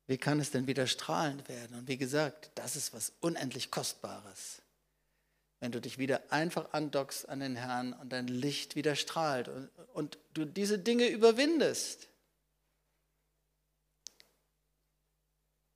wie 0.07 0.19
kann 0.19 0.39
es 0.39 0.51
denn 0.51 0.67
wieder 0.67 0.87
strahlend 0.87 1.49
werden? 1.49 1.79
Und 1.79 1.89
wie 1.89 1.97
gesagt, 1.97 2.51
das 2.57 2.77
ist 2.77 2.93
was 2.93 3.15
unendlich 3.21 3.71
Kostbares 3.71 4.61
wenn 5.61 5.73
du 5.73 5.81
dich 5.81 5.99
wieder 5.99 6.21
einfach 6.31 6.73
andockst 6.73 7.29
an 7.29 7.41
den 7.41 7.57
Herrn 7.57 7.93
und 7.95 8.13
dein 8.13 8.29
Licht 8.29 8.77
wieder 8.77 8.95
strahlt 8.95 9.49
und, 9.49 9.71
und 9.95 10.19
du 10.35 10.45
diese 10.45 10.79
Dinge 10.79 11.09
überwindest, 11.09 12.09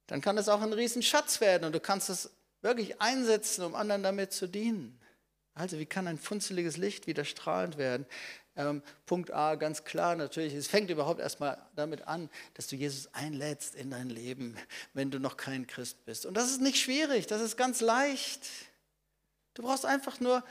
dann 0.06 0.20
kann 0.20 0.36
das 0.36 0.48
auch 0.48 0.60
ein 0.60 0.72
Riesenschatz 0.72 1.40
werden 1.40 1.64
und 1.64 1.72
du 1.72 1.80
kannst 1.80 2.10
es 2.10 2.30
wirklich 2.62 3.00
einsetzen, 3.00 3.64
um 3.64 3.74
anderen 3.74 4.02
damit 4.02 4.32
zu 4.32 4.48
dienen. 4.48 5.00
Also 5.54 5.78
wie 5.78 5.86
kann 5.86 6.06
ein 6.06 6.18
funzeliges 6.18 6.76
Licht 6.76 7.06
wieder 7.06 7.24
strahlend 7.24 7.78
werden? 7.78 8.06
Ähm, 8.56 8.82
Punkt 9.06 9.32
A, 9.32 9.54
ganz 9.54 9.84
klar 9.84 10.16
natürlich, 10.16 10.54
es 10.54 10.66
fängt 10.66 10.90
überhaupt 10.90 11.20
erstmal 11.20 11.58
damit 11.76 12.06
an, 12.08 12.28
dass 12.54 12.66
du 12.66 12.76
Jesus 12.76 13.12
einlädst 13.14 13.74
in 13.74 13.90
dein 13.90 14.10
Leben, 14.10 14.56
wenn 14.94 15.10
du 15.10 15.18
noch 15.20 15.36
kein 15.36 15.66
Christ 15.66 16.04
bist. 16.04 16.26
Und 16.26 16.34
das 16.34 16.50
ist 16.50 16.60
nicht 16.60 16.78
schwierig, 16.78 17.26
das 17.26 17.40
ist 17.40 17.56
ganz 17.56 17.80
leicht. 17.80 18.46
Du 19.54 19.62
brauchst 19.62 19.84
einfach 19.84 20.20
nur 20.20 20.44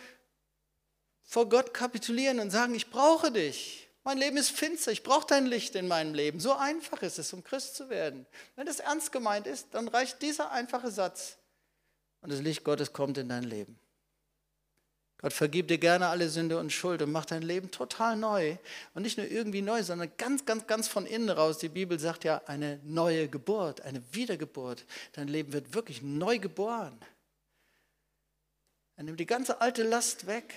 vor 1.24 1.48
Gott 1.48 1.74
kapitulieren 1.74 2.40
und 2.40 2.50
sagen, 2.50 2.74
ich 2.76 2.90
brauche 2.90 3.32
dich. 3.32 3.88
Mein 4.04 4.18
Leben 4.18 4.38
ist 4.38 4.52
finster, 4.52 4.92
ich 4.92 5.04
brauche 5.04 5.28
dein 5.28 5.46
Licht 5.46 5.76
in 5.76 5.88
meinem 5.88 6.14
Leben. 6.14 6.40
So 6.40 6.54
einfach 6.54 7.02
ist 7.02 7.20
es, 7.20 7.32
um 7.34 7.44
Christ 7.44 7.76
zu 7.76 7.90
werden. 7.90 8.26
Wenn 8.56 8.66
das 8.66 8.80
ernst 8.80 9.12
gemeint 9.12 9.46
ist, 9.46 9.68
dann 9.72 9.88
reicht 9.88 10.22
dieser 10.22 10.52
einfache 10.52 10.90
Satz 10.90 11.38
und 12.22 12.32
das 12.32 12.42
Licht 12.42 12.64
Gottes 12.64 12.94
kommt 12.94 13.18
in 13.18 13.30
dein 13.30 13.44
Leben. 13.44 13.80
Gott 15.22 15.34
vergibt 15.34 15.70
dir 15.70 15.78
gerne 15.78 16.08
alle 16.08 16.30
Sünde 16.30 16.58
und 16.58 16.72
Schuld 16.72 17.02
und 17.02 17.12
macht 17.12 17.32
dein 17.32 17.42
Leben 17.42 17.72
total 17.72 18.16
neu. 18.16 18.56
Und 18.94 19.02
nicht 19.02 19.18
nur 19.18 19.28
irgendwie 19.28 19.62
neu, 19.62 19.84
sondern 19.84 20.10
ganz, 20.18 20.46
ganz, 20.46 20.66
ganz 20.66 20.88
von 20.88 21.06
innen 21.06 21.30
raus. 21.30 21.58
Die 21.58 21.68
Bibel 21.68 22.00
sagt 22.00 22.24
ja, 22.24 22.42
eine 22.46 22.80
neue 22.86 23.28
Geburt, 23.28 23.82
eine 23.82 24.02
Wiedergeburt. 24.14 24.86
Dein 25.14 25.28
Leben 25.28 25.52
wird 25.52 25.74
wirklich 25.74 26.02
neu 26.02 26.40
geboren. 26.40 26.98
Er 29.00 29.06
nimmt 29.06 29.22
die 29.22 29.26
ganze 29.26 29.62
alte 29.62 29.84
Last 29.84 30.28
weg. 30.28 30.54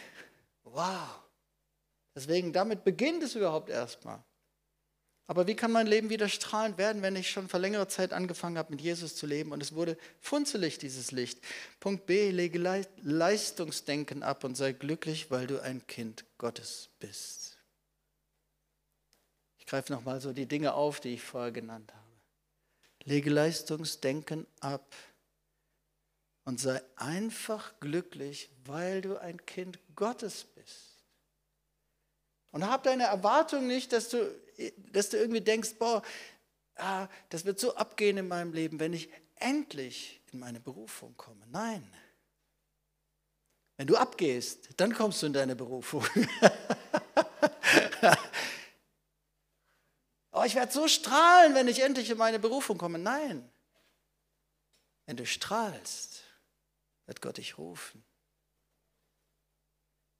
Wow. 0.64 1.20
Deswegen, 2.12 2.52
damit 2.52 2.82
beginnt 2.82 3.22
es 3.22 3.36
überhaupt 3.36 3.70
erstmal. 3.70 4.20
Aber 5.28 5.46
wie 5.46 5.54
kann 5.54 5.70
mein 5.70 5.86
Leben 5.86 6.10
wieder 6.10 6.28
strahlend 6.28 6.76
werden, 6.76 7.02
wenn 7.02 7.14
ich 7.14 7.30
schon 7.30 7.48
vor 7.48 7.60
längerer 7.60 7.88
Zeit 7.88 8.12
angefangen 8.12 8.58
habe, 8.58 8.72
mit 8.72 8.80
Jesus 8.80 9.14
zu 9.14 9.28
leben 9.28 9.52
und 9.52 9.62
es 9.62 9.76
wurde 9.76 9.96
funzelig, 10.18 10.78
dieses 10.78 11.12
Licht? 11.12 11.38
Punkt 11.78 12.06
B, 12.06 12.32
lege 12.32 12.58
Leistungsdenken 13.02 14.24
ab 14.24 14.42
und 14.42 14.56
sei 14.56 14.72
glücklich, 14.72 15.30
weil 15.30 15.46
du 15.46 15.62
ein 15.62 15.86
Kind 15.86 16.24
Gottes 16.38 16.88
bist. 16.98 17.58
Ich 19.58 19.66
greife 19.66 19.92
nochmal 19.92 20.20
so 20.20 20.32
die 20.32 20.46
Dinge 20.46 20.74
auf, 20.74 20.98
die 20.98 21.14
ich 21.14 21.22
vorher 21.22 21.52
genannt 21.52 21.92
habe. 21.94 22.02
Lege 23.04 23.30
Leistungsdenken 23.30 24.48
ab 24.58 24.96
und 26.44 26.60
sei 26.60 26.82
einfach 26.96 27.78
glücklich, 27.80 28.50
weil 28.64 29.00
du 29.00 29.16
ein 29.16 29.44
Kind 29.46 29.78
Gottes 29.94 30.44
bist. 30.44 31.04
Und 32.50 32.66
hab 32.66 32.82
deine 32.82 33.04
Erwartung 33.04 33.66
nicht, 33.66 33.92
dass 33.92 34.08
du, 34.08 34.30
dass 34.92 35.08
du 35.08 35.16
irgendwie 35.16 35.40
denkst, 35.40 35.76
boah, 35.78 36.02
ah, 36.76 37.08
das 37.30 37.44
wird 37.44 37.58
so 37.58 37.74
abgehen 37.76 38.18
in 38.18 38.28
meinem 38.28 38.52
Leben, 38.52 38.78
wenn 38.78 38.92
ich 38.92 39.08
endlich 39.36 40.20
in 40.32 40.38
meine 40.38 40.60
Berufung 40.60 41.16
komme. 41.16 41.46
Nein. 41.48 41.90
Wenn 43.76 43.86
du 43.86 43.96
abgehst, 43.96 44.68
dann 44.76 44.94
kommst 44.94 45.22
du 45.22 45.26
in 45.26 45.32
deine 45.32 45.56
Berufung. 45.56 46.04
oh, 50.32 50.42
ich 50.44 50.54
werde 50.54 50.72
so 50.72 50.86
strahlen, 50.88 51.54
wenn 51.54 51.68
ich 51.68 51.80
endlich 51.80 52.10
in 52.10 52.18
meine 52.18 52.38
Berufung 52.38 52.76
komme. 52.78 52.98
Nein. 52.98 53.50
Wenn 55.06 55.16
du 55.16 55.26
strahlst, 55.26 56.21
wird 57.06 57.20
Gott 57.20 57.38
dich 57.38 57.58
rufen. 57.58 58.04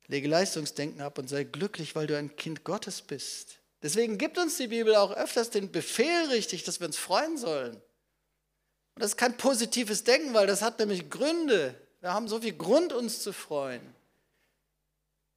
Lege 0.09 0.29
Leistungsdenken 0.29 1.01
ab 1.01 1.19
und 1.19 1.29
sei 1.29 1.45
glücklich, 1.45 1.95
weil 1.95 2.07
du 2.07 2.17
ein 2.17 2.37
Kind 2.37 2.65
Gottes 2.65 3.03
bist. 3.03 3.61
Deswegen 3.83 4.19
gibt 4.19 4.39
uns 4.39 4.59
die 4.59 4.69
Bibel 4.69 4.95
auch 4.95 5.13
öfters 5.13 5.51
den 5.51 5.73
Befehl 5.73 6.27
richtig, 6.31 6.65
dass 6.65 6.81
wir 6.81 6.87
uns 6.87 6.99
freuen 6.99 7.37
sollen. 7.39 7.75
Und 7.75 9.01
das 9.01 9.13
ist 9.13 9.17
kein 9.17 9.37
positives 9.37 10.05
Denken, 10.05 10.35
weil 10.35 10.47
das 10.47 10.63
hat 10.63 10.79
nämlich 10.79 11.09
Gründe. 11.09 11.75
Wir 12.01 12.13
haben 12.13 12.29
so 12.29 12.41
viel 12.41 12.53
Grund, 12.53 12.93
uns 12.93 13.23
zu 13.23 13.33
freuen. 13.33 13.81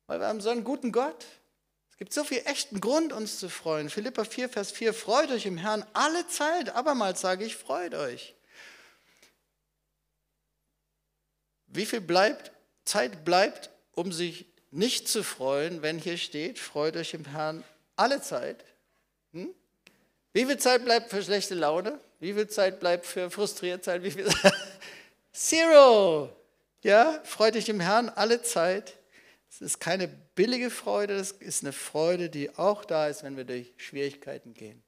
Weil 0.08 0.20
wir 0.20 0.28
haben 0.28 0.42
so 0.42 0.50
einen 0.50 0.64
guten 0.64 0.92
Gott. 0.92 1.26
Es 1.90 1.98
gibt 1.98 2.12
so 2.12 2.24
viel 2.26 2.42
echten 2.46 2.82
Grund, 2.82 3.14
uns 3.14 3.40
zu 3.40 3.50
freuen. 3.50 3.90
Philippa 3.90 4.26
4, 4.26 4.50
Vers 4.50 4.72
4, 4.72 4.94
freut 4.94 5.32
euch 5.32 5.46
im 5.46 5.58
Herrn 5.58 5.86
alle 5.94 6.28
Zeit. 6.28 6.76
Abermals 6.76 7.22
sage 7.22 7.46
ich, 7.46 7.56
freut 7.56 7.96
euch. 7.96 8.36
Wie 11.76 11.86
viel 11.86 12.02
bleibt, 12.02 12.52
Zeit 12.86 13.26
bleibt, 13.26 13.70
um 13.94 14.12
sich 14.12 14.46
nicht 14.72 15.08
zu 15.08 15.24
freuen, 15.24 15.82
wenn 15.82 15.98
hier 15.98 16.18
steht, 16.18 16.60
freut 16.60 16.96
euch 16.98 17.14
im 17.14 17.26
Herrn 17.26 17.64
alle 17.96 18.22
Zeit. 18.22 18.64
Hm? 19.34 19.50
Wie 20.34 20.46
viel 20.46 20.58
Zeit 20.58 20.84
bleibt 20.84 21.10
für 21.10 21.24
schlechte 21.24 21.56
Laune? 21.56 22.00
Wie 22.20 22.34
viel 22.34 22.48
Zeit 22.48 22.80
bleibt 22.80 23.06
für 23.06 23.30
Frustriertheit? 23.30 24.04
Wie 24.04 24.12
viel? 24.12 24.28
Zero. 25.34 26.30
Ja, 26.84 27.20
freut 27.24 27.56
dich 27.56 27.70
im 27.70 27.80
Herrn 27.80 28.10
alle 28.10 28.42
Zeit. 28.42 28.98
Es 29.50 29.62
ist 29.62 29.80
keine 29.80 30.08
billige 30.08 30.70
Freude, 30.70 31.16
es 31.16 31.32
ist 31.32 31.64
eine 31.64 31.72
Freude, 31.72 32.30
die 32.30 32.58
auch 32.58 32.84
da 32.84 33.08
ist, 33.08 33.24
wenn 33.24 33.38
wir 33.38 33.46
durch 33.46 33.74
Schwierigkeiten 33.78 34.54
gehen. 34.54 34.84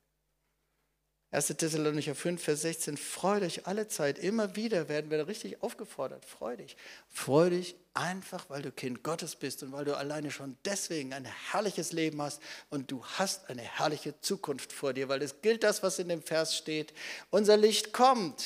1. 1.32 1.47
Thessalonicher 1.47 2.15
5, 2.15 2.41
Vers 2.41 2.61
16, 2.61 2.95
freu 2.95 3.41
dich 3.41 3.67
alle 3.67 3.89
Zeit, 3.89 4.17
immer 4.17 4.55
wieder 4.55 4.88
werden 4.88 5.11
wir 5.11 5.28
richtig 5.28 5.61
aufgefordert, 5.61 6.23
freu 6.23 6.55
dich. 6.55 6.78
Freu 7.09 7.49
dich 7.49 7.75
einfach, 7.93 8.49
weil 8.49 8.61
du 8.61 8.71
Kind 8.71 9.03
Gottes 9.03 9.36
bist 9.36 9.61
und 9.61 9.73
weil 9.73 9.84
du 9.84 9.97
alleine 9.97 10.32
schon 10.32 10.57
deswegen 10.63 11.13
ein 11.13 11.25
herrliches 11.25 11.91
Leben 11.91 12.21
hast 12.21 12.41
und 12.69 12.91
du 12.91 13.03
hast 13.03 13.49
eine 13.49 13.61
herrliche 13.61 14.17
Zukunft 14.21 14.71
vor 14.71 14.93
dir, 14.93 15.09
weil 15.09 15.21
es 15.21 15.41
gilt 15.41 15.63
das, 15.63 15.84
was 15.84 15.99
in 15.99 16.07
dem 16.07 16.21
Vers 16.21 16.55
steht, 16.55 16.93
unser 17.30 17.57
Licht 17.57 17.91
kommt. 17.91 18.45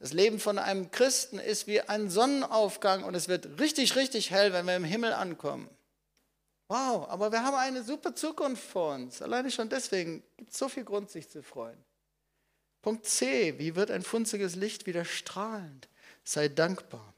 Das 0.00 0.12
Leben 0.12 0.40
von 0.40 0.58
einem 0.58 0.90
Christen 0.90 1.38
ist 1.38 1.68
wie 1.68 1.80
ein 1.80 2.10
Sonnenaufgang 2.10 3.04
und 3.04 3.14
es 3.14 3.28
wird 3.28 3.60
richtig, 3.60 3.94
richtig 3.94 4.32
hell, 4.32 4.52
wenn 4.52 4.66
wir 4.66 4.74
im 4.74 4.82
Himmel 4.82 5.12
ankommen. 5.12 5.70
Wow, 6.72 7.06
aber 7.10 7.30
wir 7.30 7.44
haben 7.44 7.54
eine 7.54 7.82
super 7.82 8.14
Zukunft 8.14 8.64
vor 8.64 8.94
uns. 8.94 9.20
Alleine 9.20 9.50
schon 9.50 9.68
deswegen 9.68 10.22
gibt 10.38 10.52
es 10.52 10.58
so 10.58 10.70
viel 10.70 10.84
Grund, 10.84 11.10
sich 11.10 11.28
zu 11.28 11.42
freuen. 11.42 11.76
Punkt 12.80 13.04
C, 13.04 13.58
wie 13.58 13.76
wird 13.76 13.90
ein 13.90 14.00
funziges 14.00 14.56
Licht 14.56 14.86
wieder 14.86 15.04
strahlend? 15.04 15.90
Sei 16.24 16.48
dankbar. 16.48 17.12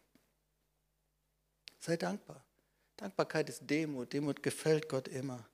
Sei 1.78 1.96
dankbar. 1.96 2.44
Dankbarkeit 2.96 3.48
ist 3.48 3.60
Demut. 3.70 4.12
Demut 4.12 4.42
gefällt 4.42 4.88
Gott 4.88 5.06
immer. 5.06 5.48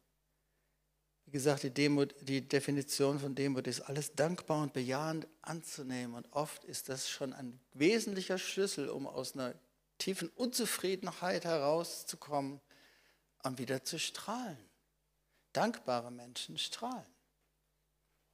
Wie 1.26 1.32
gesagt, 1.32 1.64
die, 1.64 1.70
Demut, 1.70 2.14
die 2.22 2.40
Definition 2.40 3.20
von 3.20 3.34
Demut 3.34 3.66
ist, 3.66 3.82
alles 3.82 4.14
dankbar 4.14 4.62
und 4.62 4.72
bejahend 4.72 5.28
anzunehmen. 5.42 6.14
Und 6.14 6.26
oft 6.30 6.64
ist 6.64 6.88
das 6.88 7.10
schon 7.10 7.34
ein 7.34 7.60
wesentlicher 7.74 8.38
Schlüssel, 8.38 8.88
um 8.88 9.06
aus 9.06 9.34
einer 9.34 9.52
tiefen 9.98 10.30
Unzufriedenheit 10.36 11.44
herauszukommen 11.44 12.62
um 13.42 13.58
wieder 13.58 13.84
zu 13.84 13.98
strahlen. 13.98 14.58
Dankbare 15.52 16.10
Menschen 16.10 16.58
strahlen. 16.58 17.06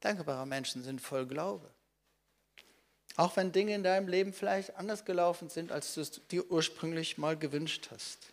Dankbare 0.00 0.46
Menschen 0.46 0.82
sind 0.82 1.00
voll 1.00 1.26
Glaube. 1.26 1.70
Auch 3.16 3.36
wenn 3.36 3.52
Dinge 3.52 3.74
in 3.74 3.82
deinem 3.82 4.08
Leben 4.08 4.32
vielleicht 4.32 4.76
anders 4.76 5.04
gelaufen 5.04 5.48
sind, 5.48 5.72
als 5.72 5.94
du 5.94 6.02
es 6.02 6.26
dir 6.28 6.50
ursprünglich 6.50 7.16
mal 7.16 7.36
gewünscht 7.36 7.88
hast. 7.90 8.32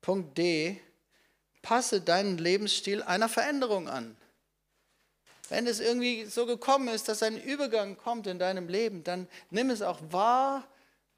Punkt 0.00 0.38
D. 0.38 0.80
Passe 1.62 2.00
deinen 2.00 2.38
Lebensstil 2.38 3.02
einer 3.02 3.28
Veränderung 3.28 3.88
an. 3.88 4.16
Wenn 5.48 5.66
es 5.66 5.80
irgendwie 5.80 6.24
so 6.26 6.46
gekommen 6.46 6.88
ist, 6.88 7.08
dass 7.08 7.24
ein 7.24 7.36
Übergang 7.36 7.96
kommt 7.96 8.28
in 8.28 8.38
deinem 8.38 8.68
Leben, 8.68 9.02
dann 9.02 9.28
nimm 9.50 9.68
es 9.70 9.82
auch 9.82 10.00
wahr 10.10 10.66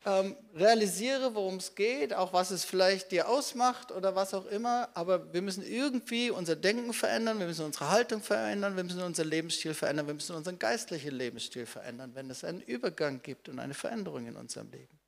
ähm, 0.05 0.37
realisiere, 0.55 1.35
worum 1.35 1.57
es 1.57 1.75
geht, 1.75 2.13
auch 2.13 2.33
was 2.33 2.51
es 2.51 2.65
vielleicht 2.65 3.13
dir 3.13 3.29
ausmacht 3.29 3.93
oder 3.93 4.17
was 4.17 4.35
auch 4.35 4.47
immer, 4.47 4.89
aber 4.95 5.33
wir 5.33 5.43
müssen 5.43 5.65
irgendwie 5.65 6.31
unser 6.31 6.57
Denken 6.57 6.93
verändern, 6.93 7.39
wir 7.39 7.47
müssen 7.47 7.65
unsere 7.65 7.91
Haltung 7.91 8.21
verändern, 8.21 8.77
wir 8.77 8.83
müssen 8.83 9.03
unseren 9.03 9.29
Lebensstil 9.29 9.75
verändern, 9.75 10.09
wir 10.09 10.15
müssen 10.15 10.35
unseren 10.35 10.59
geistlichen 10.59 11.15
Lebensstil 11.15 11.67
verändern, 11.67 12.13
wenn 12.15 12.29
es 12.31 12.43
einen 12.43 12.61
Übergang 12.63 13.23
gibt 13.23 13.49
und 13.49 13.61
eine 13.61 13.75
Veränderung 13.75 14.27
in 14.27 14.37
unserem 14.37 14.71
Leben. 14.73 14.99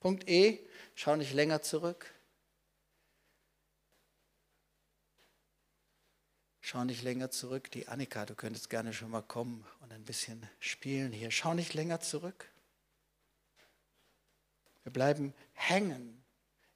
Punkt 0.00 0.28
E, 0.28 0.58
schau 0.94 1.14
nicht 1.14 1.32
länger 1.32 1.62
zurück. 1.62 2.12
Schau 6.60 6.82
nicht 6.82 7.04
länger 7.04 7.30
zurück. 7.30 7.70
Die 7.70 7.86
Annika, 7.86 8.26
du 8.26 8.34
könntest 8.34 8.70
gerne 8.70 8.92
schon 8.92 9.10
mal 9.10 9.22
kommen 9.22 9.64
und 9.82 9.92
ein 9.92 10.04
bisschen 10.04 10.48
spielen 10.58 11.12
hier. 11.12 11.30
Schau 11.30 11.54
nicht 11.54 11.74
länger 11.74 12.00
zurück. 12.00 12.50
Wir 14.86 14.92
bleiben 14.92 15.34
hängen 15.52 16.22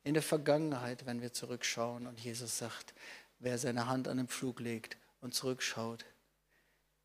in 0.03 0.15
der 0.15 0.23
Vergangenheit, 0.25 1.07
wenn 1.07 1.23
wir 1.23 1.33
zurückschauen. 1.33 2.09
Und 2.09 2.19
Jesus 2.19 2.59
sagt, 2.59 2.93
wer 3.39 3.57
seine 3.57 3.87
Hand 3.87 4.09
an 4.09 4.17
den 4.17 4.27
Pflug 4.27 4.59
legt 4.59 4.97
und 5.21 5.33
zurückschaut, 5.33 6.05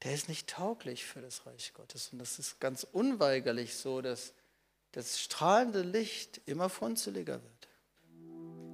der 0.02 0.16
ist 0.16 0.30
nicht 0.30 0.50
tauglich 0.50 1.06
für 1.06 1.22
das 1.22 1.46
Reich 1.46 1.74
Gottes. 1.76 2.10
Und 2.12 2.18
das 2.18 2.40
ist 2.40 2.60
ganz 2.60 2.88
unweigerlich 2.92 3.76
so, 3.76 4.02
dass 4.02 4.34
das 4.94 5.22
strahlende 5.22 5.84
Licht 5.84 6.42
immer 6.48 6.70
funzeliger 6.70 7.40
wird. 7.40 7.68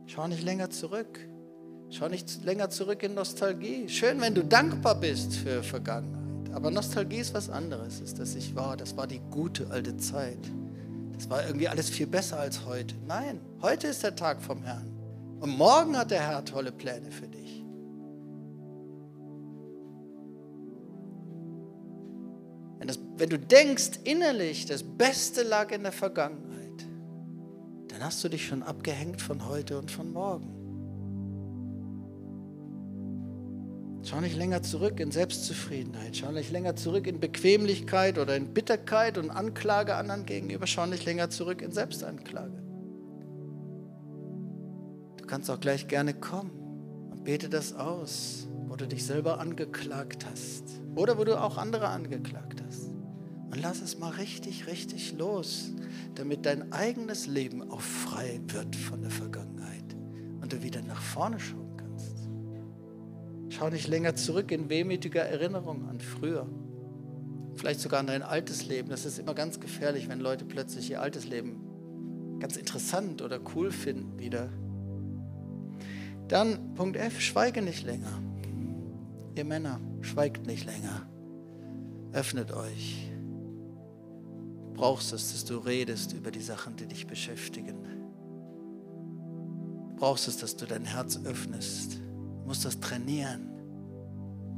Schau 0.07 0.25
nicht 0.29 0.43
länger 0.43 0.69
zurück. 0.69 1.19
Schau 1.89 2.07
nicht 2.07 2.45
länger 2.45 2.69
zurück 2.69 3.03
in 3.03 3.13
Nostalgie. 3.13 3.89
Schön, 3.89 4.21
wenn 4.21 4.35
du 4.35 4.45
dankbar 4.45 4.95
bist 4.95 5.35
für 5.35 5.63
Vergangenheit. 5.63 6.55
Aber 6.55 6.71
Nostalgie 6.71 7.19
ist 7.19 7.33
was 7.33 7.49
anderes. 7.49 7.99
Ist, 7.99 8.19
dass 8.19 8.35
ich 8.35 8.55
war, 8.55 8.77
das 8.77 8.95
war 8.95 9.05
die 9.05 9.19
gute 9.19 9.69
alte 9.69 9.97
Zeit. 9.97 10.39
Es 11.21 11.29
war 11.29 11.45
irgendwie 11.45 11.67
alles 11.67 11.87
viel 11.87 12.07
besser 12.07 12.39
als 12.39 12.65
heute. 12.65 12.95
Nein, 13.05 13.39
heute 13.61 13.85
ist 13.85 14.01
der 14.01 14.15
Tag 14.15 14.41
vom 14.41 14.63
Herrn. 14.63 14.91
Und 15.39 15.55
morgen 15.55 15.95
hat 15.95 16.09
der 16.09 16.27
Herr 16.27 16.43
tolle 16.43 16.71
Pläne 16.71 17.11
für 17.11 17.27
dich. 17.27 17.63
Wenn, 22.79 22.87
das, 22.87 22.99
wenn 23.17 23.29
du 23.29 23.37
denkst 23.37 23.99
innerlich, 24.03 24.65
das 24.65 24.81
Beste 24.81 25.43
lag 25.43 25.71
in 25.71 25.83
der 25.83 25.91
Vergangenheit, 25.91 26.87
dann 27.89 28.03
hast 28.03 28.23
du 28.23 28.29
dich 28.29 28.47
schon 28.47 28.63
abgehängt 28.63 29.21
von 29.21 29.47
heute 29.47 29.77
und 29.77 29.91
von 29.91 30.11
morgen. 30.11 30.60
Schau 34.03 34.19
nicht 34.19 34.35
länger 34.35 34.63
zurück 34.63 34.99
in 34.99 35.11
Selbstzufriedenheit. 35.11 36.17
Schau 36.17 36.31
nicht 36.31 36.51
länger 36.51 36.75
zurück 36.75 37.05
in 37.05 37.19
Bequemlichkeit 37.19 38.17
oder 38.17 38.35
in 38.35 38.53
Bitterkeit 38.53 39.17
und 39.17 39.29
Anklage 39.29 39.95
anderen 39.95 40.25
gegenüber. 40.25 40.65
Schau 40.65 40.87
nicht 40.87 41.05
länger 41.05 41.29
zurück 41.29 41.61
in 41.61 41.71
Selbstanklage. 41.71 42.63
Du 45.17 45.25
kannst 45.27 45.51
auch 45.51 45.59
gleich 45.59 45.87
gerne 45.87 46.13
kommen 46.13 46.51
und 47.11 47.23
bete 47.23 47.47
das 47.47 47.73
aus, 47.73 48.47
wo 48.67 48.75
du 48.75 48.87
dich 48.87 49.05
selber 49.05 49.39
angeklagt 49.39 50.25
hast 50.29 50.63
oder 50.95 51.17
wo 51.17 51.23
du 51.23 51.39
auch 51.39 51.57
andere 51.57 51.87
angeklagt 51.89 52.63
hast. 52.65 52.89
Und 53.51 53.61
lass 53.61 53.81
es 53.81 53.99
mal 53.99 54.11
richtig, 54.11 54.65
richtig 54.67 55.13
los, 55.17 55.71
damit 56.15 56.45
dein 56.45 56.71
eigenes 56.71 57.27
Leben 57.27 57.69
auch 57.69 57.81
frei 57.81 58.41
wird 58.47 58.75
von 58.75 59.01
der 59.01 59.11
Vergangenheit 59.11 59.95
und 60.41 60.51
du 60.51 60.63
wieder 60.63 60.81
nach 60.81 61.01
vorne 61.01 61.39
schaust. 61.39 61.70
Schau 63.51 63.69
nicht 63.69 63.89
länger 63.89 64.15
zurück 64.15 64.49
in 64.53 64.69
wehmütiger 64.69 65.23
Erinnerung 65.23 65.89
an 65.89 65.99
früher. 65.99 66.47
Vielleicht 67.55 67.81
sogar 67.81 67.99
an 67.99 68.07
dein 68.07 68.23
altes 68.23 68.65
Leben. 68.65 68.87
Das 68.89 69.03
ist 69.03 69.19
immer 69.19 69.33
ganz 69.33 69.59
gefährlich, 69.59 70.07
wenn 70.07 70.21
Leute 70.21 70.45
plötzlich 70.45 70.89
ihr 70.89 71.01
altes 71.01 71.27
Leben 71.27 72.39
ganz 72.39 72.55
interessant 72.55 73.21
oder 73.21 73.41
cool 73.53 73.71
finden 73.71 74.17
wieder. 74.17 74.47
Dann 76.29 76.75
Punkt 76.75 76.95
F, 76.95 77.19
schweige 77.19 77.61
nicht 77.61 77.83
länger. 77.83 78.21
Ihr 79.35 79.43
Männer, 79.43 79.81
schweigt 79.99 80.47
nicht 80.47 80.65
länger. 80.65 81.09
Öffnet 82.13 82.53
euch. 82.53 83.11
Du 84.63 84.73
brauchst 84.75 85.11
es, 85.11 85.33
dass 85.33 85.43
du 85.43 85.57
redest 85.57 86.13
über 86.13 86.31
die 86.31 86.39
Sachen, 86.39 86.77
die 86.77 86.87
dich 86.87 87.05
beschäftigen. 87.05 87.83
Du 89.89 89.95
brauchst 89.97 90.29
es, 90.29 90.37
dass 90.37 90.55
du 90.55 90.65
dein 90.65 90.85
Herz 90.85 91.19
öffnest. 91.25 91.99
Du 92.41 92.47
musst 92.47 92.65
das 92.65 92.79
trainieren. 92.79 93.47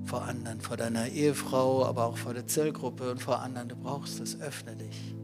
vor 0.06 0.24
anderen, 0.24 0.60
vor 0.60 0.78
deiner 0.78 1.08
Ehefrau, 1.08 1.86
aber 1.86 2.06
auch 2.06 2.18
vor 2.18 2.34
der 2.34 2.46
Zellgruppe 2.46 3.10
und 3.12 3.22
vor 3.22 3.40
anderen. 3.40 3.70
Du 3.70 3.76
brauchst 3.76 4.20
es, 4.20 4.40
öffne 4.42 4.76
dich. 4.76 5.16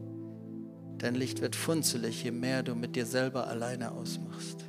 Dein 0.98 1.16
Licht 1.16 1.42
wird 1.42 1.56
funzelig, 1.56 2.24
je 2.24 2.32
mehr 2.32 2.64
du 2.64 2.76
mit 2.76 2.96
dir 2.96 3.06
selber 3.06 3.48
alleine 3.48 3.92
ausmachst. 3.92 4.64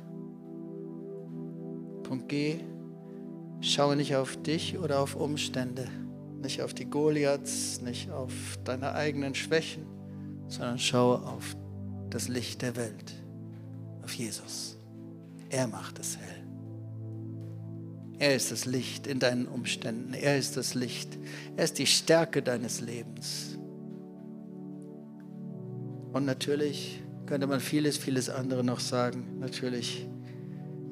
Punkt 2.03 2.29
G. 2.29 2.59
Schaue 3.61 3.95
nicht 3.95 4.15
auf 4.15 4.35
dich 4.37 4.77
oder 4.79 4.99
auf 4.99 5.15
Umstände, 5.15 5.87
nicht 6.41 6.61
auf 6.61 6.73
die 6.73 6.85
Goliaths, 6.85 7.81
nicht 7.81 8.09
auf 8.09 8.33
deine 8.63 8.93
eigenen 8.93 9.35
Schwächen, 9.35 9.85
sondern 10.47 10.79
schaue 10.79 11.21
auf 11.21 11.55
das 12.09 12.27
Licht 12.27 12.61
der 12.61 12.75
Welt, 12.75 13.13
auf 14.03 14.13
Jesus. 14.13 14.77
Er 15.49 15.67
macht 15.67 15.99
es 15.99 16.17
hell. 16.17 16.40
Er 18.21 18.35
ist 18.35 18.51
das 18.51 18.65
Licht 18.65 19.07
in 19.07 19.17
deinen 19.17 19.47
Umständen. 19.47 20.13
Er 20.13 20.37
ist 20.37 20.55
das 20.55 20.75
Licht. 20.75 21.17
Er 21.57 21.63
ist 21.63 21.79
die 21.79 21.87
Stärke 21.87 22.43
deines 22.43 22.79
Lebens. 22.79 23.57
Und 26.13 26.25
natürlich 26.25 27.01
könnte 27.25 27.47
man 27.47 27.59
vieles, 27.59 27.97
vieles 27.97 28.29
andere 28.29 28.63
noch 28.63 28.79
sagen. 28.79 29.39
Natürlich 29.39 30.07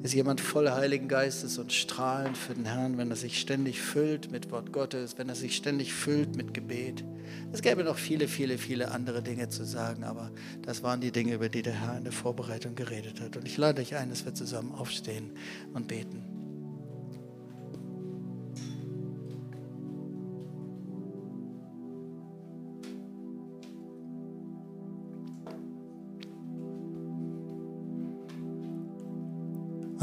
ist 0.02 0.12
jemand 0.12 0.40
voll 0.40 0.68
Heiligen 0.70 1.06
Geistes 1.06 1.56
und 1.58 1.72
strahlend 1.72 2.36
für 2.36 2.54
den 2.54 2.64
Herrn, 2.64 2.98
wenn 2.98 3.10
er 3.10 3.16
sich 3.16 3.40
ständig 3.40 3.80
füllt 3.80 4.32
mit 4.32 4.50
Wort 4.50 4.72
Gottes, 4.72 5.16
wenn 5.16 5.28
er 5.28 5.36
sich 5.36 5.54
ständig 5.54 5.92
füllt 5.94 6.34
mit 6.34 6.52
Gebet. 6.52 7.04
Es 7.52 7.62
gäbe 7.62 7.84
noch 7.84 7.96
viele, 7.96 8.26
viele, 8.26 8.58
viele 8.58 8.90
andere 8.90 9.22
Dinge 9.22 9.48
zu 9.48 9.64
sagen, 9.64 10.02
aber 10.02 10.32
das 10.62 10.82
waren 10.82 11.00
die 11.00 11.12
Dinge, 11.12 11.34
über 11.34 11.48
die 11.48 11.62
der 11.62 11.74
Herr 11.74 11.96
in 11.96 12.02
der 12.02 12.12
Vorbereitung 12.12 12.74
geredet 12.74 13.20
hat. 13.20 13.36
Und 13.36 13.46
ich 13.46 13.56
lade 13.56 13.82
euch 13.82 13.94
ein, 13.94 14.10
dass 14.10 14.24
wir 14.24 14.34
zusammen 14.34 14.72
aufstehen 14.72 15.30
und 15.74 15.86
beten. 15.86 16.39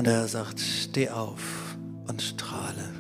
Und 0.08 0.14
er 0.14 0.28
sagt, 0.30 0.62
steh 0.62 1.10
auf 1.10 1.78
und 2.08 2.22
strahle. 2.22 2.94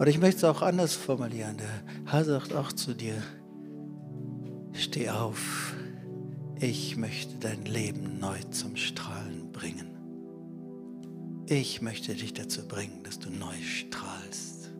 Oder 0.00 0.08
ich 0.08 0.18
möchte 0.18 0.38
es 0.38 0.44
auch 0.44 0.62
anders 0.62 0.94
formulieren. 0.94 1.58
Der 1.58 2.10
Herr 2.10 2.24
sagt 2.24 2.52
auch 2.52 2.72
zu 2.72 2.92
dir, 2.92 3.14
steh 4.72 5.10
auf, 5.10 5.76
ich 6.58 6.96
möchte 6.96 7.36
dein 7.38 7.64
Leben 7.66 8.18
neu 8.18 8.36
zum 8.50 8.74
Strahlen 8.74 9.52
bringen. 9.52 9.96
Ich 11.46 11.80
möchte 11.80 12.12
dich 12.16 12.34
dazu 12.34 12.66
bringen, 12.66 13.04
dass 13.04 13.20
du 13.20 13.30
neu 13.30 13.54
strahlst. 13.62 14.72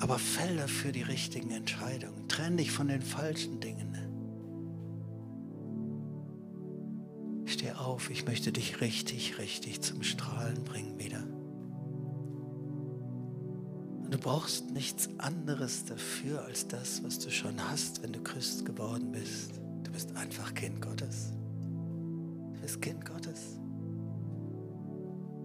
Aber 0.00 0.18
fäll 0.18 0.56
dafür 0.56 0.92
die 0.92 1.02
richtigen 1.02 1.50
Entscheidungen. 1.50 2.28
Trenn 2.28 2.56
dich 2.56 2.70
von 2.70 2.88
den 2.88 3.02
falschen 3.02 3.60
Dingen. 3.60 4.11
Auf, 7.84 8.10
ich 8.10 8.26
möchte 8.26 8.52
dich 8.52 8.80
richtig, 8.80 9.38
richtig 9.38 9.80
zum 9.82 10.02
Strahlen 10.02 10.64
bringen 10.64 10.98
wieder. 10.98 11.22
Und 14.04 14.12
du 14.12 14.18
brauchst 14.18 14.70
nichts 14.70 15.08
anderes 15.18 15.84
dafür 15.84 16.44
als 16.44 16.68
das, 16.68 17.02
was 17.04 17.18
du 17.18 17.30
schon 17.30 17.60
hast, 17.70 18.02
wenn 18.02 18.12
du 18.12 18.22
Christ 18.22 18.64
geworden 18.64 19.12
bist. 19.12 19.60
Du 19.82 19.92
bist 19.92 20.16
einfach 20.16 20.54
Kind 20.54 20.80
Gottes. 20.80 21.32
Du 22.54 22.60
bist 22.60 22.80
Kind 22.80 23.04
Gottes. 23.04 23.58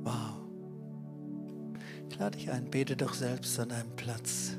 Wow. 0.03 0.38
Ich 2.09 2.17
lade 2.17 2.38
dich 2.38 2.51
ein, 2.51 2.69
bete 2.69 2.95
doch 2.95 3.13
selbst 3.13 3.59
an 3.59 3.69
deinem 3.69 3.95
Platz. 3.95 4.57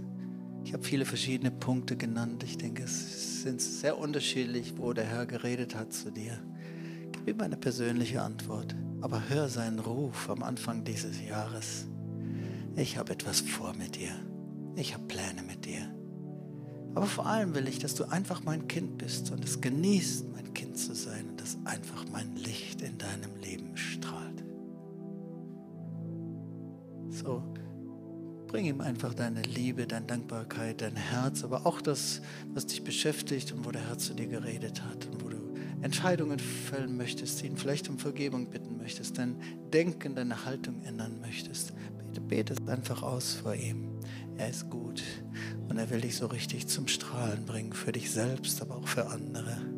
Ich 0.64 0.72
habe 0.74 0.84
viele 0.84 1.06
verschiedene 1.06 1.50
Punkte 1.50 1.96
genannt. 1.96 2.42
Ich 2.42 2.58
denke, 2.58 2.82
es 2.82 3.42
sind 3.42 3.60
sehr 3.60 3.98
unterschiedlich, 3.98 4.74
wo 4.76 4.92
der 4.92 5.04
Herr 5.04 5.24
geredet 5.24 5.74
hat 5.74 5.92
zu 5.92 6.10
dir. 6.10 6.38
Gib 7.28 7.36
ihm 7.36 7.44
eine 7.44 7.58
persönliche 7.58 8.22
Antwort, 8.22 8.74
aber 9.02 9.28
hör 9.28 9.50
seinen 9.50 9.80
Ruf 9.80 10.30
am 10.30 10.42
Anfang 10.42 10.84
dieses 10.84 11.22
Jahres. 11.22 11.86
Ich 12.74 12.96
habe 12.96 13.12
etwas 13.12 13.40
vor 13.42 13.74
mit 13.74 13.96
dir. 13.96 14.12
Ich 14.76 14.94
habe 14.94 15.04
Pläne 15.04 15.42
mit 15.42 15.66
dir. 15.66 15.94
Aber 16.94 17.04
vor 17.04 17.26
allem 17.26 17.54
will 17.54 17.68
ich, 17.68 17.80
dass 17.80 17.94
du 17.94 18.04
einfach 18.04 18.44
mein 18.44 18.66
Kind 18.66 18.96
bist 18.96 19.30
und 19.30 19.44
es 19.44 19.60
genießt, 19.60 20.32
mein 20.32 20.54
Kind 20.54 20.78
zu 20.78 20.94
sein 20.94 21.28
und 21.28 21.38
dass 21.38 21.58
einfach 21.66 22.06
mein 22.10 22.34
Licht 22.34 22.80
in 22.80 22.96
deinem 22.96 23.36
Leben 23.42 23.76
strahlt. 23.76 24.42
So, 27.10 27.42
bring 28.46 28.64
ihm 28.64 28.80
einfach 28.80 29.12
deine 29.12 29.42
Liebe, 29.42 29.86
deine 29.86 30.06
Dankbarkeit, 30.06 30.80
dein 30.80 30.96
Herz, 30.96 31.44
aber 31.44 31.66
auch 31.66 31.82
das, 31.82 32.22
was 32.54 32.64
dich 32.64 32.84
beschäftigt 32.84 33.52
und 33.52 33.66
wo 33.66 33.70
der 33.70 33.86
Herr 33.86 33.98
zu 33.98 34.14
dir 34.14 34.28
geredet 34.28 34.82
hat 34.82 35.04
und 35.12 35.22
wo 35.22 35.27
Entscheidungen 35.82 36.38
fällen 36.38 36.96
möchtest, 36.96 37.42
ihn 37.44 37.56
vielleicht 37.56 37.88
um 37.88 37.98
Vergebung 37.98 38.50
bitten 38.50 38.76
möchtest, 38.78 39.18
dein 39.18 39.36
Denken, 39.72 40.14
deine 40.14 40.44
Haltung 40.44 40.82
ändern 40.84 41.20
möchtest, 41.20 41.72
bete, 41.96 42.54
bete 42.54 42.54
einfach 42.70 43.02
aus 43.02 43.34
vor 43.34 43.54
ihm. 43.54 43.88
Er 44.36 44.50
ist 44.50 44.70
gut 44.70 45.02
und 45.68 45.78
er 45.78 45.90
will 45.90 46.00
dich 46.00 46.16
so 46.16 46.26
richtig 46.26 46.68
zum 46.68 46.88
Strahlen 46.88 47.44
bringen, 47.44 47.72
für 47.72 47.92
dich 47.92 48.10
selbst, 48.10 48.62
aber 48.62 48.76
auch 48.76 48.88
für 48.88 49.06
andere. 49.06 49.77